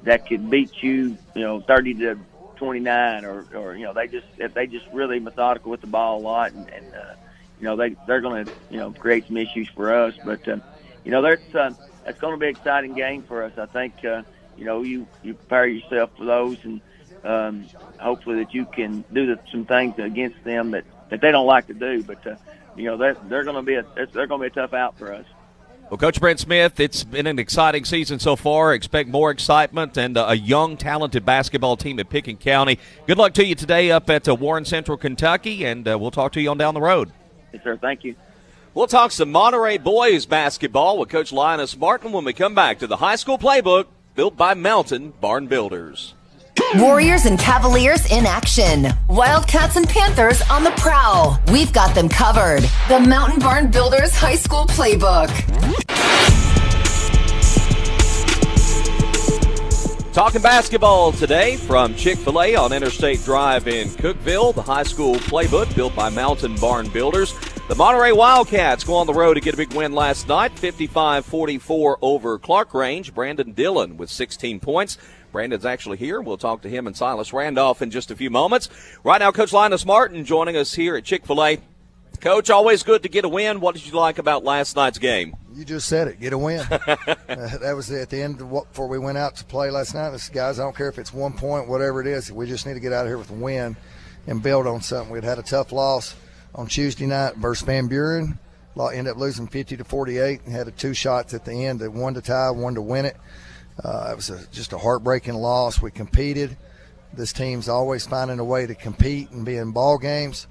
that 0.03 0.27
could 0.27 0.49
beat 0.49 0.83
you, 0.83 1.17
you 1.33 1.41
know, 1.41 1.61
thirty 1.61 1.93
to 1.93 2.17
twenty 2.55 2.79
nine, 2.79 3.25
or 3.25 3.45
or 3.53 3.75
you 3.75 3.85
know 3.85 3.93
they 3.93 4.07
just 4.07 4.27
they 4.53 4.67
just 4.67 4.85
really 4.91 5.19
methodical 5.19 5.71
with 5.71 5.81
the 5.81 5.87
ball 5.87 6.19
a 6.19 6.21
lot, 6.23 6.53
and, 6.53 6.69
and 6.69 6.95
uh, 6.95 7.15
you 7.59 7.65
know 7.65 7.75
they 7.75 7.95
they're 8.05 8.21
going 8.21 8.45
to 8.45 8.51
you 8.69 8.77
know 8.77 8.91
create 8.91 9.27
some 9.27 9.37
issues 9.37 9.69
for 9.75 9.93
us, 9.93 10.15
but 10.23 10.47
uh, 10.47 10.57
you 11.03 11.11
know 11.11 11.21
that's 11.21 11.55
uh, 11.55 11.71
that's 12.05 12.19
going 12.19 12.33
to 12.33 12.39
be 12.39 12.47
an 12.47 12.55
exciting 12.55 12.93
game 12.95 13.23
for 13.23 13.43
us. 13.43 13.53
I 13.57 13.65
think 13.67 14.03
uh, 14.05 14.23
you 14.55 14.65
know 14.65 14.81
you 14.83 15.07
you 15.21 15.33
prepare 15.35 15.67
yourself 15.67 16.11
for 16.17 16.25
those 16.25 16.57
and 16.63 16.81
um, 17.23 17.69
hopefully 17.99 18.37
that 18.43 18.53
you 18.53 18.65
can 18.65 19.03
do 19.11 19.27
the, 19.27 19.39
some 19.51 19.65
things 19.65 19.97
against 19.97 20.43
them 20.43 20.71
that, 20.71 20.85
that 21.09 21.21
they 21.21 21.31
don't 21.31 21.47
like 21.47 21.67
to 21.67 21.73
do. 21.73 22.03
But 22.03 22.25
uh, 22.25 22.35
you 22.75 22.85
know 22.85 22.97
they're, 22.97 23.17
they're 23.21 23.43
going 23.43 23.55
to 23.57 23.61
be 23.63 23.75
a 23.75 23.83
they're 24.13 24.27
going 24.27 24.41
to 24.41 24.49
be 24.49 24.59
a 24.59 24.61
tough 24.61 24.73
out 24.73 24.97
for 24.97 25.13
us. 25.13 25.25
Well, 25.89 25.99
Coach 25.99 26.19
Brent 26.19 26.39
Smith, 26.39 26.79
it's 26.79 27.03
been 27.03 27.27
an 27.27 27.37
exciting 27.37 27.85
season 27.85 28.17
so 28.17 28.35
far. 28.35 28.73
Expect 28.73 29.07
more 29.07 29.29
excitement 29.29 29.97
and 29.97 30.17
uh, 30.17 30.25
a 30.29 30.35
young, 30.35 30.77
talented 30.77 31.23
basketball 31.25 31.77
team 31.77 31.99
at 31.99 32.09
Pickens 32.09 32.39
County. 32.41 32.79
Good 33.05 33.19
luck 33.19 33.35
to 33.35 33.45
you 33.45 33.53
today 33.53 33.91
up 33.91 34.09
at 34.09 34.27
uh, 34.27 34.33
Warren 34.33 34.65
Central, 34.65 34.97
Kentucky, 34.97 35.63
and 35.63 35.87
uh, 35.87 35.99
we'll 35.99 36.09
talk 36.09 36.31
to 36.31 36.41
you 36.41 36.49
on 36.49 36.57
down 36.57 36.73
the 36.73 36.81
road. 36.81 37.11
Yes, 37.53 37.63
sir. 37.63 37.77
Thank 37.77 38.03
you. 38.03 38.15
We'll 38.73 38.87
talk 38.87 39.11
some 39.11 39.31
Monterey 39.31 39.77
boys 39.77 40.25
basketball 40.25 40.97
with 40.97 41.09
Coach 41.09 41.31
Lynus 41.31 41.77
Martin 41.77 42.11
when 42.11 42.25
we 42.25 42.33
come 42.33 42.55
back 42.55 42.79
to 42.79 42.87
the 42.87 42.97
high 42.97 43.15
school 43.15 43.37
playbook 43.37 43.85
built 44.15 44.35
by 44.35 44.55
Mountain 44.55 45.13
Barn 45.21 45.45
Builders. 45.45 46.15
Warriors 46.73 47.25
and 47.25 47.39
Cavaliers 47.39 48.11
in 48.11 48.25
action. 48.25 48.87
Wildcats 49.07 49.77
and 49.77 49.87
Panthers 49.87 50.41
on 50.49 50.63
the 50.63 50.71
prowl. 50.71 51.39
We've 51.51 51.71
got 51.71 51.95
them 51.95 52.09
covered. 52.09 52.63
The 52.89 52.99
Mountain 52.99 53.39
Barn 53.39 53.71
Builders 53.71 54.13
High 54.13 54.35
School 54.35 54.65
Playbook. 54.65 55.29
Talking 60.11 60.41
basketball 60.41 61.11
today 61.11 61.55
from 61.55 61.93
Chick 61.95 62.17
fil 62.17 62.41
A 62.41 62.55
on 62.55 62.73
Interstate 62.73 63.23
Drive 63.23 63.67
in 63.67 63.89
Cookeville, 63.89 64.55
the 64.55 64.61
high 64.61 64.83
school 64.83 65.15
playbook 65.15 65.73
built 65.75 65.95
by 65.95 66.09
Mountain 66.09 66.55
Barn 66.55 66.89
Builders. 66.89 67.33
The 67.67 67.75
Monterey 67.75 68.11
Wildcats 68.11 68.83
go 68.83 68.93
on 68.95 69.07
the 69.07 69.13
road 69.13 69.33
to 69.33 69.41
get 69.41 69.55
a 69.55 69.57
big 69.57 69.73
win 69.73 69.93
last 69.93 70.27
night, 70.27 70.57
55 70.57 71.25
44 71.25 71.99
over 72.01 72.37
Clarkrange. 72.39 73.13
Brandon 73.13 73.51
Dillon 73.51 73.97
with 73.97 74.09
16 74.09 74.59
points. 74.59 74.97
Brandon's 75.35 75.65
actually 75.65 75.97
here. 75.97 76.21
We'll 76.21 76.37
talk 76.37 76.61
to 76.61 76.69
him 76.69 76.87
and 76.87 76.95
Silas 76.95 77.33
Randolph 77.33 77.81
in 77.81 77.91
just 77.91 78.09
a 78.09 78.15
few 78.15 78.29
moments. 78.29 78.69
Right 79.03 79.19
now, 79.19 79.33
Coach 79.33 79.51
Lynus 79.51 79.85
Martin 79.85 80.23
joining 80.23 80.55
us 80.55 80.73
here 80.73 80.95
at 80.95 81.03
Chick 81.03 81.25
fil 81.25 81.43
A. 81.43 81.59
Coach, 82.21 82.49
always 82.49 82.83
good 82.83 83.03
to 83.03 83.09
get 83.09 83.25
a 83.25 83.27
win. 83.27 83.59
What 83.59 83.75
did 83.75 83.85
you 83.85 83.91
like 83.91 84.17
about 84.17 84.45
last 84.45 84.77
night's 84.77 84.97
game? 84.97 85.35
You 85.53 85.65
just 85.65 85.89
said 85.89 86.07
it. 86.07 86.21
Get 86.21 86.31
a 86.31 86.37
win. 86.37 86.61
uh, 86.71 86.85
that 87.27 87.73
was 87.75 87.91
at 87.91 88.09
the 88.09 88.21
end 88.21 88.49
what, 88.49 88.69
before 88.69 88.87
we 88.87 88.97
went 88.97 89.17
out 89.17 89.35
to 89.35 89.43
play 89.43 89.69
last 89.69 89.93
night. 89.93 90.11
This 90.11 90.29
guys, 90.29 90.57
I 90.57 90.63
don't 90.63 90.73
care 90.73 90.87
if 90.87 90.97
it's 90.97 91.13
one 91.13 91.33
point, 91.33 91.67
whatever 91.67 91.99
it 91.99 92.07
is. 92.07 92.31
We 92.31 92.47
just 92.47 92.65
need 92.65 92.75
to 92.75 92.79
get 92.79 92.93
out 92.93 93.05
of 93.05 93.09
here 93.09 93.17
with 93.17 93.29
a 93.29 93.33
win 93.33 93.75
and 94.27 94.41
build 94.41 94.67
on 94.67 94.79
something. 94.79 95.11
We'd 95.11 95.25
had 95.25 95.37
a 95.37 95.43
tough 95.43 95.73
loss 95.73 96.15
on 96.55 96.67
Tuesday 96.67 97.07
night 97.07 97.35
versus 97.35 97.65
Van 97.65 97.87
Buren. 97.87 98.39
Ended 98.79 99.11
up 99.11 99.17
losing 99.17 99.47
50 99.47 99.75
to 99.75 99.83
48 99.83 100.43
and 100.45 100.53
had 100.53 100.69
a 100.69 100.71
two 100.71 100.93
shots 100.93 101.33
at 101.33 101.43
the 101.43 101.65
end, 101.65 101.85
one 101.93 102.13
to 102.13 102.21
tie, 102.21 102.51
one 102.51 102.75
to 102.75 102.81
win 102.81 103.03
it. 103.03 103.17
Uh, 103.83 104.09
it 104.11 104.15
was 104.15 104.29
a, 104.29 104.45
just 104.51 104.73
a 104.73 104.77
heartbreaking 104.77 105.33
loss. 105.33 105.81
We 105.81 105.91
competed. 105.91 106.57
This 107.13 107.33
team's 107.33 107.69
always 107.69 108.05
finding 108.05 108.39
a 108.39 108.43
way 108.43 108.65
to 108.65 108.75
compete 108.75 109.31
and 109.31 109.45
be 109.45 109.57
in 109.57 109.71
ball 109.71 109.97
games. 109.97 110.47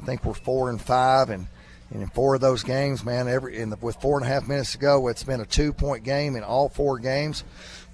I 0.00 0.04
think 0.04 0.24
we're 0.24 0.34
four 0.34 0.70
and 0.70 0.80
five, 0.80 1.30
and, 1.30 1.48
and 1.90 2.02
in 2.02 2.08
four 2.08 2.36
of 2.36 2.40
those 2.40 2.62
games, 2.62 3.04
man, 3.04 3.28
every 3.28 3.62
the, 3.64 3.76
with 3.80 3.96
four 3.96 4.18
and 4.18 4.26
a 4.26 4.28
half 4.28 4.46
minutes 4.46 4.72
to 4.72 4.78
go, 4.78 5.08
it's 5.08 5.24
been 5.24 5.40
a 5.40 5.46
two-point 5.46 6.04
game 6.04 6.36
in 6.36 6.44
all 6.44 6.68
four 6.68 6.98
games. 6.98 7.44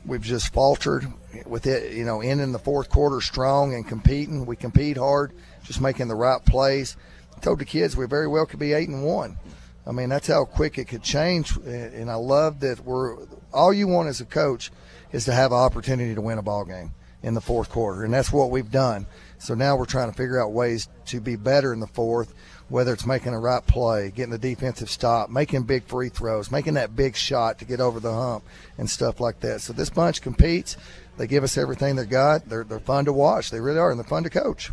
We've 0.07 0.23
just 0.23 0.53
faltered 0.53 1.07
with 1.47 1.67
it, 1.67 1.95
you 1.95 2.05
know, 2.05 2.21
ending 2.21 2.53
the 2.53 2.59
fourth 2.59 2.91
quarter 2.91 3.23
strong 3.23 3.75
and 3.75 3.89
competing. 3.89 4.45
We 4.45 4.57
compete 4.57 4.99
hard, 4.99 5.33
just 5.65 5.81
making 5.81 6.09
the 6.09 6.15
right 6.15 6.45
plays. 6.45 6.97
I 7.35 7.41
told 7.41 7.59
the 7.59 7.65
kids 7.65 7.97
we 7.97 8.07
very 8.07 8.29
well 8.29 8.45
could 8.45 8.61
be 8.61 8.75
eight 8.75 8.91
and 8.91 9.03
one. 9.03 9.39
I 9.87 9.93
mean, 9.93 10.11
that's 10.11 10.27
how 10.27 10.45
quick 10.45 10.79
it 10.79 10.89
could 10.89 11.03
change, 11.03 11.57
and 11.59 12.11
I 12.11 12.15
love 12.15 12.61
that 12.61 12.81
we're 12.81 13.17
all 13.55 13.73
you 13.73 13.87
want 13.87 14.09
as 14.09 14.21
a 14.21 14.25
coach 14.25 14.71
is 15.13 15.25
to 15.27 15.33
have 15.33 15.53
an 15.53 15.59
opportunity 15.59 16.15
to 16.15 16.21
win 16.21 16.39
a 16.39 16.43
ball 16.43 16.65
game 16.65 16.93
in 17.23 17.35
the 17.35 17.41
fourth 17.41 17.71
quarter, 17.71 18.05
and 18.05 18.13
that's 18.13 18.33
what 18.33 18.51
we've 18.51 18.71
done. 18.71 19.07
So 19.39 19.55
now 19.55 19.77
we're 19.77 19.87
trying 19.87 20.11
to 20.11 20.17
figure 20.17 20.43
out 20.43 20.53
ways 20.53 20.89
to 21.07 21.21
be 21.21 21.37
better 21.37 21.73
in 21.73 21.81
the 21.81 21.87
fourth, 21.87 22.35
whether 22.69 22.93
it's 22.93 23.07
making 23.07 23.33
a 23.33 23.39
right 23.39 23.67
play, 23.67 24.11
getting 24.11 24.33
the 24.33 24.39
defensive 24.39 24.91
stop, 24.91 25.31
making 25.31 25.63
big 25.63 25.85
free 25.85 26.09
throws, 26.09 26.51
making 26.51 26.75
that 26.75 26.97
big 26.97 27.17
shot 27.17 27.59
to 27.59 27.65
get 27.65 27.81
over 27.81 28.01
the 28.01 28.13
hump, 28.13 28.45
and 28.77 28.89
stuff 28.89 29.21
like 29.21 29.41
that. 29.41 29.61
So 29.61 29.73
this 29.73 29.91
bunch 29.91 30.21
competes. 30.21 30.77
They 31.17 31.27
give 31.29 31.45
us 31.45 31.57
everything 31.57 31.95
they 31.95 32.07
got. 32.07 32.49
They're, 32.49 32.65
they're 32.65 32.81
fun 32.81 33.05
to 33.05 33.13
watch. 33.13 33.51
They 33.51 33.61
really 33.61 33.79
are, 33.79 33.91
and 33.91 33.99
they're 33.99 34.05
fun 34.05 34.25
to 34.25 34.31
coach. 34.31 34.73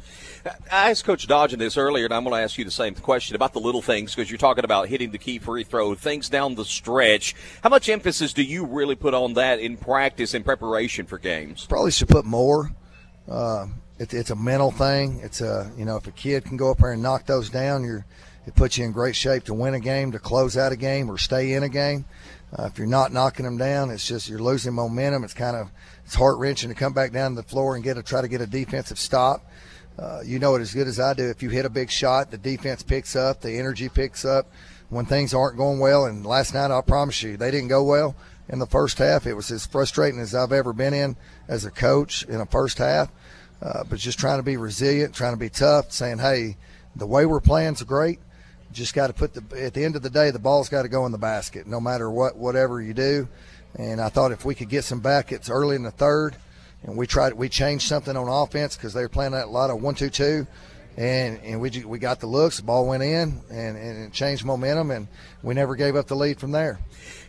I 0.72 0.90
asked 0.90 1.06
Coach 1.06 1.28
Dodgen 1.28 1.60
this 1.60 1.78
earlier, 1.78 2.06
and 2.06 2.14
I'm 2.14 2.24
going 2.24 2.36
to 2.36 2.42
ask 2.42 2.58
you 2.58 2.66
the 2.66 2.72
same 2.72 2.96
question 2.96 3.36
about 3.36 3.54
the 3.54 3.60
little 3.60 3.82
things 3.82 4.16
because 4.16 4.32
you're 4.32 4.40
talking 4.40 4.64
about 4.64 4.88
hitting 4.88 5.12
the 5.12 5.20
key 5.20 5.38
free 5.38 5.64
throw, 5.64 5.94
things 5.94 6.30
down 6.30 6.56
the 6.56 6.66
stretch. 6.66 7.36
How 7.64 7.70
much 7.70 7.90
emphasis 7.90 8.34
do 8.34 8.42
you 8.42 8.66
really 8.66 8.96
put 8.96 9.14
on 9.14 9.34
that 9.36 9.60
in 9.60 9.78
practice 9.78 10.34
in 10.34 10.44
preparation 10.44 11.06
for 11.06 11.20
games? 11.20 11.68
Probably 11.68 11.92
should 11.92 12.10
put 12.10 12.26
more. 12.26 12.72
Uh, 13.30 13.68
it, 14.00 14.14
it's 14.16 14.32
a 14.32 14.36
mental 14.36 14.72
thing. 14.72 15.20
It's 15.24 15.42
a 15.42 15.72
you 15.78 15.86
know 15.86 15.96
if 15.98 16.08
a 16.08 16.12
kid 16.12 16.44
can 16.46 16.58
go 16.58 16.72
up 16.72 16.80
there 16.80 16.92
and 16.92 17.04
knock 17.04 17.28
those 17.28 17.52
down, 17.52 17.84
you're 17.84 18.06
it 18.48 18.56
puts 18.56 18.78
you 18.78 18.86
in 18.86 18.92
great 18.92 19.16
shape 19.16 19.44
to 19.44 19.54
win 19.54 19.76
a 19.76 19.80
game, 19.80 20.12
to 20.14 20.20
close 20.20 20.58
out 20.58 20.72
a 20.72 20.76
game, 20.76 21.10
or 21.10 21.18
stay 21.18 21.54
in 21.54 21.62
a 21.62 21.70
game. 21.70 22.06
Uh, 22.58 22.66
if 22.66 22.78
you're 22.78 22.88
not 22.88 23.14
knocking 23.14 23.46
them 23.46 23.58
down, 23.58 23.90
it's 23.90 24.06
just 24.06 24.28
you're 24.28 24.40
losing 24.40 24.74
momentum. 24.74 25.24
It's 25.24 25.34
kind 25.34 25.56
of 25.56 25.70
it's 26.06 26.16
heart 26.16 26.38
wrenching 26.38 26.70
to 26.70 26.76
come 26.76 26.94
back 26.94 27.12
down 27.12 27.36
to 27.36 27.42
the 27.42 27.48
floor 27.48 27.76
and 27.76 27.84
get 27.84 27.98
a 27.98 28.04
try 28.04 28.22
to 28.22 28.28
get 28.28 28.42
a 28.42 28.48
defensive 28.48 29.00
stop. 29.00 29.46
Uh, 29.98 30.22
you 30.26 30.40
know 30.40 30.56
it 30.56 30.62
as 30.62 30.74
good 30.74 30.88
as 30.88 31.00
I 31.00 31.14
do. 31.14 31.30
If 31.30 31.44
you 31.44 31.50
hit 31.50 31.66
a 31.66 31.70
big 31.70 31.90
shot, 31.90 32.32
the 32.32 32.38
defense 32.38 32.84
picks 32.84 33.16
up, 33.16 33.42
the 33.42 33.58
energy 33.58 33.90
picks 33.90 34.26
up. 34.26 34.48
When 34.90 35.06
things 35.06 35.34
aren't 35.34 35.56
going 35.56 35.80
well, 35.80 36.06
and 36.06 36.26
last 36.26 36.54
night 36.54 36.70
I 36.70 36.82
promise 36.82 37.24
you 37.24 37.38
they 37.38 37.50
didn't 37.50 37.70
go 37.70 37.82
well 37.84 38.14
in 38.50 38.60
the 38.60 38.68
first 38.68 38.98
half. 38.98 39.26
It 39.26 39.34
was 39.34 39.50
as 39.50 39.66
frustrating 39.66 40.20
as 40.20 40.36
I've 40.36 40.52
ever 40.52 40.74
been 40.74 40.94
in 40.94 41.16
as 41.48 41.64
a 41.64 41.72
coach 41.72 42.24
in 42.24 42.42
a 42.42 42.46
first 42.46 42.78
half. 42.78 43.10
Uh, 43.62 43.86
but 43.86 44.00
just 44.00 44.20
trying 44.20 44.40
to 44.40 44.44
be 44.44 44.58
resilient, 44.58 45.16
trying 45.16 45.34
to 45.34 45.40
be 45.40 45.50
tough, 45.50 45.94
saying, 45.94 46.18
"Hey, 46.18 46.58
the 46.96 47.08
way 47.08 47.26
we're 47.26 47.40
playing 47.40 47.74
is 47.74 47.84
great. 47.84 48.20
Just 48.72 48.94
got 48.94 49.08
to 49.08 49.14
put 49.14 49.34
the 49.34 49.44
at 49.62 49.74
the 49.74 49.84
end 49.84 49.96
of 49.96 50.02
the 50.02 50.10
day, 50.10 50.32
the 50.32 50.40
ball's 50.40 50.70
got 50.70 50.84
to 50.84 50.90
go 50.90 51.06
in 51.06 51.12
the 51.12 51.18
basket, 51.18 51.68
no 51.68 51.80
matter 51.80 52.10
what, 52.10 52.38
whatever 52.38 52.82
you 52.82 52.94
do." 52.94 53.28
And 53.76 54.02
I 54.02 54.10
thought 54.10 54.32
if 54.32 54.44
we 54.46 54.56
could 54.56 54.70
get 54.70 54.84
some 54.84 55.00
back, 55.00 55.32
it's 55.32 55.50
early 55.50 55.76
in 55.76 55.84
the 55.84 55.92
third, 55.92 56.36
and 56.84 56.98
we 56.98 57.08
tried, 57.08 57.34
we 57.34 57.48
changed 57.48 57.88
something 57.88 58.18
on 58.18 58.28
offense 58.28 58.76
because 58.76 58.94
they 58.94 59.02
were 59.02 59.10
playing 59.10 59.34
a 59.34 59.46
lot 59.46 59.70
of 59.70 59.82
one-two-two, 59.82 60.46
and 60.98 61.40
and 61.44 61.62
we 61.62 61.70
we 61.86 62.00
got 62.00 62.20
the 62.20 62.28
looks, 62.28 62.58
the 62.58 62.64
ball 62.64 62.88
went 62.88 63.04
in, 63.04 63.42
and 63.50 63.78
and 63.78 64.06
it 64.06 64.14
changed 64.14 64.44
momentum, 64.44 64.92
and 64.92 65.08
we 65.42 65.54
never 65.54 65.76
gave 65.76 65.96
up 65.96 66.08
the 66.08 66.16
lead 66.16 66.40
from 66.40 66.52
there. 66.52 66.80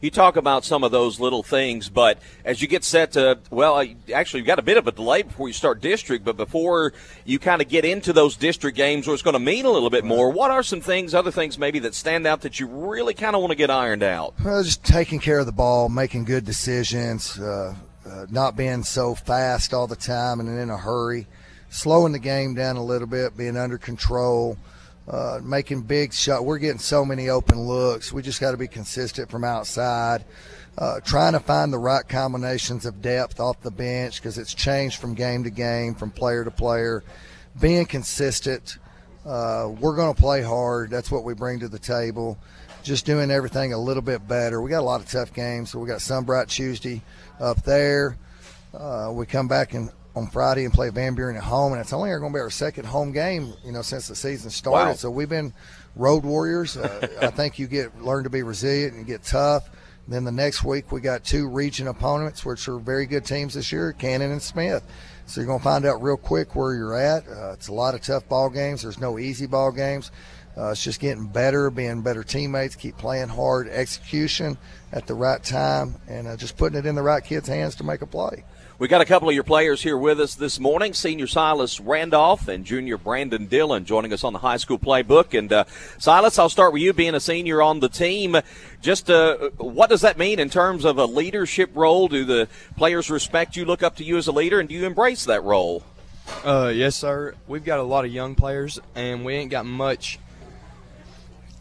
You 0.01 0.11
talk 0.11 0.37
about 0.37 0.64
some 0.64 0.83
of 0.83 0.90
those 0.90 1.20
little 1.20 1.44
things, 1.44 1.88
but 1.88 2.18
as 2.44 2.61
you 2.61 2.66
get 2.66 2.83
set 2.83 3.12
to, 3.12 3.38
well, 3.51 3.87
actually, 4.12 4.40
you've 4.40 4.48
got 4.48 4.59
a 4.59 4.62
bit 4.62 4.77
of 4.77 4.88
a 4.88 4.92
delay 4.92 5.22
before 5.22 5.46
you 5.46 5.55
start 5.55 5.81
district, 5.81 6.25
but 6.25 6.37
before 6.37 6.92
you 7.25 7.38
kind 7.38 7.62
of 7.62 7.68
get 7.68 7.85
into 7.85 8.12
those 8.12 8.37
district 8.37 8.77
games 8.77 9.07
where 9.07 9.14
it's 9.14 9.22
going 9.22 9.35
to 9.35 9.40
mean 9.40 9.64
a 9.64 9.70
little 9.70 9.90
bit 9.90 10.05
more, 10.05 10.31
what 10.31 10.51
are 10.51 10.64
some 10.64 10.81
things, 10.81 11.14
other 11.14 11.31
things 11.31 11.57
maybe 11.57 11.79
that 11.79 11.94
stand 11.94 12.27
out 12.27 12.40
that 12.40 12.59
you 12.59 12.66
really 12.66 13.14
kind 13.14 13.37
of 13.37 13.42
want 13.42 13.53
to 13.53 13.57
get 13.57 13.70
ironed 13.70 14.03
out? 14.03 14.35
Well, 14.44 14.62
just 14.64 14.85
taking 14.85 15.20
care 15.20 15.38
of 15.38 15.46
the 15.46 15.53
ball, 15.53 15.88
making 15.88 16.25
good 16.25 16.44
decisions, 16.44 17.38
uh, 17.38 17.75
uh, 18.05 18.27
not 18.29 18.57
being 18.57 18.83
so 18.83 19.14
fast 19.14 19.72
all 19.72 19.87
the 19.87 19.96
time 19.96 20.40
and 20.40 20.48
in 20.48 20.68
a 20.68 20.77
hurry, 20.77 21.29
slowing 21.72 22.12
the 22.12 22.18
game 22.20 22.54
down 22.54 22.76
a 22.76 22.85
little 22.85 23.08
bit, 23.08 23.37
being 23.37 23.56
under 23.56 23.78
control 23.78 24.56
uh, 25.08 25.40
making 25.42 25.82
big 25.82 26.12
shots. 26.12 26.42
We're 26.42 26.58
getting 26.58 26.78
so 26.78 27.04
many 27.04 27.28
open 27.28 27.58
looks. 27.58 28.12
We 28.12 28.22
just 28.22 28.40
got 28.40 28.52
to 28.52 28.56
be 28.56 28.68
consistent 28.68 29.30
from 29.30 29.44
outside. 29.44 30.24
Uh, 30.78 31.00
trying 31.00 31.32
to 31.35 31.40
find 31.40 31.72
the 31.72 31.78
right 31.78 32.06
combinations 32.08 32.87
of 32.87 33.02
depth 33.02 33.40
off 33.40 33.61
the 33.61 33.70
bench 33.70 34.16
because 34.16 34.38
it's 34.38 34.54
changed 34.54 35.00
from 35.00 35.14
game 35.14 35.44
to 35.44 35.50
game, 35.50 35.94
from 35.94 36.11
player 36.11 36.44
to 36.44 36.50
player. 36.50 37.04
Being 37.61 37.85
consistent. 37.85 38.78
Uh, 39.26 39.70
we're 39.80 39.96
going 39.96 40.14
to 40.14 40.20
play 40.20 40.40
hard. 40.40 40.90
That's 40.90 41.11
what 41.11 41.24
we 41.24 41.35
bring 41.35 41.61
to 41.61 41.68
the 41.68 41.78
table. 41.78 42.38
Just 42.82 43.04
doing 43.04 43.30
everything 43.30 43.72
a 43.72 43.78
little 43.78 44.02
bit 44.02 44.26
better. 44.26 44.61
We 44.61 44.70
got 44.70 44.80
a 44.80 44.82
lot 44.82 45.00
of 45.00 45.08
tough 45.08 45.32
games. 45.35 45.70
So 45.70 45.78
we 45.78 45.87
got 45.87 46.00
Sunbright 46.00 46.48
Tuesday 46.48 47.02
up 47.38 47.62
there. 47.64 48.16
Uh, 48.72 49.11
we 49.12 49.26
come 49.26 49.48
back 49.48 49.74
and 49.74 49.90
on 50.14 50.27
Friday 50.27 50.64
and 50.64 50.72
play 50.75 50.90
Van 50.90 51.14
Buren 51.14 51.37
at 51.37 51.42
home, 51.42 51.72
and 51.72 51.81
it's 51.81 51.92
only 51.92 52.11
going 52.11 52.33
to 52.33 52.37
be 52.37 52.40
our 52.40 52.51
second 52.51 52.85
home 52.85 53.12
game, 53.12 53.55
you 53.64 53.72
know, 53.72 53.83
since 53.83 54.09
the 54.09 54.14
season 54.14 54.51
started. 54.51 54.90
Wow. 54.90 54.94
So 54.94 55.11
we've 55.11 55.29
been 55.29 55.53
road 55.96 56.25
warriors. 56.25 56.77
Uh, 56.77 57.09
I 57.20 57.27
think 57.31 57.59
you 57.59 57.66
get 57.66 58.03
learn 58.03 58.25
to 58.25 58.31
be 58.31 58.42
resilient 58.42 58.94
and 58.94 59.07
get 59.07 59.22
tough. 59.22 59.70
Then 60.09 60.25
the 60.25 60.33
next 60.33 60.64
week 60.64 60.90
we 60.90 61.01
got 61.01 61.25
two 61.25 61.48
region 61.48 61.87
opponents, 61.87 62.44
which 62.44 62.68
are 62.68 62.79
very 62.79 63.07
good 63.07 63.25
teams 63.25 63.55
this 63.55 63.70
year, 63.70 63.92
Cannon 63.92 64.33
and 64.33 64.42
Smith. 64.42 64.85
So 65.27 65.40
you're 65.40 65.46
going 65.46 65.61
to 65.61 65.64
find 65.64 65.87
out 65.87 66.03
real 66.03 66.16
quick 66.16 66.57
where 66.57 66.75
you're 66.75 66.96
at. 66.96 67.27
Uh, 67.29 67.53
it's 67.53 67.68
a 67.68 67.72
lot 67.72 67.94
of 67.94 68.03
tough 68.03 68.29
ball 68.29 68.51
games. 68.51 68.83
There's 68.83 68.98
no 68.98 69.18
easy 69.18 69.46
ball 69.46 69.70
games. 69.70 70.11
Uh, 70.57 70.70
it's 70.70 70.85
just 70.85 71.01
getting 71.01 71.27
better, 71.27 71.70
being 71.70 72.03
better 72.03 72.22
teammates, 72.22 72.77
keep 72.77 72.98
playing 72.98 73.29
hard, 73.29 73.68
execution 73.68 74.59
at 74.92 75.07
the 75.07 75.14
right 75.14 75.42
time, 75.42 75.94
and 76.09 76.27
uh, 76.27 76.37
just 76.37 76.59
putting 76.59 76.79
it 76.79 76.85
in 76.85 76.94
the 76.94 77.03
right 77.03 77.25
kids' 77.25 77.48
hands 77.48 77.75
to 77.77 77.85
make 77.85 78.03
a 78.03 78.07
play. 78.07 78.44
We 78.83 78.88
got 78.88 79.01
a 79.01 79.05
couple 79.05 79.29
of 79.29 79.35
your 79.37 79.45
players 79.45 79.81
here 79.81 79.97
with 79.97 80.18
us 80.18 80.35
this 80.35 80.59
morning. 80.59 80.92
Senior 80.92 81.29
Silas 81.29 81.79
Randolph 81.79 82.49
and 82.49 82.64
junior 82.64 82.99
Brandon 82.99 83.47
Dillon 83.47 83.85
joining 83.85 84.12
us 84.12 84.25
on 84.25 84.33
the 84.33 84.40
high 84.40 84.57
school 84.57 84.77
playbook. 84.77 85.38
And 85.38 85.53
uh, 85.53 85.66
Silas, 85.99 86.37
I'll 86.37 86.49
start 86.49 86.73
with 86.73 86.83
you 86.83 86.92
being 86.92 87.14
a 87.14 87.21
senior 87.21 87.62
on 87.62 87.79
the 87.79 87.88
team. 87.88 88.38
Just 88.81 89.09
uh, 89.09 89.51
what 89.57 89.88
does 89.88 90.01
that 90.01 90.18
mean 90.18 90.40
in 90.40 90.51
terms 90.51 90.85
of 90.85 90.99
a 90.99 91.05
leadership 91.05 91.71
role? 91.75 92.09
Do 92.09 92.25
the 92.25 92.49
players 92.77 93.09
respect 93.09 93.55
you, 93.55 93.64
look 93.64 93.85
up 93.85 93.95
to 93.99 94.05
you 94.05 94.16
as 94.16 94.27
a 94.27 94.33
leader, 94.33 94.59
and 94.59 94.68
do 94.68 94.75
you 94.75 94.85
embrace 94.85 95.27
that 95.27 95.45
role? 95.45 95.85
Uh, 96.45 96.73
yes, 96.75 96.97
sir. 96.97 97.37
We've 97.47 97.64
got 97.64 97.79
a 97.79 97.85
lot 97.85 98.05
of 98.05 98.12
young 98.12 98.35
players, 98.35 98.81
and 98.97 99.25
we 99.25 99.35
ain't 99.35 99.53
got 99.53 99.64
much 99.64 100.18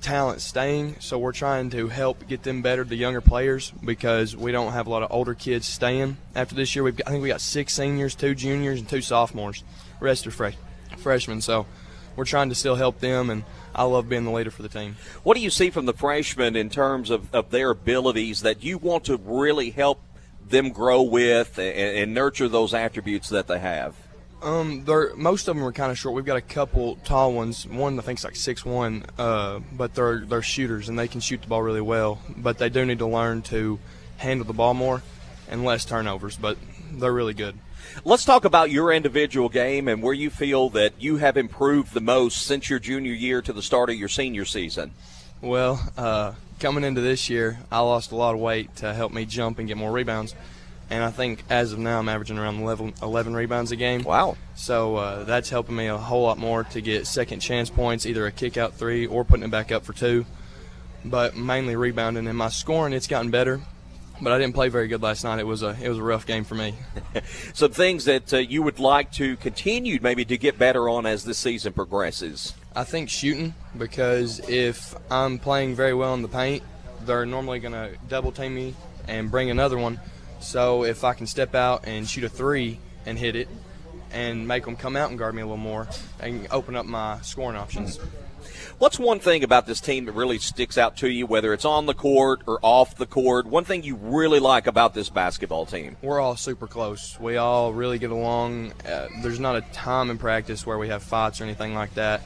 talent 0.02 0.42
staying, 0.42 0.98
so 1.00 1.18
we're 1.18 1.32
trying 1.32 1.70
to 1.72 1.88
help 1.88 2.28
get 2.28 2.44
them 2.44 2.62
better, 2.62 2.84
the 2.84 2.96
younger 2.96 3.22
players, 3.22 3.72
because 3.84 4.36
we 4.36 4.52
don't 4.52 4.74
have 4.74 4.88
a 4.88 4.90
lot 4.90 5.04
of 5.04 5.12
older 5.12 5.34
kids 5.34 5.68
staying. 5.68 6.18
After 6.36 6.56
this 6.56 6.76
year, 6.76 6.84
we've 6.84 6.96
got, 6.96 7.08
I 7.08 7.12
think 7.12 7.24
we 7.24 7.30
got 7.30 7.42
six 7.42 7.74
seniors, 7.74 8.16
two 8.16 8.36
juniors, 8.36 8.80
and 8.80 8.90
two 8.90 9.02
sophomores. 9.02 9.64
The 10.00 10.06
rest 10.06 10.28
are 10.28 10.32
fresh, 10.32 10.56
freshmen, 10.98 11.42
so 11.42 11.66
we're 12.16 12.26
trying 12.26 12.50
to 12.50 12.56
still 12.56 12.76
help 12.76 13.00
them, 13.00 13.30
and 13.30 13.44
I 13.74 13.84
love 13.84 14.10
being 14.10 14.26
the 14.26 14.32
leader 14.32 14.52
for 14.52 14.64
the 14.64 14.70
team. 14.70 14.98
What 15.24 15.36
do 15.36 15.42
you 15.42 15.50
see 15.50 15.70
from 15.70 15.86
the 15.86 15.94
freshmen 15.94 16.56
in 16.56 16.70
terms 16.70 17.10
of, 17.10 17.34
of 17.34 17.52
their 17.52 17.70
abilities 17.70 18.42
that 18.42 18.64
you 18.64 18.78
want 18.78 19.06
to 19.06 19.18
really 19.18 19.70
help 19.70 20.02
them 20.46 20.72
grow 20.72 21.02
with 21.02 21.58
and, 21.58 21.78
and 21.78 22.14
nurture 22.14 22.50
those 22.50 22.74
attributes 22.74 23.30
that 23.30 23.48
they 23.48 23.60
have? 23.60 23.96
Um, 24.42 24.86
they're 24.86 25.16
most 25.16 25.48
of 25.48 25.56
them 25.56 25.64
are 25.64 25.72
kind 25.72 25.92
of 25.92 25.98
short. 25.98 26.16
We've 26.16 26.26
got 26.26 26.38
a 26.38 26.42
couple 26.42 26.96
tall 26.98 27.34
ones. 27.34 27.68
One 27.68 28.00
I 28.00 28.02
think's 28.02 28.24
like 28.24 28.36
six 28.36 28.66
one, 28.66 29.06
uh, 29.18 29.60
but 29.74 29.94
they're 29.94 30.20
they're 30.20 30.42
shooters 30.42 30.90
and 30.90 30.98
they 30.98 31.08
can 31.08 31.22
shoot 31.22 31.42
the 31.42 31.48
ball 31.48 31.62
really 31.62 31.82
well. 31.82 32.22
But 32.36 32.58
they 32.58 32.70
do 32.70 32.86
need 32.86 33.00
to 33.00 33.08
learn 33.08 33.44
to 33.44 33.80
handle 34.18 34.46
the 34.46 34.54
ball 34.54 34.74
more 34.74 35.04
and 35.48 35.64
less 35.64 35.86
turnovers. 35.86 36.38
But 36.38 36.58
they're 36.92 37.14
really 37.14 37.36
good. 37.36 37.56
Let's 38.04 38.26
talk 38.26 38.46
about 38.46 38.72
your 38.72 38.92
individual 38.92 39.50
game 39.50 39.88
and 39.88 40.02
where 40.02 40.14
you 40.14 40.30
feel 40.30 40.70
that 40.70 40.94
you 41.00 41.18
have 41.18 41.38
improved 41.38 41.94
the 41.94 42.02
most 42.02 42.42
since 42.44 42.70
your 42.70 42.80
junior 42.80 43.14
year 43.14 43.42
to 43.42 43.54
the 43.54 43.62
start 43.62 43.90
of 43.90 43.96
your 43.96 44.08
senior 44.08 44.46
season. 44.46 44.92
Well, 45.42 45.82
uh, 45.98 46.34
coming 46.60 46.84
into 46.84 47.02
this 47.02 47.30
year, 47.30 47.60
I 47.72 47.80
lost 47.80 48.12
a 48.12 48.16
lot 48.16 48.34
of 48.34 48.40
weight 48.40 48.76
to 48.78 48.94
help 48.94 49.12
me 49.12 49.26
jump 49.26 49.60
and 49.60 49.68
get 49.68 49.78
more 49.78 49.92
rebounds. 49.92 50.36
And 50.92 51.06
I 51.06 51.10
think 51.10 51.42
as 51.50 51.72
of 51.72 51.80
now, 51.80 52.00
I'm 52.00 52.10
averaging 52.10 52.38
around 52.38 52.60
11, 52.60 52.96
11 53.02 53.34
rebounds 53.34 53.72
a 53.72 53.78
game. 53.78 54.04
Wow. 54.04 54.36
So 54.56 54.98
uh, 54.98 55.24
that's 55.24 55.50
helping 55.50 55.78
me 55.78 55.88
a 55.88 55.98
whole 55.98 56.24
lot 56.24 56.38
more 56.38 56.66
to 56.66 56.82
get 56.82 57.08
second 57.08 57.40
chance 57.40 57.70
points, 57.70 58.06
either 58.06 58.26
a 58.28 58.32
kick 58.32 58.58
out 58.58 58.74
three 58.74 59.08
or 59.08 59.24
putting 59.24 59.46
it 59.46 59.52
back 59.52 59.72
up 59.72 59.86
for 59.86 59.94
two. 59.94 60.26
But 61.06 61.38
mainly 61.38 61.78
rebounding. 61.78 62.28
And 62.28 62.38
my 62.38 62.50
scoring, 62.50 62.92
it's 62.92 63.08
gotten 63.08 63.32
better. 63.32 63.62
But 64.22 64.34
I 64.34 64.38
didn't 64.38 64.54
play 64.54 64.68
very 64.68 64.90
good 64.90 65.02
last 65.02 65.24
night. 65.24 65.40
It 65.40 65.48
was 65.48 65.64
a 65.64 65.76
it 65.82 65.88
was 65.88 65.98
a 65.98 66.04
rough 66.04 66.28
game 66.28 66.44
for 66.44 66.56
me. 66.56 66.76
Some 67.54 67.72
things 67.72 68.06
that 68.06 68.32
uh, 68.34 68.38
you 68.38 68.62
would 68.62 68.78
like 68.78 69.12
to 69.14 69.36
continue 69.38 69.98
maybe 70.00 70.26
to 70.26 70.38
get 70.38 70.60
better 70.60 70.90
on 70.90 71.08
as 71.08 71.24
the 71.24 71.34
season 71.34 71.74
progresses. 71.74 72.54
I 72.76 72.84
think 72.84 73.10
shooting 73.10 73.56
because 73.76 74.40
if 74.48 74.94
I'm 75.10 75.40
playing 75.40 75.74
very 75.74 75.94
well 75.94 76.14
in 76.14 76.22
the 76.22 76.28
paint, 76.28 76.64
they're 77.06 77.26
normally 77.26 77.60
going 77.60 77.74
to 77.74 77.98
double 78.10 78.32
team 78.32 78.54
me 78.54 78.76
and 79.08 79.32
bring 79.32 79.50
another 79.50 79.78
one. 79.78 80.00
So 80.42 80.84
if 80.84 81.04
I 81.04 81.14
can 81.14 81.28
step 81.28 81.56
out 81.56 81.88
and 81.88 82.08
shoot 82.08 82.24
a 82.24 82.30
three 82.30 82.80
and 83.06 83.18
hit 83.18 83.36
it, 83.36 83.48
and 84.14 84.48
make 84.48 84.66
them 84.66 84.76
come 84.76 84.96
out 84.96 85.10
and 85.10 85.18
guard 85.18 85.34
me 85.36 85.42
a 85.42 85.46
little 85.46 85.58
more, 85.58 85.88
and 86.20 86.48
open 86.52 86.76
up 86.76 86.86
my 86.86 87.20
scoring 87.22 87.58
options. 87.58 87.98
What's 88.78 88.98
one 88.98 89.20
thing 89.20 89.44
about 89.44 89.68
this 89.68 89.80
team 89.80 90.06
that 90.06 90.14
really 90.14 90.40
sticks 90.40 90.78
out 90.78 90.98
to 90.98 91.10
you, 91.10 91.28
whether 91.28 91.54
it's 91.54 91.66
on 91.66 91.86
the 91.86 91.94
court 91.94 92.42
or 92.48 92.60
off 92.64 92.96
the 92.96 93.06
court? 93.06 93.46
One 93.46 93.64
thing 93.64 93.84
you 93.84 93.96
really 93.96 94.40
like 94.40 94.66
about 94.66 94.94
this 94.94 95.10
basketball 95.10 95.68
team? 95.68 95.98
We're 96.02 96.20
all 96.20 96.36
super 96.36 96.66
close. 96.66 97.20
We 97.20 97.38
all 97.38 97.74
really 97.74 98.00
get 98.00 98.10
along. 98.10 98.74
Uh, 98.86 99.08
there's 99.22 99.40
not 99.40 99.56
a 99.56 99.62
time 99.72 100.10
in 100.10 100.18
practice 100.18 100.66
where 100.66 100.80
we 100.80 100.88
have 100.88 101.04
fights 101.04 101.40
or 101.40 101.44
anything 101.44 101.76
like 101.76 101.94
that. 101.94 102.22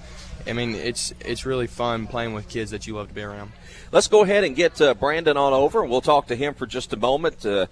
I 0.47 0.53
mean, 0.53 0.75
it's 0.75 1.13
it's 1.19 1.45
really 1.45 1.67
fun 1.67 2.07
playing 2.07 2.33
with 2.33 2.47
kids 2.47 2.71
that 2.71 2.87
you 2.87 2.95
love 2.95 3.09
to 3.09 3.13
be 3.13 3.21
around. 3.21 3.51
Let's 3.91 4.07
go 4.07 4.23
ahead 4.23 4.43
and 4.43 4.55
get 4.55 4.79
uh, 4.79 4.93
Brandon 4.93 5.37
on 5.37 5.53
over, 5.53 5.81
and 5.81 5.89
we'll 5.89 6.01
talk 6.01 6.27
to 6.27 6.35
him 6.35 6.53
for 6.53 6.65
just 6.65 6.93
a 6.93 6.97
moment. 6.97 7.45
Uh, 7.45 7.65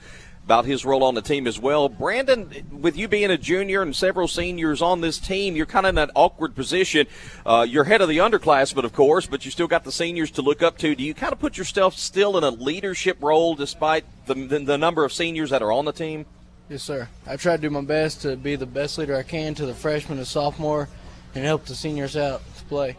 about 0.46 0.66
his 0.66 0.84
role 0.84 1.04
on 1.04 1.16
the 1.16 1.22
team 1.22 1.48
as 1.48 1.58
well. 1.58 1.88
Brandon, 1.88 2.50
with 2.72 2.98
you 2.98 3.08
being 3.08 3.32
a 3.32 3.38
junior 3.38 3.82
and 3.82 3.96
several 3.96 4.28
seniors 4.28 4.82
on 4.82 5.02
this 5.02 5.18
team, 5.18 5.56
you're 5.56 5.66
kind 5.66 5.86
of 5.86 5.92
in 5.92 5.96
that 5.96 6.12
awkward 6.16 6.54
position. 6.54 7.08
Uh, 7.46 7.66
you're 7.68 7.86
head 7.86 8.02
of 8.02 8.10
the 8.10 8.18
underclassmen, 8.18 8.84
of 8.84 8.94
course, 8.94 9.26
but 9.26 9.46
you 9.46 9.52
still 9.52 9.68
got 9.68 9.84
the 9.84 9.92
seniors 9.92 10.32
to 10.32 10.42
look 10.42 10.62
up 10.62 10.78
to. 10.80 10.96
Do 10.96 11.04
you 11.04 11.14
kind 11.14 11.32
of 11.32 11.40
put 11.40 11.58
yourself 11.58 11.96
still 11.96 12.38
in 12.38 12.44
a 12.44 12.50
leadership 12.50 13.18
role 13.22 13.56
despite 13.56 14.04
the, 14.26 14.34
the, 14.34 14.60
the 14.60 14.78
number 14.78 15.06
of 15.06 15.14
seniors 15.14 15.50
that 15.52 15.62
are 15.62 15.72
on 15.72 15.86
the 15.86 15.94
team? 15.94 16.26
Yes, 16.70 16.84
sir. 16.84 17.08
I 17.26 17.38
try 17.38 17.56
to 17.56 17.62
do 17.62 17.70
my 17.70 17.82
best 17.82 18.22
to 18.24 18.36
be 18.36 18.56
the 18.56 18.66
best 18.66 18.98
leader 18.98 19.16
I 19.16 19.24
can 19.24 19.54
to 19.56 19.66
the 19.66 19.74
freshman 19.74 20.18
and 20.18 20.28
sophomore 20.28 20.90
and 21.36 21.44
help 21.44 21.66
the 21.66 21.76
seniors 21.76 22.18
out 22.18 22.42
to 22.58 22.64
play. 22.66 22.98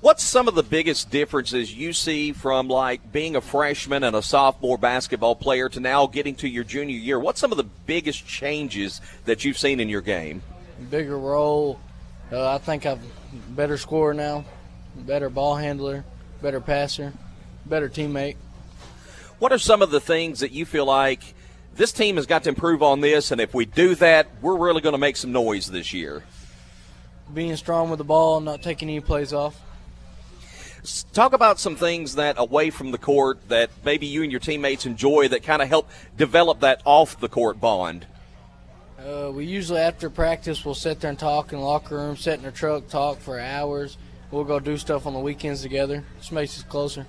What's 0.00 0.22
some 0.22 0.46
of 0.46 0.54
the 0.54 0.62
biggest 0.62 1.10
differences 1.10 1.74
you 1.74 1.92
see 1.92 2.30
from 2.30 2.68
like 2.68 3.10
being 3.10 3.34
a 3.34 3.40
freshman 3.40 4.04
and 4.04 4.14
a 4.14 4.22
sophomore 4.22 4.78
basketball 4.78 5.34
player 5.34 5.68
to 5.70 5.80
now 5.80 6.06
getting 6.06 6.36
to 6.36 6.48
your 6.48 6.62
junior 6.62 6.96
year? 6.96 7.18
What's 7.18 7.40
some 7.40 7.50
of 7.50 7.58
the 7.58 7.64
biggest 7.64 8.24
changes 8.24 9.00
that 9.24 9.44
you've 9.44 9.58
seen 9.58 9.80
in 9.80 9.88
your 9.88 10.00
game? 10.00 10.42
Bigger 10.88 11.18
role. 11.18 11.80
Uh, 12.30 12.54
I 12.54 12.58
think 12.58 12.86
I'm 12.86 13.00
better 13.48 13.76
scorer 13.76 14.14
now, 14.14 14.44
better 14.94 15.28
ball 15.28 15.56
handler, 15.56 16.04
better 16.40 16.60
passer, 16.60 17.12
better 17.66 17.88
teammate. 17.88 18.36
What 19.40 19.50
are 19.50 19.58
some 19.58 19.82
of 19.82 19.90
the 19.90 20.00
things 20.00 20.38
that 20.40 20.52
you 20.52 20.64
feel 20.64 20.84
like 20.84 21.34
this 21.74 21.90
team 21.90 22.16
has 22.16 22.26
got 22.26 22.44
to 22.44 22.50
improve 22.50 22.84
on 22.84 23.00
this, 23.00 23.32
and 23.32 23.40
if 23.40 23.52
we 23.52 23.64
do 23.64 23.96
that, 23.96 24.28
we're 24.42 24.56
really 24.58 24.80
going 24.80 24.92
to 24.92 24.98
make 24.98 25.16
some 25.16 25.32
noise 25.32 25.66
this 25.66 25.92
year? 25.92 26.22
Being 27.34 27.56
strong 27.56 27.90
with 27.90 27.98
the 27.98 28.04
ball, 28.04 28.40
not 28.40 28.62
taking 28.62 28.88
any 28.88 29.00
plays 29.00 29.32
off. 29.32 29.60
Talk 31.12 31.32
about 31.32 31.58
some 31.58 31.76
things 31.76 32.14
that 32.14 32.36
away 32.38 32.70
from 32.70 32.90
the 32.90 32.98
court 32.98 33.48
that 33.48 33.70
maybe 33.84 34.06
you 34.06 34.22
and 34.22 34.30
your 34.30 34.40
teammates 34.40 34.86
enjoy 34.86 35.28
that 35.28 35.42
kind 35.42 35.60
of 35.60 35.68
help 35.68 35.90
develop 36.16 36.60
that 36.60 36.82
off 36.84 37.18
the 37.18 37.28
court 37.28 37.60
bond. 37.60 38.06
Uh, 38.98 39.30
we 39.32 39.44
usually 39.44 39.80
after 39.80 40.10
practice 40.10 40.64
we'll 40.64 40.74
sit 40.74 41.00
there 41.00 41.10
and 41.10 41.18
talk 41.18 41.52
in 41.52 41.58
the 41.58 41.64
locker 41.64 41.96
room, 41.96 42.16
sit 42.16 42.34
in 42.34 42.42
the 42.42 42.50
truck, 42.50 42.88
talk 42.88 43.18
for 43.18 43.38
hours. 43.38 43.96
We'll 44.30 44.44
go 44.44 44.60
do 44.60 44.76
stuff 44.76 45.06
on 45.06 45.14
the 45.14 45.20
weekends 45.20 45.62
together. 45.62 46.04
Just 46.18 46.32
makes 46.32 46.58
us 46.58 46.64
closer. 46.64 47.06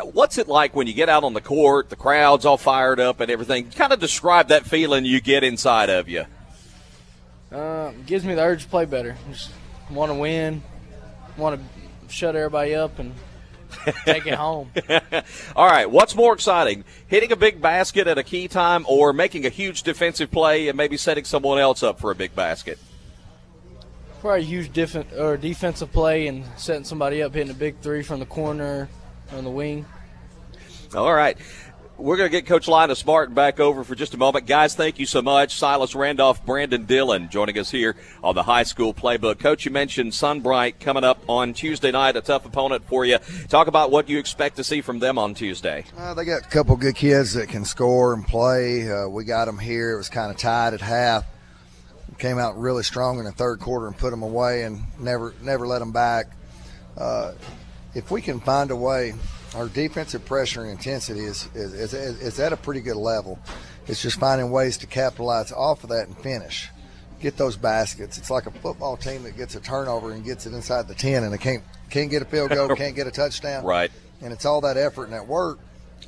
What's 0.00 0.38
it 0.38 0.46
like 0.46 0.76
when 0.76 0.86
you 0.86 0.92
get 0.92 1.08
out 1.08 1.24
on 1.24 1.32
the 1.32 1.40
court, 1.40 1.90
the 1.90 1.96
crowd's 1.96 2.44
all 2.44 2.58
fired 2.58 3.00
up 3.00 3.20
and 3.20 3.30
everything? 3.30 3.70
Kind 3.70 3.92
of 3.92 3.98
describe 3.98 4.48
that 4.48 4.64
feeling 4.64 5.04
you 5.04 5.20
get 5.20 5.42
inside 5.42 5.90
of 5.90 6.08
you. 6.08 6.26
Uh, 7.50 7.92
gives 8.06 8.24
me 8.24 8.34
the 8.34 8.42
urge 8.42 8.64
to 8.64 8.68
play 8.68 8.84
better. 8.84 9.16
Just 9.30 9.50
want 9.90 10.10
to 10.10 10.14
win, 10.14 10.62
want 11.36 11.58
to 11.58 11.87
shut 12.10 12.36
everybody 12.36 12.74
up 12.74 12.98
and 12.98 13.14
take 14.04 14.26
it 14.26 14.34
home. 14.34 14.70
All 15.56 15.66
right, 15.66 15.90
what's 15.90 16.14
more 16.14 16.32
exciting, 16.32 16.84
hitting 17.06 17.32
a 17.32 17.36
big 17.36 17.60
basket 17.60 18.06
at 18.06 18.18
a 18.18 18.22
key 18.22 18.48
time 18.48 18.84
or 18.88 19.12
making 19.12 19.46
a 19.46 19.50
huge 19.50 19.82
defensive 19.82 20.30
play 20.30 20.68
and 20.68 20.76
maybe 20.76 20.96
setting 20.96 21.24
someone 21.24 21.58
else 21.58 21.82
up 21.82 22.00
for 22.00 22.10
a 22.10 22.14
big 22.14 22.34
basket? 22.34 22.78
Probably 24.20 24.40
a 24.40 24.44
huge 24.44 24.72
def- 24.72 25.12
or 25.16 25.36
defensive 25.36 25.92
play 25.92 26.26
and 26.26 26.44
setting 26.56 26.84
somebody 26.84 27.22
up, 27.22 27.34
hitting 27.34 27.50
a 27.50 27.54
big 27.54 27.78
three 27.80 28.02
from 28.02 28.20
the 28.20 28.26
corner 28.26 28.88
on 29.32 29.44
the 29.44 29.50
wing. 29.50 29.86
All 30.94 31.12
right. 31.12 31.38
We're 31.98 32.16
going 32.16 32.30
to 32.30 32.36
get 32.36 32.46
Coach 32.46 32.68
Lynus 32.68 33.04
Martin 33.04 33.34
back 33.34 33.58
over 33.58 33.82
for 33.82 33.96
just 33.96 34.14
a 34.14 34.16
moment. 34.16 34.46
Guys, 34.46 34.76
thank 34.76 35.00
you 35.00 35.04
so 35.04 35.20
much. 35.20 35.56
Silas 35.56 35.96
Randolph, 35.96 36.46
Brandon 36.46 36.84
Dillon 36.84 37.28
joining 37.28 37.58
us 37.58 37.72
here 37.72 37.96
on 38.22 38.36
the 38.36 38.44
high 38.44 38.62
school 38.62 38.94
playbook. 38.94 39.40
Coach, 39.40 39.64
you 39.64 39.72
mentioned 39.72 40.14
Sunbright 40.14 40.78
coming 40.78 41.02
up 41.02 41.20
on 41.28 41.54
Tuesday 41.54 41.90
night, 41.90 42.14
a 42.14 42.20
tough 42.20 42.46
opponent 42.46 42.86
for 42.86 43.04
you. 43.04 43.18
Talk 43.48 43.66
about 43.66 43.90
what 43.90 44.08
you 44.08 44.20
expect 44.20 44.54
to 44.58 44.64
see 44.64 44.80
from 44.80 45.00
them 45.00 45.18
on 45.18 45.34
Tuesday. 45.34 45.84
Uh, 45.96 46.14
they 46.14 46.24
got 46.24 46.42
a 46.46 46.48
couple 46.48 46.76
good 46.76 46.94
kids 46.94 47.34
that 47.34 47.48
can 47.48 47.64
score 47.64 48.14
and 48.14 48.24
play. 48.24 48.88
Uh, 48.88 49.08
we 49.08 49.24
got 49.24 49.46
them 49.46 49.58
here. 49.58 49.94
It 49.94 49.96
was 49.96 50.08
kind 50.08 50.30
of 50.30 50.36
tied 50.36 50.74
at 50.74 50.80
half. 50.80 51.24
Came 52.18 52.38
out 52.38 52.56
really 52.56 52.84
strong 52.84 53.18
in 53.18 53.24
the 53.24 53.32
third 53.32 53.58
quarter 53.58 53.88
and 53.88 53.98
put 53.98 54.10
them 54.10 54.22
away 54.22 54.62
and 54.62 54.82
never 55.00 55.34
never 55.42 55.66
let 55.66 55.80
them 55.80 55.90
back. 55.90 56.26
Uh, 56.96 57.32
if 57.94 58.12
we 58.12 58.22
can 58.22 58.38
find 58.38 58.70
a 58.70 58.76
way, 58.76 59.14
our 59.54 59.68
defensive 59.68 60.24
pressure 60.24 60.62
and 60.62 60.70
intensity 60.70 61.20
is, 61.20 61.48
is, 61.54 61.72
is, 61.74 61.94
is 61.94 62.40
at 62.40 62.52
a 62.52 62.56
pretty 62.56 62.80
good 62.80 62.96
level. 62.96 63.38
It's 63.86 64.02
just 64.02 64.18
finding 64.18 64.50
ways 64.50 64.76
to 64.78 64.86
capitalize 64.86 65.52
off 65.52 65.82
of 65.84 65.90
that 65.90 66.06
and 66.06 66.16
finish. 66.18 66.68
Get 67.20 67.36
those 67.36 67.56
baskets. 67.56 68.18
It's 68.18 68.30
like 68.30 68.46
a 68.46 68.50
football 68.50 68.96
team 68.96 69.24
that 69.24 69.36
gets 69.36 69.54
a 69.56 69.60
turnover 69.60 70.12
and 70.12 70.24
gets 70.24 70.46
it 70.46 70.52
inside 70.52 70.86
the 70.86 70.94
ten, 70.94 71.24
and 71.24 71.32
they 71.32 71.38
can't 71.38 71.64
can't 71.90 72.10
get 72.10 72.22
a 72.22 72.24
field 72.24 72.50
goal, 72.50 72.68
can't 72.76 72.94
get 72.94 73.06
a 73.06 73.10
touchdown. 73.10 73.64
Right. 73.64 73.90
And 74.20 74.32
it's 74.32 74.44
all 74.44 74.60
that 74.60 74.76
effort 74.76 75.04
and 75.04 75.12
that 75.14 75.26
work. 75.26 75.58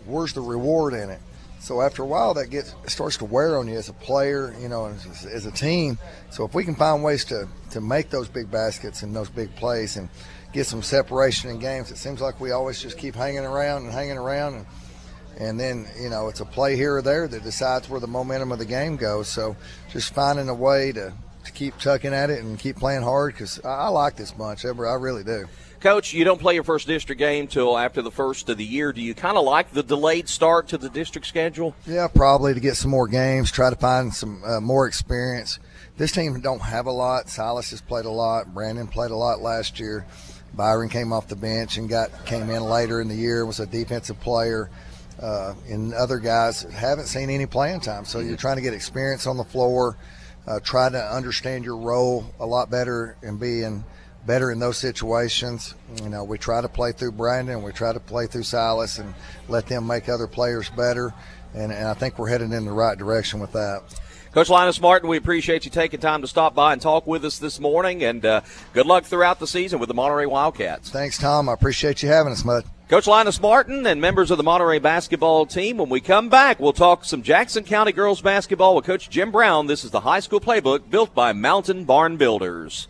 Where's 0.05 0.33
the 0.35 0.41
reward 0.41 0.95
in 0.95 1.11
it? 1.11 1.21
So 1.61 1.83
after 1.83 2.03
a 2.03 2.07
while, 2.07 2.35
that 2.35 2.49
gets 2.49 2.75
starts 2.87 3.17
to 3.19 3.25
wear 3.25 3.59
on 3.59 3.67
you 3.67 3.77
as 3.77 3.89
a 3.89 3.93
player, 3.93 4.55
you 4.61 4.69
know, 4.69 4.87
as, 4.87 5.27
as 5.27 5.47
a 5.47 5.51
team. 5.51 5.99
So 6.31 6.45
if 6.45 6.55
we 6.55 6.65
can 6.65 6.75
find 6.75 7.03
ways 7.03 7.25
to 7.27 7.49
to 7.73 7.81
make 7.81 8.11
those 8.11 8.29
big 8.29 8.51
baskets 8.51 9.03
and 9.03 9.15
those 9.15 9.29
big 9.29 9.55
plays 9.57 9.97
and 9.97 10.09
get 10.53 10.67
some 10.67 10.83
separation 10.83 11.51
in 11.51 11.59
games, 11.59 11.91
it 11.91 11.97
seems 11.97 12.21
like 12.21 12.41
we 12.41 12.51
always 12.51 12.81
just 12.81 12.99
keep 12.99 13.15
hanging 13.15 13.45
around 13.45 13.85
and 13.85 13.93
hanging 13.93 14.19
around 14.19 14.55
and 14.55 14.67
and 15.39 15.59
then 15.59 15.87
you 15.99 16.11
know 16.11 16.29
it's 16.29 16.41
a 16.41 16.45
play 16.45 16.77
here 16.77 16.97
or 16.97 17.03
there 17.03 17.27
that 17.27 17.43
decides 17.43 17.89
where 17.89 18.01
the 18.01 18.07
momentum 18.07 18.53
of 18.53 18.59
the 18.59 18.67
game 18.67 18.97
goes. 18.97 19.29
So 19.29 19.57
just 19.91 20.13
finding 20.13 20.49
a 20.49 20.55
way 20.55 20.93
to, 20.93 21.13
to 21.45 21.53
keep 21.53 21.79
tucking 21.79 22.13
at 22.13 22.31
it 22.31 22.43
and 22.43 22.59
keep 22.59 22.77
playing 22.77 23.03
hard 23.03 23.33
because 23.33 23.61
I, 23.65 23.69
I, 23.69 23.89
like 23.89 24.17
this 24.17 24.33
bunch. 24.33 24.65
Ever 24.65 24.87
I 24.87 24.95
really 24.95 25.25
do. 25.25 25.47
Coach, 25.81 26.13
you 26.13 26.25
don't 26.25 26.39
play 26.39 26.53
your 26.53 26.65
first 26.65 26.87
district 26.87 27.19
game 27.19 27.47
till 27.47 27.79
after 27.79 28.03
the 28.03 28.11
first 28.11 28.51
of 28.51 28.59
the 28.59 28.65
year. 28.65 28.93
Do 28.93 29.01
you 29.01 29.15
kind 29.15 29.39
of 29.39 29.45
like 29.45 29.73
the 29.73 29.83
delayed 29.83 30.29
start 30.29 30.69
to 30.69 30.79
the 30.79 30.91
district 30.91 31.27
schedule? 31.27 31.75
Yeah, 31.87 32.07
probably 32.09 32.53
to 32.53 32.61
get 32.61 32.77
some 32.77 32.91
more 32.91 33.09
games, 33.09 33.51
try 33.51 33.71
to 33.71 33.77
find 33.77 34.13
some 34.13 34.43
uh, 34.45 34.61
more 34.61 34.87
experience. 34.87 35.59
This 35.97 36.13
team 36.13 36.39
don't 36.41 36.61
have 36.61 36.85
a 36.85 36.91
lot. 36.91 37.31
Silas 37.31 37.71
has 37.71 37.81
played 37.81 38.05
a 38.05 38.11
lot. 38.11 38.53
Brandon 38.53 38.87
played 38.89 39.11
a 39.11 39.17
lot 39.17 39.41
last 39.41 39.81
year. 39.81 40.07
Byron 40.55 40.89
came 40.89 41.13
off 41.13 41.29
the 41.29 41.37
bench 41.37 41.77
and 41.77 41.89
got 41.89 42.27
came 42.27 42.51
in 42.51 42.63
later 42.63 43.01
in 43.01 43.09
the 43.09 43.15
year. 43.15 43.47
Was 43.47 43.61
a 43.61 43.67
defensive 43.67 44.21
player. 44.21 44.71
Uh, 45.21 45.55
and 45.69 45.93
other 45.93 46.19
guys 46.19 46.63
haven't 46.63 47.07
seen 47.07 47.29
any 47.29 47.45
playing 47.45 47.81
time. 47.81 48.07
So 48.07 48.21
you're 48.21 48.39
trying 48.39 48.57
to 48.57 48.63
get 48.63 48.73
experience 48.73 49.27
on 49.27 49.37
the 49.37 49.45
floor, 49.45 49.99
uh, 50.47 50.61
try 50.61 50.89
to 50.89 51.15
understand 51.15 51.63
your 51.63 51.77
role 51.77 52.25
a 52.41 52.47
lot 52.47 52.71
better 52.71 53.17
and 53.23 53.39
being 53.39 53.85
better 54.27 54.51
in 54.51 54.59
those 54.59 54.79
situations. 54.79 55.75
You 56.03 56.09
know, 56.09 56.25
we 56.25 56.39
try 56.39 56.63
to 56.63 56.69
play 56.69 56.93
through 56.93 57.13
Brandon, 57.13 57.63
we 57.63 57.73
try 57.73 57.93
to 57.93 58.01
play 58.01 58.27
through 58.27 58.45
Silas, 58.45 58.99
and 58.99 59.15
let 59.49 59.67
them 59.67 59.87
make 59.87 60.09
other 60.09 60.27
players 60.27 60.71
better. 60.71 61.13
And, 61.53 61.71
and 61.71 61.89
I 61.89 61.95
think 61.95 62.19
we're 62.19 62.29
heading 62.29 62.53
in 62.53 62.65
the 62.65 62.73
right 62.73 62.97
direction 62.97 63.41
with 63.41 63.53
that. 63.53 63.83
Coach 64.33 64.47
Lynus 64.49 64.81
Martin, 64.81 65.09
we 65.09 65.17
appreciate 65.17 65.65
you 65.65 65.73
taking 65.73 65.99
time 65.99 66.21
to 66.23 66.29
stop 66.29 66.55
by 66.55 66.73
and 66.73 66.81
talk 66.81 67.05
with 67.05 67.25
us 67.25 67.39
this 67.39 67.59
morning, 67.59 68.05
and 68.05 68.25
uh, 68.25 68.43
good 68.73 68.87
luck 68.87 69.03
throughout 69.05 69.41
the 69.41 69.47
season 69.47 69.81
with 69.81 69.89
the 69.89 69.95
Monterey 69.95 70.27
Wildcats. 70.27 70.89
Thanks, 70.91 71.19
Tom. 71.19 71.49
I 71.49 71.53
appreciate 71.55 72.01
you 72.05 72.09
having 72.11 72.33
us, 72.33 72.45
Mud. 72.45 72.65
Coach 72.89 73.07
Lynus 73.07 73.41
Martin 73.41 73.87
and 73.87 74.01
members 74.01 74.31
of 74.31 74.37
the 74.37 74.45
Monterey 74.45 74.79
basketball 74.79 75.47
team. 75.47 75.79
When 75.79 75.89
we 75.89 76.01
come 76.01 76.29
back, 76.29 76.61
we'll 76.61 76.73
talk 76.73 77.05
some 77.05 77.23
Jackson 77.23 77.65
County 77.65 77.91
girls 77.91 78.21
basketball 78.21 78.77
with 78.77 78.85
Coach 78.85 79.11
Jim 79.11 79.33
Brown. 79.33 79.67
This 79.67 79.83
is 79.85 79.91
the 79.91 80.01
high 80.01 80.21
school 80.21 80.41
playbook 80.41 80.89
built 80.91 81.13
by 81.13 81.33
Mountain 81.33 81.85
Barn 81.85 82.17
Builders. 82.17 82.87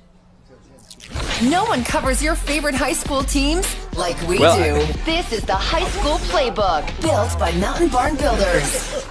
No 1.43 1.64
one 1.64 1.84
covers 1.84 2.22
your 2.22 2.34
favorite 2.34 2.74
high 2.74 2.93
school 2.93 3.22
teams 3.22 3.66
like 3.97 4.20
we 4.28 4.38
Well, 4.38 4.57
do. 4.59 4.76
I- 4.86 4.93
This 5.07 5.32
is 5.32 5.43
the 5.43 5.55
high 5.55 5.88
school 5.88 6.18
playbook 6.28 6.86
built 7.01 7.38
by 7.38 7.51
Mountain 7.53 7.88
Barn 7.88 8.16
Builders. 8.16 9.07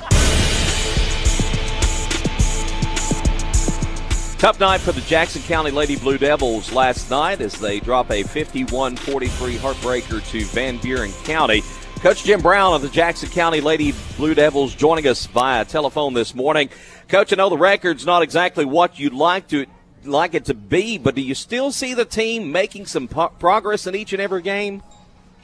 Tough 4.39 4.57
night 4.61 4.79
for 4.79 4.93
the 4.93 5.01
Jackson 5.01 5.41
County 5.41 5.69
Lady 5.69 5.97
Blue 5.97 6.17
Devils 6.17 6.71
last 6.71 7.11
night 7.11 7.41
as 7.41 7.59
they 7.59 7.81
drop 7.81 8.09
a 8.09 8.23
51 8.23 8.95
43 8.95 9.57
heartbreaker 9.57 10.25
to 10.31 10.45
Van 10.45 10.77
Buren 10.77 11.11
County. 11.25 11.61
Coach 11.97 12.23
Jim 12.23 12.41
Brown 12.41 12.73
of 12.73 12.81
the 12.81 12.87
Jackson 12.87 13.27
County 13.27 13.59
Lady 13.59 13.93
Blue 14.15 14.33
Devils 14.33 14.73
joining 14.73 15.07
us 15.07 15.25
via 15.25 15.65
telephone 15.65 16.13
this 16.13 16.33
morning. 16.33 16.69
Coach, 17.09 17.33
I 17.33 17.35
know 17.35 17.49
the 17.49 17.57
record's 17.57 18.05
not 18.05 18.21
exactly 18.21 18.63
what 18.63 18.97
you'd 18.97 19.11
like 19.11 19.49
to 19.49 19.65
like 20.05 20.33
it 20.33 20.45
to 20.45 20.53
be, 20.53 20.97
but 20.97 21.15
do 21.15 21.21
you 21.21 21.35
still 21.35 21.73
see 21.73 21.93
the 21.93 22.05
team 22.05 22.53
making 22.53 22.85
some 22.85 23.09
po- 23.09 23.33
progress 23.39 23.87
in 23.87 23.93
each 23.95 24.13
and 24.13 24.21
every 24.21 24.41
game? 24.41 24.81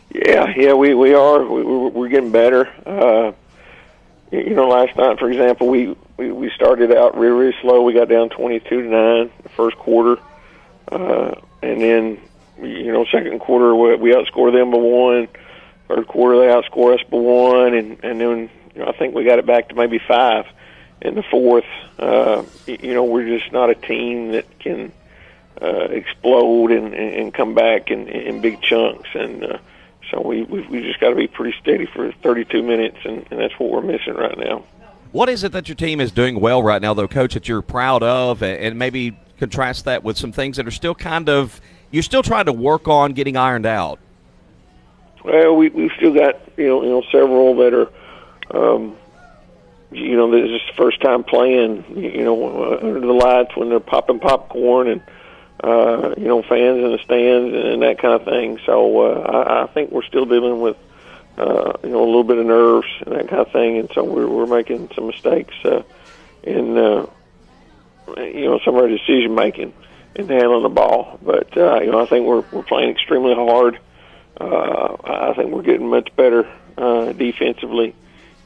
Yeah, 0.10 0.54
yeah, 0.56 0.72
we 0.72 0.93
we 0.93 1.14
are. 1.14 1.46
We, 1.46 1.64
we're 1.64 1.89
we're 1.89 2.08
getting 2.08 2.32
better. 2.32 2.72
Uh, 2.86 3.34
you 4.32 4.56
know, 4.56 4.70
last 4.70 4.96
night, 4.96 5.20
for 5.20 5.30
example, 5.30 5.68
we, 5.68 5.98
we 6.18 6.32
we 6.32 6.49
started 6.51 6.91
out 6.91 7.18
really 7.18 7.34
really 7.34 7.55
slow. 7.61 7.82
We 7.82 7.93
got 7.93 8.09
down 8.09 8.30
twenty-two 8.30 8.82
to 8.84 8.88
nine 8.88 9.32
the 9.43 9.49
first 9.49 9.78
quarter, 9.78 10.18
uh, 10.91 11.36
and 11.61 11.82
then 11.82 12.20
you 12.61 12.91
know, 12.91 13.05
second 13.05 13.39
quarter 13.39 13.76
we, 13.76 13.95
we 13.95 14.11
outscored 14.11 14.53
them 14.53 14.72
by 14.72 14.78
one. 14.78 15.28
Third 15.88 16.07
quarter 16.07 16.39
they 16.39 16.47
outscored 16.47 16.99
us 16.99 17.05
by 17.09 17.18
one, 17.18 17.74
and 17.74 18.03
and 18.03 18.20
then 18.20 18.49
you 18.74 18.82
know, 18.82 18.88
I 18.88 18.97
think 18.97 19.13
we 19.13 19.24
got 19.24 19.39
it 19.39 19.45
back 19.45 19.70
to 19.70 19.76
maybe 19.76 19.99
five 19.99 20.45
in 21.01 21.16
the 21.16 21.24
fourth. 21.24 21.66
Uh, 21.99 22.43
you 22.66 22.93
know, 22.93 23.03
we're 23.03 23.38
just 23.38 23.51
not 23.51 23.70
a 23.70 23.76
team 23.76 24.32
that 24.32 24.59
can 24.59 24.91
uh, 25.61 25.88
explode 25.89 26.72
and, 26.72 26.93
and 26.93 27.34
come 27.34 27.53
back 27.53 27.91
in, 27.91 28.07
in 28.07 28.41
big 28.41 28.61
chunks, 28.61 29.09
and 29.13 29.43
uh, 29.43 29.57
so 30.11 30.22
we 30.22 30.43
we, 30.43 30.61
we 30.68 30.82
just 30.82 30.99
got 30.99 31.09
to 31.09 31.16
be 31.16 31.28
pretty 31.28 31.57
steady 31.61 31.86
for 31.86 32.11
32 32.11 32.63
minutes, 32.63 32.97
and, 33.05 33.26
and 33.30 33.39
that's 33.39 33.53
what 33.59 33.70
we're 33.70 33.82
missing 33.82 34.16
right 34.16 34.38
now. 34.38 34.63
What 35.16 35.30
is 35.30 35.45
it 35.45 35.53
that 35.53 35.70
your 35.70 35.78
team 35.78 36.01
is 36.01 36.11
doing 36.11 36.41
well 36.41 36.61
right 36.61 36.82
now, 36.82 36.93
though, 36.93 37.07
Coach, 37.07 37.36
that 37.36 37.47
you're 37.47 37.61
proud 37.61 38.03
of, 38.03 38.43
and 38.43 38.78
maybe 38.78 39.18
contrast 39.39 39.86
that 39.86 40.03
with 40.03 40.18
some 40.18 40.34
things 40.34 40.57
that 40.57 40.68
are 40.68 40.72
still 40.72 40.93
kind 40.93 41.30
of 41.30 41.61
you're 41.89 42.03
still 42.03 42.22
trying 42.22 42.47
to 42.47 42.51
work 42.51 42.89
on 42.89 43.13
getting 43.13 43.38
ironed 43.38 43.66
out? 43.66 43.97
Well, 45.24 45.55
we 45.55 45.70
we've 45.70 45.93
still 45.95 46.13
got 46.13 46.41
you 46.57 46.68
know 46.68 46.84
you 46.84 46.89
know 46.89 47.03
several 47.13 47.55
that 47.55 47.74
are, 47.74 47.89
um, 48.53 48.97
you 49.89 50.18
know, 50.18 50.30
this 50.32 50.49
is 50.49 50.61
the 50.68 50.74
first 50.76 50.99
time 50.99 51.24
playing. 51.24 51.86
You 51.95 52.26
know, 52.26 52.74
uh, 52.74 52.80
under 52.86 52.99
the 52.99 53.13
lights 53.13 53.55
when 53.55 53.70
they're 53.70 53.80
popping 53.80 54.20
popcorn 54.20 54.89
and 54.89 55.01
uh, 55.63 56.13
you 56.18 56.28
know 56.28 56.41
fans 56.41 56.84
in 56.84 56.91
the 56.91 56.99
stands 57.01 57.55
and 57.55 57.82
that 57.84 57.99
kind 57.99 58.16
of 58.16 58.26
thing. 58.26 58.59
So 58.66 58.99
uh, 58.99 59.20
I, 59.22 59.63
I 59.63 59.68
think 59.68 59.91
we're 59.91 60.03
still 60.03 60.26
dealing 60.26 60.59
with 60.59 60.76
you 61.38 61.89
know 61.89 62.03
a 62.03 62.05
little 62.05 62.23
bit 62.23 62.38
of 62.38 62.45
nerves 62.45 62.88
and 63.05 63.15
that 63.15 63.27
kind 63.27 63.41
of 63.41 63.51
thing, 63.51 63.77
and 63.77 63.89
so 63.93 64.03
we're 64.03 64.27
we're 64.27 64.45
making 64.45 64.89
some 64.95 65.07
mistakes 65.07 65.53
uh, 65.65 65.83
in 66.43 66.77
uh, 66.77 67.07
you 68.17 68.45
know 68.45 68.59
some 68.63 68.75
of 68.75 68.81
our 68.81 68.88
decision 68.88 69.36
making 69.36 69.73
and 70.15 70.29
handling 70.29 70.63
the 70.63 70.69
ball. 70.69 71.19
But 71.21 71.55
uh, 71.57 71.81
you 71.81 71.91
know 71.91 71.99
I 71.99 72.05
think 72.05 72.25
we're 72.25 72.43
we're 72.51 72.63
playing 72.63 72.91
extremely 72.91 73.33
hard. 73.33 73.79
Uh, 74.39 74.97
I 75.03 75.33
think 75.36 75.51
we're 75.51 75.61
getting 75.61 75.89
much 75.89 76.13
better 76.15 76.49
uh, 76.77 77.13
defensively 77.13 77.95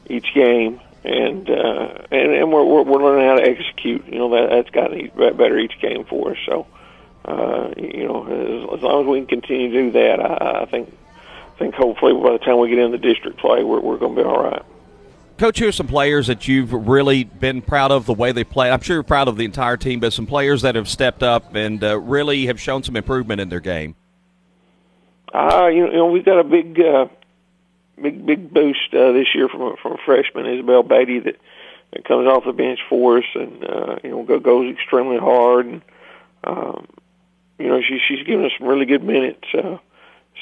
each 0.08 0.32
game, 0.34 0.80
and 1.04 1.48
uh, 1.48 2.06
and 2.10 2.32
and 2.32 2.52
we're, 2.52 2.64
we're 2.64 3.02
learning 3.02 3.26
how 3.26 3.36
to 3.36 3.42
execute. 3.42 4.06
You 4.06 4.18
know 4.18 4.30
that 4.30 4.50
that's 4.50 4.70
gotten 4.70 5.10
better 5.36 5.58
each 5.58 5.80
game 5.80 6.04
for 6.04 6.32
us. 6.32 6.38
So 6.46 6.66
uh, 7.24 7.70
you 7.76 8.06
know 8.06 8.26
as, 8.26 8.78
as 8.78 8.82
long 8.82 9.02
as 9.02 9.06
we 9.06 9.18
can 9.20 9.26
continue 9.26 9.70
to 9.70 9.82
do 9.82 9.90
that, 9.92 10.20
I, 10.20 10.62
I 10.62 10.64
think 10.66 10.92
think 11.60 11.74
hopefully 11.74 12.12
by 12.14 12.32
the 12.32 12.38
time 12.38 12.58
we 12.58 12.70
get 12.70 12.78
into 12.78 12.98
district 12.98 13.38
play, 13.38 13.62
we're 13.62 13.80
we're 13.80 13.98
going 13.98 14.16
to 14.16 14.22
be 14.22 14.26
all 14.28 14.42
right. 14.42 14.62
Coach, 15.38 15.62
are 15.62 15.72
some 15.72 15.86
players 15.86 16.26
that 16.26 16.48
you've 16.48 16.72
really 16.72 17.24
been 17.24 17.62
proud 17.62 17.92
of 17.92 18.04
the 18.04 18.12
way 18.12 18.32
they 18.32 18.44
play? 18.44 18.70
I'm 18.70 18.80
sure 18.80 18.96
you're 18.96 19.02
proud 19.02 19.26
of 19.26 19.36
the 19.38 19.44
entire 19.46 19.78
team, 19.78 20.00
but 20.00 20.12
some 20.12 20.26
players 20.26 20.62
that 20.62 20.74
have 20.74 20.86
stepped 20.86 21.22
up 21.22 21.54
and 21.54 21.82
uh, 21.82 21.98
really 21.98 22.46
have 22.46 22.60
shown 22.60 22.82
some 22.82 22.94
improvement 22.94 23.40
in 23.40 23.48
their 23.48 23.60
game. 23.60 23.94
Uh, 25.32 25.68
you 25.68 25.86
know, 25.86 25.90
you 25.92 25.96
know, 25.96 26.06
we've 26.06 26.26
got 26.26 26.40
a 26.40 26.44
big, 26.44 26.78
uh, 26.78 27.06
big, 28.02 28.26
big 28.26 28.52
boost 28.52 28.92
uh, 28.92 29.12
this 29.12 29.28
year 29.34 29.48
from 29.48 29.62
a, 29.62 29.76
from 29.80 29.92
a 29.92 29.98
freshman 30.04 30.44
Isabel 30.44 30.82
Beatty 30.82 31.20
that, 31.20 31.36
that 31.92 32.04
comes 32.04 32.26
off 32.26 32.44
the 32.44 32.52
bench 32.52 32.80
for 32.90 33.18
us, 33.18 33.24
and 33.34 33.64
uh, 33.64 33.96
you 34.04 34.10
know, 34.10 34.22
go, 34.24 34.40
goes 34.40 34.70
extremely 34.74 35.16
hard, 35.16 35.66
and 35.66 35.82
um, 36.44 36.86
you 37.58 37.68
know, 37.68 37.80
she 37.80 37.98
she's 38.06 38.26
given 38.26 38.44
us 38.44 38.52
some 38.58 38.68
really 38.68 38.86
good 38.86 39.04
minutes. 39.04 39.44
Uh, 39.54 39.78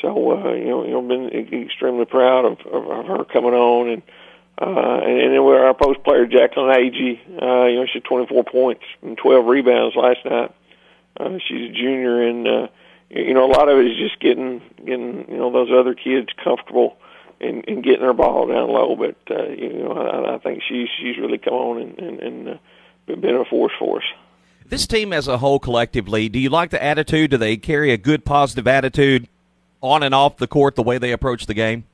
so 0.01 0.33
uh, 0.33 0.53
you 0.53 0.67
know, 0.67 0.85
you 0.85 0.93
know, 0.93 1.03
been 1.03 1.29
extremely 1.65 2.05
proud 2.05 2.45
of, 2.45 2.61
of, 2.73 2.91
of 2.91 3.07
her 3.07 3.25
coming 3.25 3.55
on, 3.55 3.89
and 3.89 4.03
uh, 4.61 5.01
and, 5.05 5.21
and 5.21 5.35
then 5.35 5.45
we're 5.45 5.65
our 5.65 5.75
post 5.75 6.03
player 6.05 6.27
Jacqueline 6.27 6.71
Agee. 6.71 7.21
Uh, 7.31 7.67
you 7.67 7.77
know, 7.77 7.87
she 7.87 7.95
had 7.95 8.05
24 8.05 8.45
points 8.45 8.85
and 9.03 9.17
12 9.17 9.47
rebounds 9.47 9.97
last 9.97 10.25
night. 10.25 10.55
Uh, 11.19 11.39
she's 11.47 11.71
a 11.71 11.73
junior, 11.73 12.23
and 12.23 12.47
uh, 12.47 12.69
you 13.11 13.35
know, 13.35 13.45
a 13.45 13.53
lot 13.53 13.69
of 13.69 13.79
it 13.79 13.87
is 13.87 13.97
just 13.97 14.21
getting 14.21 14.61
getting 14.79 15.27
you 15.29 15.37
know 15.37 15.51
those 15.51 15.71
other 15.73 15.95
kids 15.95 16.29
comfortable 16.43 16.97
and, 17.41 17.65
and 17.69 17.83
getting 17.83 18.03
their 18.03 18.13
ball 18.13 18.47
down 18.47 18.69
low. 18.69 18.97
But 18.97 19.17
uh, 19.31 19.49
you 19.49 19.73
know, 19.73 19.93
I, 19.93 20.35
I 20.35 20.39
think 20.39 20.63
she's 20.69 20.89
she's 21.01 21.19
really 21.19 21.39
come 21.39 21.55
on 21.55 21.83
and 21.83 21.99
and, 21.99 22.21
and 22.21 22.49
uh, 22.49 23.17
been 23.17 23.35
a 23.35 23.45
force 23.45 23.73
for 23.79 23.99
us. 23.99 24.05
This 24.67 24.87
team 24.87 25.15
as 25.15 25.29
a 25.29 25.39
whole, 25.39 25.59
collectively, 25.59 26.29
do 26.29 26.39
you 26.39 26.51
like 26.51 26.71
the 26.71 26.83
attitude? 26.83 27.31
Do 27.31 27.39
they 27.39 27.57
carry 27.57 27.91
a 27.91 27.97
good, 27.97 28.27
positive 28.27 28.69
attitude 28.69 29.27
on 29.81 30.03
and 30.03 30.15
off 30.15 30.37
the 30.37 30.47
court, 30.47 30.75
the 30.77 30.83
way 30.83 30.99
they 30.99 31.13
approach 31.13 31.47
the 31.47 31.55
game? 31.55 31.85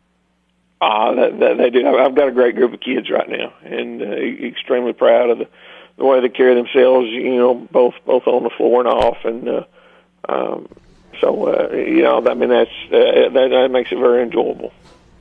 Ah, 0.80 1.14
that, 1.14 1.39
that 1.41 1.57
they 1.57 1.70
do. 1.70 1.87
I've 1.87 2.14
got 2.14 2.28
a 2.28 2.32
great 2.32 2.57
group 2.57 2.74
of 2.74 2.80
kids 2.80 3.09
right 3.11 3.28
now, 3.28 3.55
and 3.62 4.03
uh, 4.03 4.07
extremely 4.07 4.93
proud 4.93 5.30
of 5.30 5.39
the 5.39 5.49
the 5.97 6.05
way 6.05 6.20
they 6.20 6.28
carry 6.28 6.55
themselves. 6.55 7.09
You 7.09 7.37
know, 7.37 7.55
both 7.55 7.95
both 8.05 8.26
on 8.26 8.43
the 8.43 8.51
floor 8.51 8.80
and 8.80 8.89
off, 8.89 9.18
and 9.24 9.49
uh, 9.49 9.64
um, 10.28 10.68
so 11.20 11.47
uh, 11.49 11.74
you 11.74 12.03
know, 12.03 12.24
I 12.26 12.35
mean, 12.35 12.51
that's 12.51 12.70
uh, 12.87 13.30
that, 13.32 13.49
that 13.51 13.68
makes 13.70 13.93
it 13.93 13.99
very 13.99 14.22
enjoyable. 14.22 14.72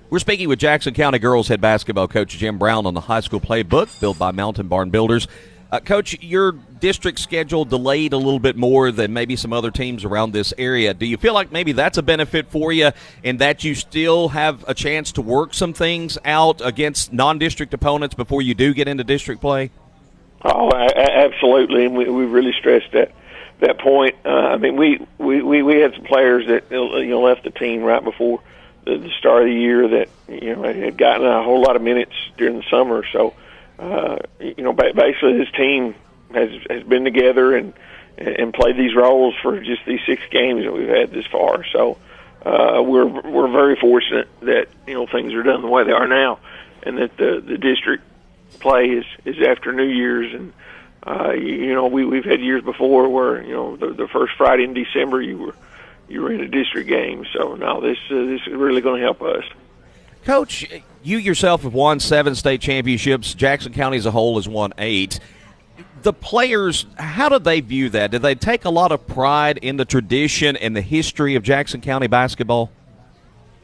We're 0.09 0.19
speaking 0.19 0.47
with 0.47 0.59
Jackson 0.59 0.93
County 0.93 1.17
girls 1.17 1.47
head 1.47 1.61
basketball 1.61 2.07
coach 2.07 2.37
Jim 2.37 2.57
Brown 2.57 2.85
on 2.85 2.93
the 2.93 3.01
high 3.01 3.21
school 3.21 3.39
playbook 3.39 3.99
built 3.99 4.19
by 4.19 4.31
Mountain 4.31 4.67
Barn 4.67 4.89
Builders. 4.89 5.27
Uh, 5.73 5.79
coach, 5.79 6.21
your 6.21 6.51
district 6.51 7.17
schedule 7.17 7.65
delayed 7.65 8.13
a 8.13 8.17
little 8.17 8.37
bit 8.37 8.55
more 8.55 8.91
than 8.91 9.11
maybe 9.11 9.35
some 9.35 9.51
other 9.51 9.71
teams 9.71 10.05
around 10.05 10.31
this 10.31 10.53
area. 10.59 10.93
Do 10.93 11.07
you 11.07 11.17
feel 11.17 11.33
like 11.33 11.51
maybe 11.51 11.71
that's 11.71 11.97
a 11.97 12.03
benefit 12.03 12.51
for 12.51 12.71
you 12.71 12.91
and 13.23 13.39
that 13.39 13.63
you 13.63 13.73
still 13.73 14.27
have 14.27 14.63
a 14.67 14.75
chance 14.75 15.13
to 15.13 15.23
work 15.23 15.55
some 15.55 15.73
things 15.73 16.15
out 16.25 16.61
against 16.63 17.11
non 17.11 17.39
district 17.39 17.73
opponents 17.73 18.13
before 18.13 18.43
you 18.43 18.53
do 18.53 18.75
get 18.75 18.87
into 18.87 19.03
district 19.03 19.41
play? 19.41 19.71
Oh, 20.45 20.71
absolutely, 20.71 21.85
and 21.85 21.97
we, 21.97 22.07
we 22.07 22.25
really 22.25 22.53
stressed 22.53 22.91
that 22.91 23.11
that 23.61 23.79
point. 23.79 24.15
Uh, 24.23 24.29
I 24.29 24.57
mean, 24.57 24.75
we, 24.75 25.03
we 25.17 25.41
we 25.41 25.63
we 25.63 25.79
had 25.79 25.95
some 25.95 26.03
players 26.03 26.45
that 26.49 26.69
you 26.69 27.07
know 27.07 27.21
left 27.21 27.45
the 27.45 27.49
team 27.49 27.81
right 27.81 28.03
before 28.03 28.41
the, 28.85 28.99
the 28.99 29.09
start 29.17 29.41
of 29.41 29.47
the 29.47 29.55
year 29.55 29.87
that 29.87 30.09
you 30.27 30.55
know 30.55 30.61
had 30.71 30.99
gotten 30.99 31.25
a 31.25 31.41
whole 31.41 31.63
lot 31.63 31.75
of 31.75 31.81
minutes 31.81 32.13
during 32.37 32.57
the 32.57 32.63
summer. 32.69 33.03
So, 33.11 33.33
uh, 33.79 34.17
you 34.39 34.63
know, 34.63 34.73
basically 34.73 35.37
this 35.37 35.51
team 35.55 35.95
has 36.33 36.49
has 36.69 36.83
been 36.83 37.03
together 37.03 37.55
and 37.55 37.73
and 38.17 38.53
played 38.53 38.77
these 38.77 38.95
roles 38.95 39.35
for 39.41 39.59
just 39.59 39.85
these 39.85 39.99
six 40.05 40.21
games 40.29 40.63
that 40.63 40.71
we've 40.71 40.87
had 40.87 41.11
this 41.11 41.25
far. 41.25 41.65
So, 41.71 41.97
uh, 42.45 42.81
we're 42.85 43.05
we're 43.05 43.51
very 43.51 43.75
fortunate 43.75 44.27
that 44.41 44.67
you 44.87 44.93
know 44.93 45.07
things 45.07 45.33
are 45.33 45.43
done 45.43 45.61
the 45.61 45.67
way 45.67 45.83
they 45.83 45.91
are 45.91 46.07
now, 46.07 46.39
and 46.83 46.97
that 46.97 47.17
the 47.17 47.43
the 47.45 47.57
district 47.57 48.03
play 48.59 48.85
is 48.89 49.05
is 49.25 49.45
after 49.45 49.71
New 49.71 49.87
Year's 49.87 50.33
and. 50.33 50.53
Uh, 51.05 51.33
you, 51.33 51.55
you 51.55 51.73
know, 51.73 51.87
we 51.87 52.05
we've 52.05 52.23
had 52.23 52.39
years 52.39 52.63
before 52.63 53.09
where 53.09 53.43
you 53.43 53.51
know 53.51 53.75
the, 53.75 53.91
the 53.91 54.07
first 54.07 54.31
Friday 54.37 54.63
in 54.63 54.73
December 54.73 55.21
you 55.21 55.37
were 55.37 55.55
you 56.07 56.21
were 56.21 56.31
in 56.31 56.39
a 56.39 56.47
district 56.47 56.87
game. 56.87 57.25
So 57.33 57.55
now 57.55 57.79
this 57.81 57.97
uh, 58.09 58.25
this 58.25 58.39
is 58.47 58.53
really 58.53 58.79
going 58.79 59.01
to 59.01 59.03
help 59.05 59.21
us. 59.21 59.43
Coach, 60.25 60.65
you 61.03 61.17
yourself 61.17 61.63
have 61.63 61.73
won 61.73 61.99
seven 61.99 62.35
state 62.35 62.61
championships. 62.61 63.33
Jackson 63.33 63.73
County 63.73 63.97
as 63.97 64.05
a 64.05 64.11
whole 64.11 64.35
has 64.35 64.47
won 64.47 64.73
eight. 64.77 65.19
The 66.01 66.13
players, 66.13 66.85
how 66.97 67.29
do 67.29 67.39
they 67.39 67.61
view 67.61 67.89
that? 67.89 68.11
Do 68.11 68.19
they 68.19 68.35
take 68.35 68.65
a 68.65 68.69
lot 68.69 68.91
of 68.91 69.05
pride 69.07 69.57
in 69.57 69.77
the 69.77 69.85
tradition 69.85 70.55
and 70.57 70.75
the 70.75 70.81
history 70.81 71.35
of 71.35 71.43
Jackson 71.43 71.81
County 71.81 72.07
basketball? 72.07 72.71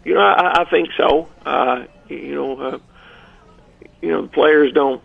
You 0.06 0.16
know, 0.16 0.22
I, 0.22 0.62
I 0.62 0.70
think 0.70 0.90
so. 0.98 1.28
Uh, 1.46 1.86
you 2.08 2.36
know, 2.36 2.60
uh, 2.60 2.80
you 4.02 4.10
know, 4.10 4.22
the 4.24 4.28
players 4.30 4.72
don't, 4.74 5.02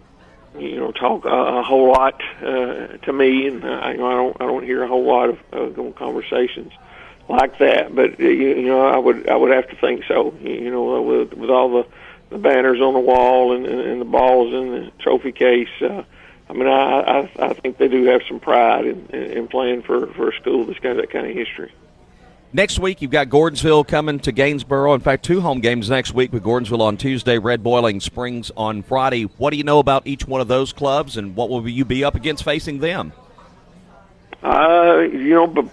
you 0.59 0.77
know, 0.77 0.93
talk 0.93 1.25
a, 1.25 1.63
whole 1.63 1.89
lot 1.89 2.21
uh, 2.41 2.97
to 2.99 3.13
me, 3.13 3.49
and 3.49 3.65
uh, 3.65 3.89
you 3.89 3.99
know, 3.99 4.07
I 4.07 4.15
don't, 4.15 4.37
I 4.41 4.47
don't 4.47 4.65
hear 4.65 4.83
a 4.83 4.89
whole 4.89 5.05
lot 5.05 5.31
of 5.31 5.39
uh, 5.53 5.93
conversations 5.93 6.73
like 7.29 7.59
that. 7.59 7.95
But 7.95 8.19
you, 8.21 8.31
you 8.31 8.69
know, 8.69 8.87
I 8.87 8.99
would 8.99 9.29
I 9.29 9.37
would 9.37 9.53
have 9.53 9.69
to 9.71 9.77
think 9.77 10.05
so. 10.07 10.35
You 10.41 10.71
know, 10.71 11.03
with 11.03 11.35
with 11.35 11.51
all 11.51 11.71
the 11.71 11.89
the 12.31 12.39
banners 12.39 12.81
on 12.81 12.95
the 12.95 13.01
wall 13.01 13.55
and, 13.55 13.67
and, 13.67 13.81
and 13.81 14.01
the 14.01 14.07
balls 14.07 14.53
in 14.53 14.71
the 14.71 14.93
trophy 14.99 15.33
case. 15.33 15.69
Uh, 15.81 16.03
I 16.49 16.53
mean, 16.53 16.69
I, 16.69 17.01
I 17.01 17.31
I 17.39 17.53
think 17.55 17.79
they 17.79 17.89
do 17.89 18.05
have 18.05 18.23
some 18.29 18.41
pride 18.41 18.87
in, 18.87 19.07
in 19.11 19.49
playing 19.49 19.83
for 19.83 20.07
for 20.09 20.31
a 20.31 20.37
school 20.37 20.65
that's 20.67 20.79
got 20.79 20.97
that 20.97 21.11
kind 21.11 21.27
of 21.27 21.35
history. 21.35 21.73
Next 22.57 22.79
week, 22.79 23.03
you've 23.03 23.11
got 23.11 23.31
Gordonsville 23.31 23.85
coming 23.85 24.21
to 24.21 24.33
Gainsboro. 24.33 24.95
In 24.95 25.01
fact, 25.01 25.25
two 25.25 25.41
home 25.41 25.59
games 25.59 25.91
next 25.91 26.15
week 26.15 26.33
with 26.33 26.45
Gordonsville 26.45 26.83
on 26.83 26.97
Tuesday, 26.97 27.37
Red 27.37 27.65
Boiling 27.65 27.99
Springs 27.99 28.53
on 28.57 28.85
Friday. 28.85 29.25
What 29.25 29.51
do 29.51 29.57
you 29.57 29.65
know 29.65 29.81
about 29.81 30.07
each 30.07 30.29
one 30.29 30.41
of 30.41 30.47
those 30.47 30.73
clubs, 30.73 31.17
and 31.17 31.35
what 31.35 31.51
will 31.51 31.69
you 31.69 31.85
be 31.85 32.05
up 32.05 32.15
against 32.15 32.45
facing 32.45 32.79
them? 32.79 33.13
Uh, 34.41 34.99
you 35.01 35.31
know, 35.31 35.49
but 35.49 35.65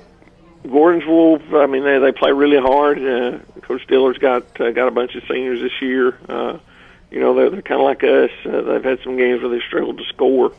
Gordonsville, 0.63 1.53
I 1.53 1.67
mean, 1.67 1.83
they 1.83 1.99
they 1.99 2.11
play 2.11 2.31
really 2.31 2.59
hard. 2.59 2.97
Uh, 2.97 3.37
Coach 3.61 3.85
Diller's 3.85 4.17
got 4.17 4.59
uh, 4.59 4.71
got 4.71 4.87
a 4.87 4.91
bunch 4.91 5.13
of 5.13 5.21
seniors 5.29 5.61
this 5.61 5.83
year. 5.83 6.17
Uh, 6.27 6.57
you 7.11 7.19
know, 7.19 7.35
they're, 7.35 7.51
they're 7.51 7.61
kind 7.61 7.79
of 7.79 7.85
like 7.85 8.03
us. 8.03 8.31
Uh, 8.43 8.61
they've 8.61 8.83
had 8.83 8.99
some 9.03 9.17
games 9.17 9.43
where 9.43 9.51
they 9.51 9.63
struggled 9.67 9.99
to 9.99 10.05
score. 10.05 10.51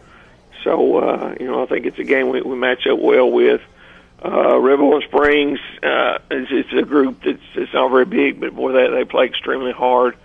So, 0.63 0.99
uh, 0.99 1.35
you 1.41 1.47
know, 1.47 1.65
I 1.65 1.67
think 1.67 1.85
it's 1.85 1.99
a 1.99 2.05
game 2.05 2.29
we, 2.29 2.43
we 2.43 2.55
match 2.55 2.87
up 2.87 3.01
well 3.01 3.29
with. 3.29 3.61
Uh, 4.25 4.59
Rebel 4.61 5.01
Springs, 5.03 5.59
uh, 5.83 6.19
it's, 6.31 6.51
it's 6.53 6.73
a 6.73 6.87
group 6.87 7.23
that's 7.25 7.43
it's 7.57 7.73
not 7.75 7.91
very 7.91 8.05
big, 8.05 8.41
but 8.41 8.55
boy, 8.55 8.73
they 8.73 8.89
they 8.89 9.05
play 9.05 9.27
extremely 9.27 9.73
hard. 9.73 10.17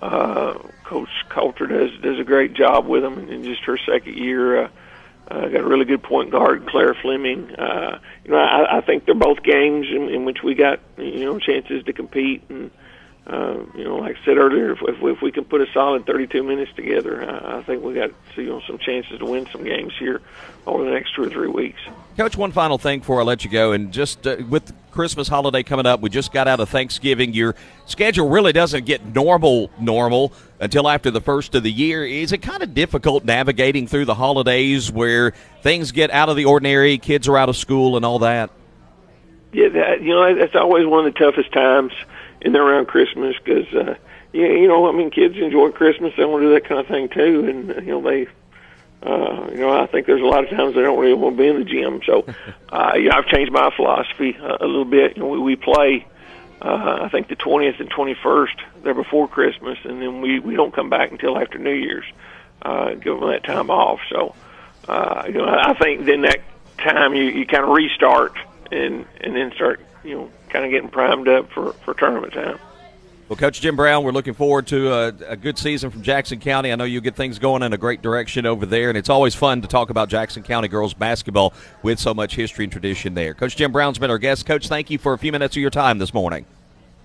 Uh, 0.00 0.54
Coach 0.84 1.10
Coulter 1.28 1.66
does 1.66 1.90
does 2.00 2.18
a 2.18 2.24
great 2.24 2.54
job 2.54 2.86
with 2.86 3.02
them, 3.02 3.28
in 3.28 3.44
just 3.44 3.62
her 3.64 3.76
second 3.76 4.16
year. 4.16 4.64
Uh, 4.64 4.68
uh, 5.28 5.48
got 5.48 5.60
a 5.60 5.66
really 5.66 5.84
good 5.84 6.02
point 6.02 6.30
guard, 6.30 6.66
Claire 6.66 6.94
Fleming. 6.94 7.52
Uh, 7.56 7.98
you 8.24 8.30
know, 8.30 8.38
I, 8.38 8.78
I 8.78 8.80
think 8.80 9.06
they're 9.06 9.14
both 9.14 9.42
games 9.42 9.88
in, 9.90 10.08
in 10.08 10.24
which 10.24 10.42
we 10.42 10.54
got 10.54 10.80
you 10.96 11.24
know 11.24 11.38
chances 11.38 11.84
to 11.84 11.92
compete, 11.92 12.44
and 12.48 12.70
you 13.76 13.84
know, 13.84 13.96
like 13.96 14.16
I 14.16 14.24
said 14.24 14.36
earlier, 14.36 14.72
if, 14.72 14.78
if, 14.82 15.02
if 15.02 15.22
we 15.22 15.32
can 15.32 15.44
put 15.44 15.60
a 15.60 15.66
solid 15.72 16.06
32 16.06 16.42
minutes 16.42 16.72
together, 16.74 17.28
I, 17.28 17.58
I 17.58 17.62
think 17.62 17.82
we 17.82 17.94
got 17.94 18.10
you 18.36 18.46
know 18.46 18.60
some 18.66 18.78
chances 18.78 19.18
to 19.18 19.24
win 19.24 19.46
some 19.52 19.64
games 19.64 19.92
here 19.98 20.20
over 20.66 20.84
the 20.84 20.90
next 20.90 21.14
two 21.14 21.24
or 21.24 21.28
three 21.28 21.48
weeks. 21.48 21.80
Coach, 22.16 22.36
one 22.36 22.52
final 22.52 22.78
thing 22.78 23.00
before 23.00 23.20
I 23.20 23.24
let 23.24 23.44
you 23.44 23.50
go, 23.50 23.72
and 23.72 23.92
just 23.92 24.26
uh, 24.26 24.36
with 24.48 24.72
Christmas 24.90 25.28
holiday 25.28 25.62
coming 25.62 25.86
up, 25.86 26.00
we 26.00 26.08
just 26.08 26.32
got 26.32 26.48
out 26.48 26.60
of 26.60 26.68
Thanksgiving. 26.68 27.34
Your 27.34 27.54
schedule 27.86 28.28
really 28.28 28.52
doesn't 28.52 28.86
get 28.86 29.04
normal 29.04 29.70
normal 29.78 30.32
until 30.60 30.88
after 30.88 31.10
the 31.10 31.20
first 31.20 31.54
of 31.54 31.62
the 31.62 31.72
year. 31.72 32.06
Is 32.06 32.32
it 32.32 32.38
kind 32.38 32.62
of 32.62 32.74
difficult 32.74 33.24
navigating 33.24 33.86
through 33.86 34.04
the 34.04 34.14
holidays 34.14 34.90
where 34.90 35.32
things 35.62 35.92
get 35.92 36.10
out 36.10 36.28
of 36.28 36.36
the 36.36 36.44
ordinary, 36.44 36.98
kids 36.98 37.28
are 37.28 37.36
out 37.36 37.48
of 37.48 37.56
school, 37.56 37.96
and 37.96 38.04
all 38.04 38.20
that? 38.20 38.50
Yeah, 39.52 39.68
that, 39.70 40.02
you 40.02 40.10
know, 40.10 40.34
that's 40.34 40.54
always 40.54 40.86
one 40.86 41.06
of 41.06 41.14
the 41.14 41.18
toughest 41.18 41.52
times 41.52 41.92
in 42.40 42.52
there 42.52 42.62
around 42.62 42.86
Christmas 42.86 43.36
because, 43.42 43.72
uh, 43.74 43.94
yeah, 44.32 44.48
you 44.48 44.68
know, 44.68 44.88
I 44.88 44.92
mean, 44.92 45.10
kids 45.10 45.36
enjoy 45.36 45.70
Christmas; 45.70 46.12
they 46.16 46.24
want 46.24 46.42
to 46.42 46.48
do 46.48 46.54
that 46.54 46.68
kind 46.68 46.80
of 46.80 46.86
thing 46.86 47.08
too, 47.08 47.48
and 47.48 47.86
you 47.86 47.92
know, 47.92 48.02
they 48.02 48.28
uh, 49.02 49.48
you 49.52 49.58
know, 49.58 49.70
I 49.70 49.86
think 49.86 50.06
there's 50.06 50.22
a 50.22 50.26
lot 50.26 50.44
of 50.44 50.50
times 50.50 50.74
they 50.74 50.82
don't 50.82 50.98
really 50.98 51.14
want 51.14 51.36
to 51.36 51.42
be 51.42 51.48
in 51.48 51.58
the 51.58 51.64
gym. 51.64 52.00
So, 52.04 52.26
uh, 52.70 52.92
you 52.96 53.08
know, 53.08 53.16
I've 53.16 53.26
changed 53.26 53.52
my 53.52 53.70
philosophy 53.74 54.36
a, 54.40 54.64
a 54.64 54.66
little 54.66 54.84
bit. 54.84 55.16
You 55.16 55.22
know, 55.22 55.28
we, 55.28 55.38
we 55.38 55.56
play, 55.56 56.06
uh, 56.60 57.00
I 57.02 57.08
think 57.10 57.28
the 57.28 57.36
20th 57.36 57.78
and 57.78 57.90
21st, 57.90 58.82
they're 58.82 58.94
before 58.94 59.28
Christmas, 59.28 59.78
and 59.84 60.00
then 60.00 60.20
we, 60.20 60.40
we 60.40 60.56
don't 60.56 60.74
come 60.74 60.90
back 60.90 61.12
until 61.12 61.38
after 61.38 61.58
New 61.58 61.74
Year's, 61.74 62.06
uh, 62.62 62.94
give 62.94 63.20
them 63.20 63.30
that 63.30 63.44
time 63.44 63.70
off. 63.70 64.00
So, 64.10 64.34
uh, 64.88 65.24
you 65.26 65.34
know, 65.34 65.46
I 65.46 65.74
think 65.74 66.04
then 66.04 66.22
that 66.22 66.40
time 66.78 67.14
you, 67.14 67.24
you 67.24 67.46
kind 67.46 67.64
of 67.64 67.70
restart 67.70 68.36
and, 68.72 69.06
and 69.20 69.36
then 69.36 69.52
start, 69.54 69.80
you 70.02 70.16
know, 70.16 70.30
kind 70.50 70.64
of 70.64 70.70
getting 70.70 70.88
primed 70.88 71.28
up 71.28 71.50
for, 71.50 71.72
for 71.84 71.94
tournament 71.94 72.32
time. 72.32 72.58
Well, 73.28 73.36
Coach 73.36 73.60
Jim 73.60 73.74
Brown, 73.74 74.04
we're 74.04 74.12
looking 74.12 74.34
forward 74.34 74.68
to 74.68 74.92
a, 74.92 75.08
a, 75.30 75.36
good 75.36 75.58
season 75.58 75.90
from 75.90 76.02
Jackson 76.02 76.38
County. 76.38 76.70
I 76.70 76.76
know 76.76 76.84
you'll 76.84 77.02
get 77.02 77.16
things 77.16 77.40
going 77.40 77.64
in 77.64 77.72
a 77.72 77.76
great 77.76 78.00
direction 78.00 78.46
over 78.46 78.66
there, 78.66 78.88
and 78.88 78.96
it's 78.96 79.08
always 79.08 79.34
fun 79.34 79.62
to 79.62 79.68
talk 79.68 79.90
about 79.90 80.08
Jackson 80.08 80.44
County 80.44 80.68
girls 80.68 80.94
basketball 80.94 81.52
with 81.82 81.98
so 81.98 82.14
much 82.14 82.36
history 82.36 82.66
and 82.66 82.70
tradition 82.70 83.14
there. 83.14 83.34
Coach 83.34 83.56
Jim 83.56 83.72
Brown's 83.72 83.98
been 83.98 84.12
our 84.12 84.18
guest. 84.18 84.46
Coach, 84.46 84.68
thank 84.68 84.90
you 84.90 84.98
for 84.98 85.12
a 85.12 85.18
few 85.18 85.32
minutes 85.32 85.56
of 85.56 85.60
your 85.60 85.70
time 85.70 85.98
this 85.98 86.14
morning. 86.14 86.46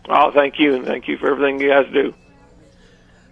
Oh, 0.10 0.32
thank 0.32 0.60
you, 0.60 0.76
and 0.76 0.86
thank 0.86 1.08
you 1.08 1.18
for 1.18 1.32
everything 1.32 1.60
you 1.60 1.70
guys 1.70 1.92
do. 1.92 2.14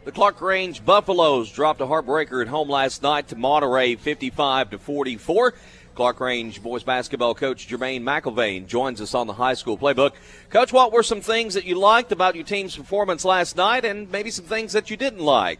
The 0.05 0.12
Clarkrange 0.12 0.84
Buffaloes 0.84 1.51
dropped 1.51 1.82
a 1.82 1.86
heartbreaker 1.86 2.41
at 2.41 2.47
home 2.47 2.70
last 2.70 3.03
night 3.03 3.28
to 3.28 3.36
Monterey, 3.36 3.95
55 3.95 4.72
to 4.72 4.80
44. 4.80 5.53
Clarkrange 6.00 6.64
boys 6.64 6.82
basketball 6.82 7.36
coach 7.36 7.68
Jermaine 7.68 8.04
McIlvain 8.04 8.68
joins 8.68 9.02
us 9.02 9.14
on 9.14 9.28
the 9.28 9.34
high 9.34 9.54
school 9.54 9.78
playbook. 9.78 10.14
Coach, 10.50 10.72
what 10.72 10.93
were 10.93 11.04
some 11.04 11.20
things 11.20 11.56
that 11.56 11.66
you 11.66 11.76
liked 11.76 12.14
about 12.14 12.36
your 12.36 12.45
team's 12.45 12.78
performance 12.78 13.26
last 13.26 13.58
night 13.58 13.84
and 13.84 14.10
maybe 14.10 14.32
some 14.32 14.45
things 14.45 14.72
that 14.72 14.89
you 14.89 14.95
didn't 14.95 15.20
like? 15.20 15.60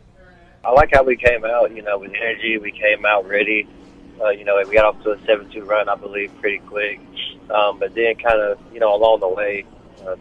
I 0.64 0.72
like 0.72 0.92
how 0.94 1.04
we 1.04 1.18
came 1.18 1.44
out, 1.44 1.76
you 1.76 1.82
know, 1.82 1.98
with 1.98 2.14
energy. 2.14 2.58
We 2.58 2.72
came 2.72 3.06
out 3.06 3.28
ready. 3.28 3.68
Uh, 4.22 4.30
you 4.30 4.46
know, 4.46 4.64
we 4.66 4.74
got 4.74 4.86
off 4.86 5.04
to 5.04 5.12
a 5.12 5.18
7-2 5.18 5.68
run, 5.68 5.90
I 5.90 5.96
believe, 5.96 6.32
pretty 6.40 6.60
quick. 6.60 7.02
Um, 7.50 7.78
but 7.78 7.94
then 7.94 8.16
kind 8.16 8.40
of, 8.40 8.60
you 8.72 8.80
know, 8.80 8.96
along 8.96 9.20
the 9.20 9.28
way, 9.28 9.66
uh, 10.08 10.16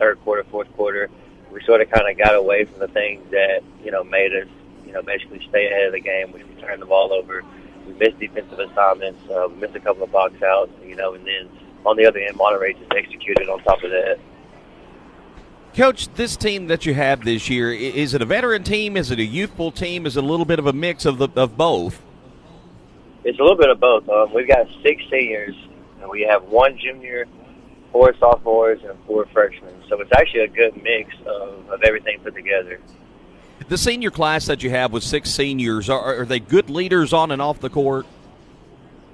third 0.00 0.18
quarter, 0.24 0.42
fourth 0.50 0.72
quarter, 0.72 1.08
we 1.52 1.62
sort 1.62 1.80
of 1.80 1.88
kind 1.90 2.10
of 2.10 2.18
got 2.18 2.34
away 2.34 2.64
from 2.64 2.80
the 2.80 2.88
things 2.88 3.22
that, 3.30 3.60
you 3.84 3.92
know, 3.92 4.02
made 4.02 4.34
us, 4.34 4.48
you 4.84 4.90
know, 4.90 5.02
basically 5.02 5.46
stay 5.48 5.68
ahead 5.68 5.86
of 5.86 5.92
the 5.92 6.00
game. 6.00 6.32
We 6.32 6.42
turned 6.60 6.82
the 6.82 6.86
ball 6.86 7.12
over 7.12 7.44
we 7.90 7.98
missed 7.98 8.18
defensive 8.18 8.58
assignments. 8.58 9.20
Uh, 9.30 9.48
we 9.48 9.56
missed 9.56 9.74
a 9.74 9.80
couple 9.80 10.02
of 10.02 10.12
box 10.12 10.34
outs, 10.42 10.72
you 10.84 10.96
know, 10.96 11.14
and 11.14 11.26
then 11.26 11.48
on 11.84 11.96
the 11.96 12.06
other 12.06 12.18
end, 12.18 12.36
Monterey 12.36 12.74
just 12.74 12.92
executed 12.92 13.48
on 13.48 13.62
top 13.62 13.82
of 13.82 13.90
that. 13.90 14.18
Coach, 15.74 16.12
this 16.14 16.36
team 16.36 16.66
that 16.66 16.84
you 16.84 16.94
have 16.94 17.24
this 17.24 17.48
year, 17.48 17.72
is 17.72 18.12
it 18.12 18.22
a 18.22 18.24
veteran 18.24 18.64
team? 18.64 18.96
Is 18.96 19.10
it 19.10 19.20
a 19.20 19.24
youthful 19.24 19.70
team? 19.70 20.04
Is 20.04 20.16
it 20.16 20.24
a 20.24 20.26
little 20.26 20.44
bit 20.44 20.58
of 20.58 20.66
a 20.66 20.72
mix 20.72 21.04
of 21.04 21.18
the 21.18 21.28
of 21.36 21.56
both? 21.56 22.02
It's 23.22 23.38
a 23.38 23.42
little 23.42 23.56
bit 23.56 23.70
of 23.70 23.78
both. 23.78 24.08
Um, 24.08 24.32
we've 24.34 24.48
got 24.48 24.66
six 24.82 25.02
seniors, 25.10 25.54
and 26.00 26.10
we 26.10 26.22
have 26.22 26.44
one 26.44 26.76
junior, 26.78 27.26
four 27.92 28.14
sophomores, 28.18 28.80
and 28.82 28.98
four 29.06 29.26
freshmen. 29.26 29.74
So 29.88 30.00
it's 30.00 30.10
actually 30.12 30.40
a 30.40 30.48
good 30.48 30.82
mix 30.82 31.14
of, 31.26 31.70
of 31.70 31.82
everything 31.84 32.18
put 32.20 32.34
together 32.34 32.80
the 33.70 33.78
senior 33.78 34.10
class 34.10 34.46
that 34.46 34.64
you 34.64 34.70
have 34.70 34.92
with 34.92 35.04
six 35.04 35.30
seniors 35.30 35.88
are, 35.88 36.20
are 36.20 36.26
they 36.26 36.40
good 36.40 36.68
leaders 36.68 37.12
on 37.12 37.30
and 37.30 37.40
off 37.40 37.60
the 37.60 37.70
court? 37.70 38.04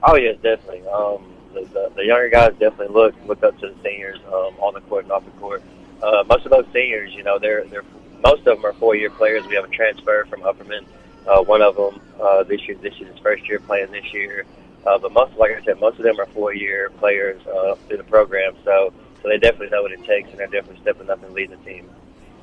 Oh 0.03 0.17
yes, 0.17 0.37
definitely. 0.43 0.81
Um, 0.89 1.23
the, 1.53 1.61
the, 1.67 1.93
the 1.95 2.05
younger 2.07 2.31
guys 2.31 2.53
definitely 2.59 2.89
look 2.89 3.15
look 3.27 3.45
up 3.45 3.59
to 3.61 3.69
the 3.69 3.75
seniors 3.85 4.19
um, 4.29 4.55
on 4.59 4.73
the 4.73 4.81
court 4.81 5.05
and 5.05 5.13
off 5.13 5.27
the 5.27 5.31
court. 5.33 5.63
Uh, 6.03 6.25
most 6.27 6.47
of 6.47 6.51
those 6.51 6.65
seniors, 6.73 7.13
you 7.15 7.23
know, 7.23 7.39
they're 7.39 7.65
they're 7.67 7.85
most 8.25 8.47
of 8.47 8.57
them 8.57 8.65
are 8.65 8.73
four-year 8.73 9.11
players. 9.11 9.47
We 9.47 9.57
have 9.57 9.67
a 9.67 9.69
transfer 9.69 10.25
from 10.25 10.41
Upperman. 10.41 10.87
Uh, 11.29 11.43
one 11.43 11.61
of 11.61 11.77
them 11.77 12.01
uh, 12.19 12.43
this 12.45 12.67
year, 12.67 12.79
this 12.81 12.95
is 12.95 13.09
his 13.09 13.19
first 13.19 13.47
year 13.47 13.61
playing 13.61 13.91
this 13.91 14.11
year. 14.15 14.47
Uh, 14.87 14.97
but 14.97 15.13
most, 15.13 15.37
like 15.37 15.51
I 15.51 15.63
said, 15.65 15.79
most 15.81 15.99
of 15.99 16.05
them 16.05 16.19
are 16.19 16.27
four-year 16.27 16.91
players 16.99 17.45
uh, 17.47 17.75
through 17.87 17.99
the 17.99 18.05
program. 18.05 18.55
So, 18.65 18.93
so 19.23 19.29
they 19.29 19.37
definitely 19.37 19.69
know 19.69 19.83
what 19.83 19.93
it 19.93 20.03
takes, 20.05 20.31
and 20.31 20.39
they're 20.39 20.47
definitely 20.47 20.81
stepping 20.81 21.11
up 21.11 21.23
and 21.23 21.35
leading 21.35 21.59
the 21.59 21.65
team. 21.71 21.91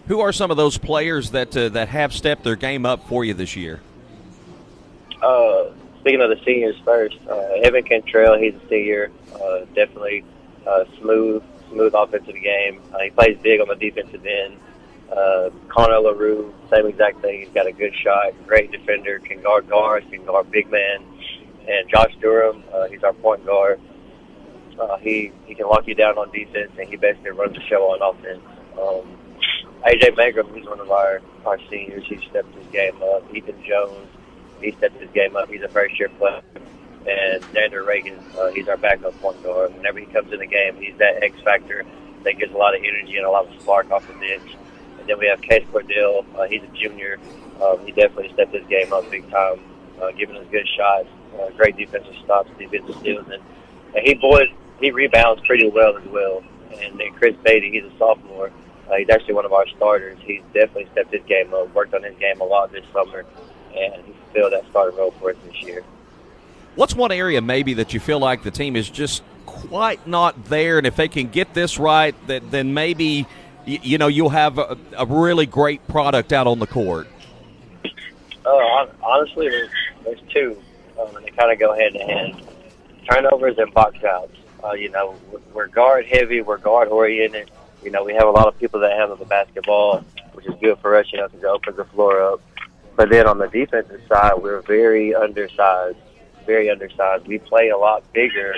Who 0.07 0.19
are 0.19 0.33
some 0.33 0.51
of 0.51 0.57
those 0.57 0.77
players 0.77 1.31
that 1.31 1.55
uh, 1.55 1.69
that 1.69 1.87
have 1.89 2.13
stepped 2.13 2.43
their 2.43 2.57
game 2.57 2.85
up 2.85 3.07
for 3.07 3.23
you 3.23 3.33
this 3.33 3.55
year? 3.55 3.81
Uh, 5.21 5.71
speaking 6.01 6.21
of 6.21 6.29
the 6.29 6.43
seniors 6.43 6.75
first, 6.83 7.15
uh, 7.29 7.39
Evan 7.63 7.83
Cantrell, 7.83 8.37
he's 8.37 8.53
a 8.53 8.67
senior, 8.67 9.11
uh, 9.33 9.59
definitely 9.73 10.25
uh, 10.67 10.83
smooth, 10.99 11.41
smooth 11.69 11.93
offensive 11.95 12.35
game. 12.35 12.81
Uh, 12.93 12.99
he 12.99 13.09
plays 13.11 13.37
big 13.41 13.61
on 13.61 13.69
the 13.69 13.75
defensive 13.75 14.25
end. 14.25 14.57
Uh, 15.09 15.49
Connor 15.69 15.99
LaRue, 15.99 16.53
same 16.69 16.87
exact 16.87 17.21
thing. 17.21 17.39
He's 17.39 17.53
got 17.53 17.67
a 17.67 17.71
good 17.71 17.95
shot, 17.95 18.33
great 18.45 18.71
defender, 18.71 19.19
can 19.19 19.41
guard 19.41 19.69
guards, 19.69 20.05
can 20.09 20.25
guard 20.25 20.51
big 20.51 20.69
man. 20.69 21.03
And 21.65 21.89
Josh 21.89 22.13
Durham, 22.19 22.61
uh, 22.73 22.87
he's 22.89 23.03
our 23.03 23.13
point 23.13 23.45
guard. 23.45 23.79
Uh, 24.77 24.97
he 24.97 25.31
he 25.45 25.55
can 25.55 25.67
lock 25.67 25.87
you 25.87 25.95
down 25.95 26.17
on 26.17 26.29
defense, 26.31 26.71
and 26.77 26.89
he 26.89 26.97
basically 26.97 27.31
runs 27.31 27.55
the 27.55 27.61
show 27.61 27.83
on 27.91 28.01
offense. 28.01 28.41
Um, 28.77 29.17
AJ 29.85 30.15
Mangrum, 30.15 30.55
he's 30.55 30.65
one 30.65 30.79
of 30.79 30.89
our 30.91 31.21
our 31.45 31.59
seniors. 31.69 32.05
He 32.05 32.17
stepped 32.29 32.53
his 32.55 32.67
game 32.67 33.01
up. 33.03 33.23
Ethan 33.33 33.63
Jones, 33.65 34.07
he 34.61 34.71
stepped 34.71 34.99
his 34.99 35.09
game 35.11 35.35
up. 35.35 35.49
He's 35.49 35.61
a 35.61 35.67
first 35.67 35.99
year 35.99 36.09
player. 36.09 36.41
And 37.05 37.43
Xander 37.43 37.85
Reagan, 37.85 38.17
uh, 38.39 38.51
he's 38.51 38.69
our 38.69 38.77
backup 38.77 39.19
point 39.19 39.43
guard. 39.43 39.75
Whenever 39.75 39.99
he 39.99 40.05
comes 40.05 40.31
in 40.31 40.39
the 40.39 40.47
game, 40.47 40.77
he's 40.77 40.97
that 40.99 41.21
X 41.21 41.35
factor 41.41 41.83
that 42.23 42.39
gives 42.39 42.53
a 42.53 42.57
lot 42.57 42.75
of 42.75 42.81
energy 42.81 43.17
and 43.17 43.25
a 43.25 43.29
lot 43.29 43.45
of 43.45 43.61
spark 43.61 43.91
off 43.91 44.07
the 44.07 44.13
bench. 44.13 44.55
And 44.99 45.09
then 45.09 45.19
we 45.19 45.27
have 45.27 45.41
Case 45.41 45.65
Cordell. 45.73 46.25
Uh, 46.37 46.47
he's 46.47 46.63
a 46.63 46.67
junior. 46.67 47.19
Um, 47.61 47.85
he 47.85 47.91
definitely 47.91 48.31
stepped 48.33 48.53
his 48.53 48.65
game 48.67 48.93
up 48.93 49.09
big 49.11 49.29
time, 49.29 49.59
uh, 50.01 50.11
giving 50.11 50.37
us 50.37 50.45
good 50.49 50.67
shots, 50.77 51.09
uh, 51.39 51.49
great 51.51 51.75
defensive 51.75 52.15
stops, 52.23 52.49
defensive 52.57 52.95
steals, 52.95 53.25
and, 53.27 53.43
and 53.95 54.07
he 54.07 54.13
boy 54.13 54.45
he 54.79 54.91
rebounds 54.91 55.41
pretty 55.45 55.69
well 55.69 55.97
as 55.97 56.05
well. 56.07 56.43
And 56.81 56.99
then 56.99 57.13
Chris 57.13 57.35
Beatty, 57.43 57.71
he's 57.71 57.83
a 57.83 57.97
sophomore. 57.97 58.51
Uh, 58.89 58.95
he's 58.95 59.09
actually 59.09 59.33
one 59.33 59.45
of 59.45 59.53
our 59.53 59.67
starters. 59.67 60.17
He's 60.25 60.41
definitely 60.53 60.87
stepped 60.91 61.13
his 61.13 61.23
game 61.23 61.53
up, 61.53 61.73
worked 61.73 61.93
on 61.93 62.03
his 62.03 62.15
game 62.17 62.41
a 62.41 62.43
lot 62.43 62.71
this 62.71 62.85
summer, 62.93 63.25
and 63.75 64.05
he 64.05 64.13
filled 64.33 64.53
that 64.53 64.65
starting 64.69 64.97
role 64.97 65.11
for 65.11 65.31
us 65.31 65.37
this 65.45 65.61
year. 65.61 65.83
What's 66.75 66.95
one 66.95 67.11
area 67.11 67.41
maybe 67.41 67.75
that 67.75 67.93
you 67.93 67.99
feel 67.99 68.19
like 68.19 68.43
the 68.43 68.51
team 68.51 68.75
is 68.75 68.89
just 68.89 69.23
quite 69.45 70.05
not 70.07 70.45
there, 70.45 70.77
and 70.77 70.87
if 70.87 70.95
they 70.95 71.07
can 71.07 71.27
get 71.27 71.53
this 71.53 71.77
right, 71.77 72.15
that 72.27 72.49
then 72.51 72.73
maybe 72.73 73.27
you 73.65 73.97
know 73.97 74.07
you'll 74.07 74.29
have 74.29 74.57
a, 74.57 74.77
a 74.97 75.05
really 75.05 75.45
great 75.45 75.87
product 75.87 76.33
out 76.33 76.47
on 76.47 76.59
the 76.59 76.67
court. 76.67 77.07
Uh, 78.45 78.87
honestly, 79.01 79.49
there's, 79.49 79.69
there's 80.03 80.19
two, 80.33 80.61
um, 80.99 81.15
and 81.15 81.25
they 81.25 81.31
kind 81.31 81.51
of 81.51 81.59
go 81.59 81.73
hand 81.73 81.95
in 81.95 82.09
hand. 82.09 82.41
Turnovers 83.09 83.57
and 83.57 83.73
box 83.73 84.03
outs. 84.03 84.35
Uh, 84.63 84.73
you 84.73 84.89
know, 84.89 85.15
we're 85.53 85.67
guard 85.67 86.05
heavy, 86.05 86.41
we're 86.41 86.57
guard 86.57 86.87
oriented. 86.87 87.51
You 87.83 87.91
know, 87.91 88.03
we 88.03 88.13
have 88.13 88.27
a 88.27 88.31
lot 88.31 88.47
of 88.47 88.57
people 88.59 88.79
that 88.81 88.91
handle 88.97 89.17
the 89.17 89.25
basketball, 89.25 89.99
which 90.33 90.45
is 90.45 90.53
good 90.61 90.77
for 90.79 90.95
us. 90.95 91.11
You 91.11 91.19
know, 91.19 91.27
because 91.27 91.43
it 91.43 91.47
opens 91.47 91.77
the 91.77 91.85
floor 91.85 92.21
up. 92.21 92.41
But 92.95 93.09
then 93.09 93.27
on 93.27 93.37
the 93.39 93.47
defensive 93.47 94.01
side, 94.07 94.33
we're 94.37 94.61
very 94.61 95.13
undersized, 95.15 95.97
very 96.45 96.69
undersized. 96.69 97.27
We 97.27 97.39
play 97.39 97.69
a 97.69 97.77
lot 97.77 98.03
bigger 98.13 98.55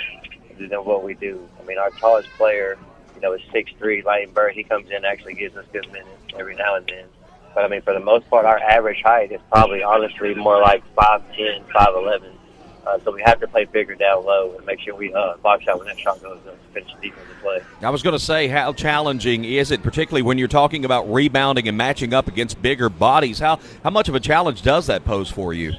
than 0.59 0.85
what 0.85 1.03
we 1.03 1.13
do. 1.15 1.47
I 1.59 1.65
mean, 1.65 1.77
our 1.77 1.89
tallest 1.91 2.29
player, 2.37 2.77
you 3.15 3.21
know, 3.21 3.33
is 3.33 3.41
six 3.51 3.71
three. 3.77 4.03
Lane 4.03 4.31
Bird. 4.31 4.53
He 4.53 4.63
comes 4.63 4.89
in, 4.89 4.97
and 4.97 5.05
actually 5.05 5.35
gives 5.35 5.55
us 5.55 5.65
good 5.73 5.87
minutes 5.91 6.09
every 6.37 6.55
now 6.55 6.75
and 6.75 6.85
then. 6.87 7.05
But 7.53 7.63
I 7.63 7.67
mean, 7.69 7.81
for 7.81 7.93
the 7.93 8.01
most 8.01 8.29
part, 8.29 8.45
our 8.45 8.59
average 8.59 9.01
height 9.01 9.31
is 9.31 9.39
probably 9.49 9.81
honestly 9.81 10.35
more 10.35 10.59
like 10.61 10.83
five 10.93 11.23
ten, 11.35 11.63
five 11.73 11.95
eleven. 11.95 12.34
Uh, 12.85 12.99
so 13.03 13.11
we 13.11 13.21
have 13.23 13.39
to 13.39 13.47
play 13.47 13.65
bigger 13.65 13.95
down 13.95 14.23
low 14.25 14.53
and 14.55 14.65
make 14.65 14.79
sure 14.79 14.95
we 14.95 15.11
uh, 15.13 15.37
box 15.37 15.67
out 15.67 15.79
when 15.79 15.87
that 15.87 15.97
shot 15.97 16.21
goes 16.21 16.37
up 16.47 16.61
to 16.61 16.73
finish 16.73 16.93
the 17.01 17.09
defensive 17.09 17.37
play. 17.41 17.59
I 17.81 17.89
was 17.89 18.03
going 18.03 18.13
to 18.13 18.23
say, 18.23 18.47
how 18.47 18.73
challenging 18.73 19.43
is 19.43 19.71
it, 19.71 19.81
particularly 19.81 20.21
when 20.21 20.37
you're 20.37 20.47
talking 20.47 20.85
about 20.85 21.11
rebounding 21.11 21.67
and 21.67 21.75
matching 21.75 22.13
up 22.13 22.27
against 22.27 22.61
bigger 22.61 22.89
bodies? 22.89 23.39
How 23.39 23.59
how 23.83 23.89
much 23.89 24.07
of 24.07 24.15
a 24.15 24.19
challenge 24.19 24.61
does 24.61 24.85
that 24.87 25.03
pose 25.03 25.31
for 25.31 25.53
you? 25.53 25.73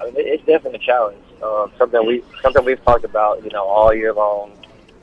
I 0.00 0.06
mean, 0.06 0.14
it's 0.16 0.44
definitely 0.46 0.80
a 0.80 0.86
challenge. 0.86 1.22
Um, 1.42 1.70
something 1.76 2.06
we 2.06 2.24
something 2.40 2.64
we've 2.64 2.82
talked 2.84 3.04
about, 3.04 3.44
you 3.44 3.50
know, 3.50 3.64
all 3.64 3.94
year 3.94 4.12
long. 4.12 4.52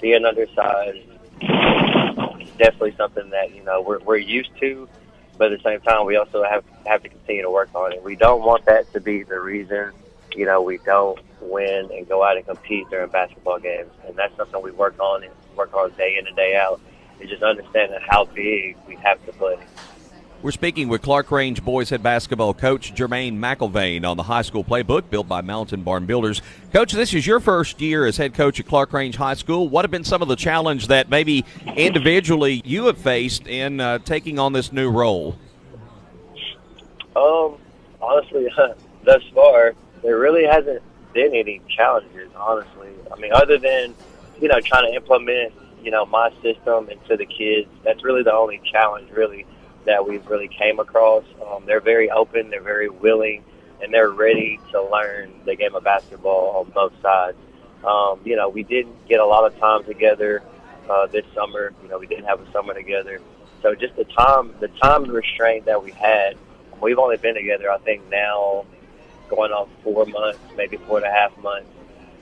Being 0.02 0.26
undersized, 0.26 1.00
it's 1.40 2.52
definitely 2.58 2.94
something 2.98 3.30
that 3.30 3.56
you 3.56 3.64
know 3.64 3.82
we're 3.82 4.00
we're 4.00 4.18
used 4.18 4.52
to, 4.60 4.90
but 5.38 5.54
at 5.54 5.60
the 5.60 5.64
same 5.64 5.80
time, 5.80 6.06
we 6.06 6.18
also 6.18 6.44
have 6.44 6.66
have 6.86 7.04
to 7.04 7.10
continue 7.10 7.44
to 7.44 7.52
work 7.52 7.70
on 7.74 7.94
it. 7.94 8.04
We 8.04 8.16
don't 8.16 8.42
want 8.42 8.66
that 8.66 8.92
to 8.94 9.00
be 9.00 9.24
the 9.24 9.40
reason 9.40 9.94
you 10.36 10.46
know, 10.46 10.62
we 10.62 10.78
don't 10.80 11.20
win 11.42 11.90
and 11.92 12.08
go 12.08 12.24
out 12.24 12.38
and 12.38 12.46
compete 12.46 12.90
during 12.90 13.10
basketball 13.10 13.60
games. 13.60 13.92
And 14.08 14.16
that's 14.16 14.36
something 14.36 14.62
we 14.62 14.72
work 14.72 15.00
on 15.00 15.24
and 15.24 15.34
work 15.56 15.74
on 15.74 15.92
day 15.92 16.18
in 16.20 16.28
and 16.28 16.36
day 16.36 16.56
out. 16.56 16.80
Is 17.20 17.30
just 17.30 17.44
understanding 17.44 18.00
how 18.06 18.26
big 18.26 18.76
we 18.88 18.96
have 18.96 19.24
to 19.26 19.32
play. 19.34 19.58
We're 20.42 20.52
speaking 20.52 20.90
with 20.90 21.02
Clarkrange 21.02 21.64
boys 21.64 21.90
head 21.90 22.04
basketball 22.04 22.54
coach 22.54 22.94
Jermaine 22.94 23.38
McElvain 23.38 24.04
on 24.04 24.18
the 24.18 24.24
high 24.24 24.42
school 24.42 24.62
playbook 24.62 25.10
built 25.10 25.26
by 25.26 25.40
Mountain 25.40 25.84
Barn 25.84 26.06
Builders. 26.06 26.42
Coach, 26.74 26.92
this 26.92 27.14
is 27.14 27.26
your 27.26 27.40
first 27.40 27.80
year 27.80 28.06
as 28.06 28.18
head 28.18 28.34
coach 28.34 28.60
at 28.60 28.66
Clarkrange 28.66 29.16
High 29.16 29.36
School. 29.36 29.70
What 29.70 29.86
have 29.86 29.92
been 29.92 30.04
some 30.04 30.22
of 30.22 30.28
the 30.28 30.36
challenges 30.36 30.90
that 30.90 31.10
maybe 31.10 31.46
individually 31.78 32.62
you 32.66 32.88
have 32.88 32.98
faced 32.98 33.48
in 33.48 33.80
uh, 33.80 34.00
taking 34.00 34.38
on 34.38 34.52
this 34.52 34.74
new 34.74 34.92
role? 34.92 35.38
Um, 37.16 37.56
honestly, 38.02 38.50
thus 39.06 39.24
far, 39.34 39.76
there 40.04 40.20
really 40.20 40.46
hasn't 40.46 40.82
been 41.14 41.34
any 41.34 41.62
challenges, 41.70 42.30
honestly. 42.36 42.90
I 43.12 43.20
mean, 43.20 43.32
other 43.34 43.58
than, 43.58 43.96
you 44.40 44.48
know, 44.48 44.60
trying 44.60 44.92
to 44.92 44.96
implement, 44.96 45.54
you 45.82 45.92
know, 45.92 46.06
my 46.06 46.32
system 46.42 46.90
into 46.90 47.18
the 47.18 47.26
kids, 47.26 47.70
that's 47.84 48.04
really 48.04 48.24
the 48.24 48.34
only 48.34 48.62
challenge, 48.72 49.10
really, 49.12 49.46
that 49.86 50.08
we've 50.08 50.26
really 50.28 50.48
came 50.48 50.80
across. 50.80 51.24
Um, 51.46 51.66
they're 51.66 51.82
very 51.82 52.10
open, 52.12 52.50
they're 52.50 52.62
very 52.62 52.90
willing, 52.90 53.44
and 53.82 53.94
they're 53.94 54.12
ready 54.12 54.60
to 54.72 54.82
learn 54.82 55.32
the 55.46 55.56
game 55.56 55.76
of 55.76 55.84
basketball 55.84 56.58
on 56.58 56.72
both 56.72 56.94
sides. 57.02 57.38
Um, 57.84 58.22
you 58.24 58.36
know, 58.36 58.50
we 58.50 58.64
didn't 58.64 59.08
get 59.08 59.20
a 59.20 59.26
lot 59.26 59.46
of 59.46 59.58
time 59.60 59.84
together 59.84 60.42
uh, 60.90 61.08
this 61.08 61.26
summer. 61.36 61.74
You 61.84 61.90
know, 61.90 62.00
we 62.00 62.08
didn't 62.08 62.26
have 62.26 62.40
a 62.40 62.52
summer 62.52 62.74
together. 62.74 63.20
So 63.62 63.76
just 63.76 63.96
the 63.96 64.06
time, 64.06 64.54
the 64.60 64.70
time 64.70 65.04
restraint 65.06 65.66
that 65.66 65.84
we 65.84 65.92
had, 65.92 66.38
we've 66.82 66.98
only 66.98 67.18
been 67.18 67.36
together, 67.36 67.70
I 67.72 67.78
think, 67.80 68.10
now 68.10 68.66
going 69.36 69.52
on 69.52 69.70
four 69.84 70.06
months, 70.06 70.40
maybe 70.56 70.78
four 70.78 70.98
and 70.98 71.06
a 71.06 71.12
half 71.12 71.36
months. 71.38 71.70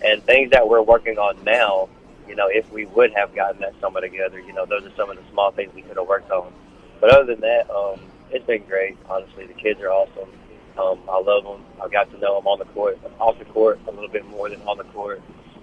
And 0.03 0.23
things 0.23 0.51
that 0.51 0.67
we're 0.67 0.81
working 0.81 1.17
on 1.17 1.43
now, 1.43 1.89
you 2.27 2.35
know, 2.35 2.47
if 2.47 2.71
we 2.71 2.85
would 2.85 3.13
have 3.13 3.35
gotten 3.35 3.61
that 3.61 3.73
summer 3.79 4.01
together, 4.01 4.39
you 4.39 4.53
know, 4.53 4.65
those 4.65 4.83
are 4.85 4.95
some 4.95 5.09
of 5.09 5.17
the 5.17 5.23
small 5.31 5.51
things 5.51 5.73
we 5.75 5.81
could 5.81 5.97
have 5.97 6.07
worked 6.07 6.31
on. 6.31 6.51
But 6.99 7.11
other 7.11 7.25
than 7.25 7.41
that, 7.41 7.69
um, 7.69 7.99
it's 8.31 8.45
been 8.45 8.63
great. 8.63 8.97
Honestly, 9.09 9.45
the 9.45 9.53
kids 9.53 9.79
are 9.81 9.89
awesome. 9.89 10.29
Um, 10.77 10.99
I 11.09 11.19
love 11.19 11.43
them. 11.43 11.63
I've 11.81 11.91
got 11.91 12.09
to 12.11 12.17
know 12.17 12.35
them 12.37 12.47
on 12.47 12.59
the 12.59 12.65
court, 12.65 12.97
off 13.19 13.37
the 13.37 13.45
court, 13.45 13.79
a 13.87 13.91
little 13.91 14.09
bit 14.09 14.25
more 14.25 14.49
than 14.49 14.61
on 14.61 14.77
the 14.77 14.85
court. 14.85 15.21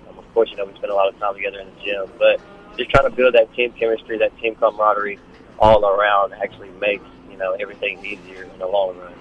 Um, 0.08 0.18
of 0.18 0.34
course, 0.34 0.50
you 0.50 0.56
know, 0.56 0.66
we 0.66 0.74
spend 0.74 0.92
a 0.92 0.94
lot 0.94 1.08
of 1.08 1.18
time 1.18 1.34
together 1.34 1.60
in 1.60 1.66
the 1.66 1.84
gym, 1.84 2.12
but 2.18 2.40
just 2.76 2.90
trying 2.90 3.10
to 3.10 3.16
build 3.16 3.34
that 3.34 3.52
team 3.54 3.72
chemistry, 3.72 4.18
that 4.18 4.36
team 4.38 4.54
camaraderie 4.54 5.18
all 5.58 5.84
around 5.84 6.34
actually 6.34 6.70
makes, 6.80 7.04
you 7.30 7.36
know, 7.36 7.52
everything 7.54 8.04
easier 8.04 8.44
in 8.44 8.58
the 8.58 8.66
long 8.66 8.96
run. 8.98 9.14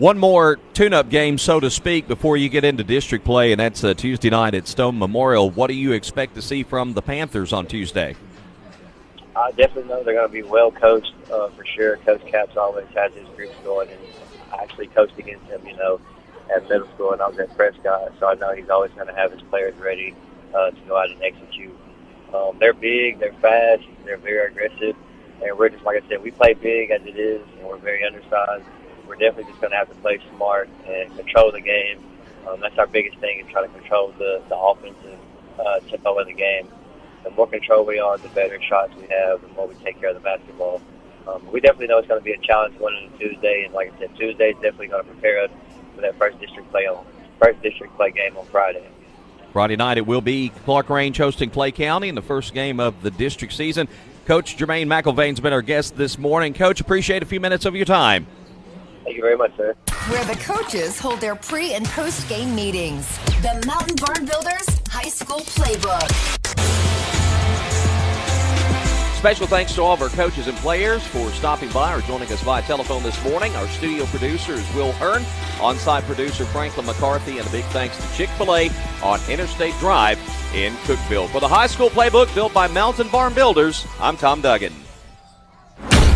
One 0.00 0.18
more 0.18 0.58
tune-up 0.72 1.10
game, 1.10 1.36
so 1.36 1.60
to 1.60 1.68
speak, 1.68 2.08
before 2.08 2.38
you 2.38 2.48
get 2.48 2.64
into 2.64 2.82
district 2.82 3.22
play, 3.22 3.52
and 3.52 3.60
that's 3.60 3.84
uh, 3.84 3.92
Tuesday 3.92 4.30
night 4.30 4.54
at 4.54 4.66
Stone 4.66 4.98
Memorial. 4.98 5.50
What 5.50 5.66
do 5.66 5.74
you 5.74 5.92
expect 5.92 6.36
to 6.36 6.40
see 6.40 6.62
from 6.62 6.94
the 6.94 7.02
Panthers 7.02 7.52
on 7.52 7.66
Tuesday? 7.66 8.16
I 9.36 9.50
definitely 9.50 9.90
know 9.90 10.02
they're 10.02 10.14
going 10.14 10.26
to 10.26 10.32
be 10.32 10.40
well 10.40 10.70
coached 10.70 11.12
uh, 11.30 11.50
for 11.50 11.66
sure. 11.66 11.98
Coach 11.98 12.24
Caps 12.28 12.56
always 12.56 12.86
has 12.94 13.12
his 13.12 13.28
groups 13.36 13.54
going, 13.62 13.90
and 13.90 14.00
I 14.50 14.62
actually 14.62 14.86
coached 14.86 15.18
against 15.18 15.44
him, 15.48 15.66
you 15.66 15.76
know, 15.76 16.00
at 16.56 16.66
middle 16.66 16.88
school, 16.94 17.12
and 17.12 17.20
I 17.20 17.28
was 17.28 17.38
at 17.38 17.54
Prescott, 17.54 18.14
so 18.18 18.26
I 18.26 18.36
know 18.36 18.54
he's 18.54 18.70
always 18.70 18.92
going 18.92 19.08
to 19.08 19.14
have 19.14 19.32
his 19.32 19.42
players 19.50 19.74
ready 19.76 20.14
uh, 20.54 20.70
to 20.70 20.80
go 20.88 20.96
out 20.96 21.10
and 21.10 21.22
execute. 21.22 21.76
Um, 22.32 22.56
they're 22.58 22.72
big, 22.72 23.18
they're 23.18 23.34
fast, 23.34 23.82
they're 24.06 24.16
very 24.16 24.50
aggressive, 24.50 24.96
and 25.44 25.58
we're 25.58 25.68
just 25.68 25.84
like 25.84 26.02
I 26.02 26.08
said, 26.08 26.22
we 26.22 26.30
play 26.30 26.54
big 26.54 26.90
as 26.90 27.02
it 27.02 27.18
is, 27.18 27.42
and 27.58 27.68
we're 27.68 27.76
very 27.76 28.02
undersized 28.02 28.64
we're 29.10 29.16
definitely 29.16 29.50
just 29.50 29.60
going 29.60 29.72
to 29.72 29.76
have 29.76 29.88
to 29.88 29.94
play 29.96 30.20
smart 30.36 30.70
and 30.86 31.14
control 31.16 31.50
the 31.50 31.60
game. 31.60 31.98
Um, 32.48 32.60
that's 32.60 32.78
our 32.78 32.86
biggest 32.86 33.18
thing 33.18 33.40
is 33.40 33.46
trying 33.50 33.68
to 33.68 33.78
control 33.78 34.14
the, 34.18 34.40
the 34.48 34.56
offensive 34.56 35.18
uh, 35.58 35.80
tempo 35.80 36.24
the 36.24 36.32
game. 36.32 36.68
The 37.24 37.30
more 37.30 37.48
control 37.48 37.84
we 37.84 37.98
are, 37.98 38.16
the 38.18 38.28
better 38.28 38.62
shots 38.62 38.94
we 38.94 39.08
have, 39.08 39.42
the 39.42 39.48
more 39.48 39.66
we 39.66 39.74
take 39.74 39.98
care 39.98 40.10
of 40.10 40.14
the 40.14 40.20
basketball. 40.20 40.80
Um, 41.26 41.44
we 41.50 41.60
definitely 41.60 41.88
know 41.88 41.98
it's 41.98 42.06
going 42.06 42.20
to 42.20 42.24
be 42.24 42.32
a 42.32 42.38
challenge 42.38 42.78
going 42.78 42.96
into 43.04 43.18
Tuesday, 43.18 43.64
and 43.64 43.74
like 43.74 43.92
I 43.92 43.98
said, 43.98 44.16
Tuesday 44.16 44.50
is 44.50 44.54
definitely 44.54 44.86
going 44.86 45.04
to 45.04 45.10
prepare 45.10 45.42
us 45.42 45.50
for 45.94 46.00
that 46.02 46.16
first 46.16 46.40
district 46.40 46.70
play 46.70 46.86
on 46.86 47.04
first 47.40 47.60
district 47.62 47.96
play 47.96 48.12
game 48.12 48.36
on 48.36 48.46
Friday. 48.46 48.86
Friday 49.52 49.74
night 49.74 49.98
it 49.98 50.06
will 50.06 50.20
be 50.20 50.52
Clarkrange 50.64 51.16
hosting 51.16 51.50
Clay 51.50 51.72
County 51.72 52.08
in 52.08 52.14
the 52.14 52.22
first 52.22 52.54
game 52.54 52.78
of 52.78 53.02
the 53.02 53.10
district 53.10 53.54
season. 53.54 53.88
Coach 54.24 54.56
Jermaine 54.56 54.86
McIlvain's 54.86 55.40
been 55.40 55.52
our 55.52 55.62
guest 55.62 55.96
this 55.96 56.16
morning. 56.16 56.54
Coach, 56.54 56.80
appreciate 56.80 57.22
a 57.22 57.26
few 57.26 57.40
minutes 57.40 57.64
of 57.64 57.74
your 57.74 57.86
time. 57.86 58.26
Thank 59.10 59.16
you 59.16 59.24
very 59.24 59.36
much, 59.36 59.56
sir. 59.56 59.74
Where 60.08 60.24
the 60.24 60.40
coaches 60.40 61.00
hold 61.00 61.20
their 61.20 61.34
pre 61.34 61.72
and 61.72 61.84
post 61.84 62.28
game 62.28 62.54
meetings. 62.54 63.18
The 63.42 63.60
Mountain 63.66 63.96
Barn 63.96 64.24
Builders 64.24 64.68
High 64.88 65.08
School 65.08 65.40
Playbook. 65.40 66.08
Special 69.18 69.48
thanks 69.48 69.74
to 69.74 69.82
all 69.82 69.94
of 69.94 70.00
our 70.00 70.10
coaches 70.10 70.46
and 70.46 70.56
players 70.58 71.04
for 71.08 71.28
stopping 71.30 71.70
by 71.72 71.92
or 71.92 72.00
joining 72.02 72.30
us 72.30 72.40
via 72.42 72.62
telephone 72.62 73.02
this 73.02 73.22
morning. 73.24 73.52
Our 73.56 73.66
studio 73.66 74.04
producer 74.06 74.52
is 74.52 74.74
Will 74.76 74.92
Hearn, 74.92 75.24
on 75.60 75.76
site 75.76 76.04
producer 76.04 76.44
Franklin 76.44 76.86
McCarthy, 76.86 77.38
and 77.38 77.48
a 77.48 77.50
big 77.50 77.64
thanks 77.64 77.96
to 77.96 78.16
Chick 78.16 78.28
fil 78.38 78.54
A 78.54 78.70
on 79.02 79.18
Interstate 79.28 79.74
Drive 79.80 80.20
in 80.54 80.72
Cookeville. 80.84 81.28
For 81.30 81.40
the 81.40 81.48
high 81.48 81.66
school 81.66 81.90
playbook 81.90 82.32
built 82.32 82.54
by 82.54 82.68
Mountain 82.68 83.08
Barn 83.08 83.34
Builders, 83.34 83.84
I'm 83.98 84.16
Tom 84.16 84.40
Duggan. 84.40 84.72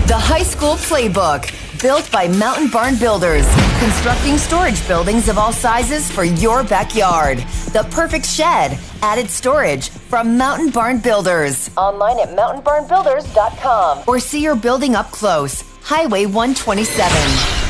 The 0.07 0.19
High 0.19 0.43
School 0.43 0.75
Playbook, 0.75 1.51
built 1.81 2.11
by 2.13 2.29
Mountain 2.29 2.69
Barn 2.69 2.95
Builders, 2.97 3.47
constructing 3.79 4.37
storage 4.37 4.87
buildings 4.87 5.31
of 5.31 5.39
all 5.39 5.51
sizes 5.51 6.11
for 6.11 6.25
your 6.25 6.63
backyard. 6.63 7.39
The 7.73 7.89
perfect 7.91 8.27
shed, 8.27 8.79
added 9.01 9.31
storage 9.31 9.89
from 9.89 10.37
Mountain 10.37 10.73
Barn 10.73 10.99
Builders. 10.99 11.71
Online 11.79 12.19
at 12.19 12.29
mountainbarnbuilders.com 12.37 14.03
or 14.07 14.21
see 14.21 14.43
your 14.43 14.57
building 14.57 14.95
up 14.95 15.11
close. 15.11 15.63
Highway 15.83 16.27
127. 16.27 17.09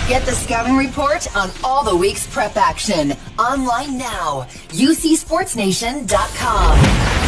Get 0.09 0.27
the 0.27 0.33
scouting 0.33 0.77
report 0.77 1.29
on 1.37 1.51
all 1.63 1.85
the 1.85 1.95
week's 1.95 2.27
prep 2.27 2.57
action 2.57 3.13
online 3.39 3.97
now. 3.97 4.49
UCSportsNation.com. 4.71 7.25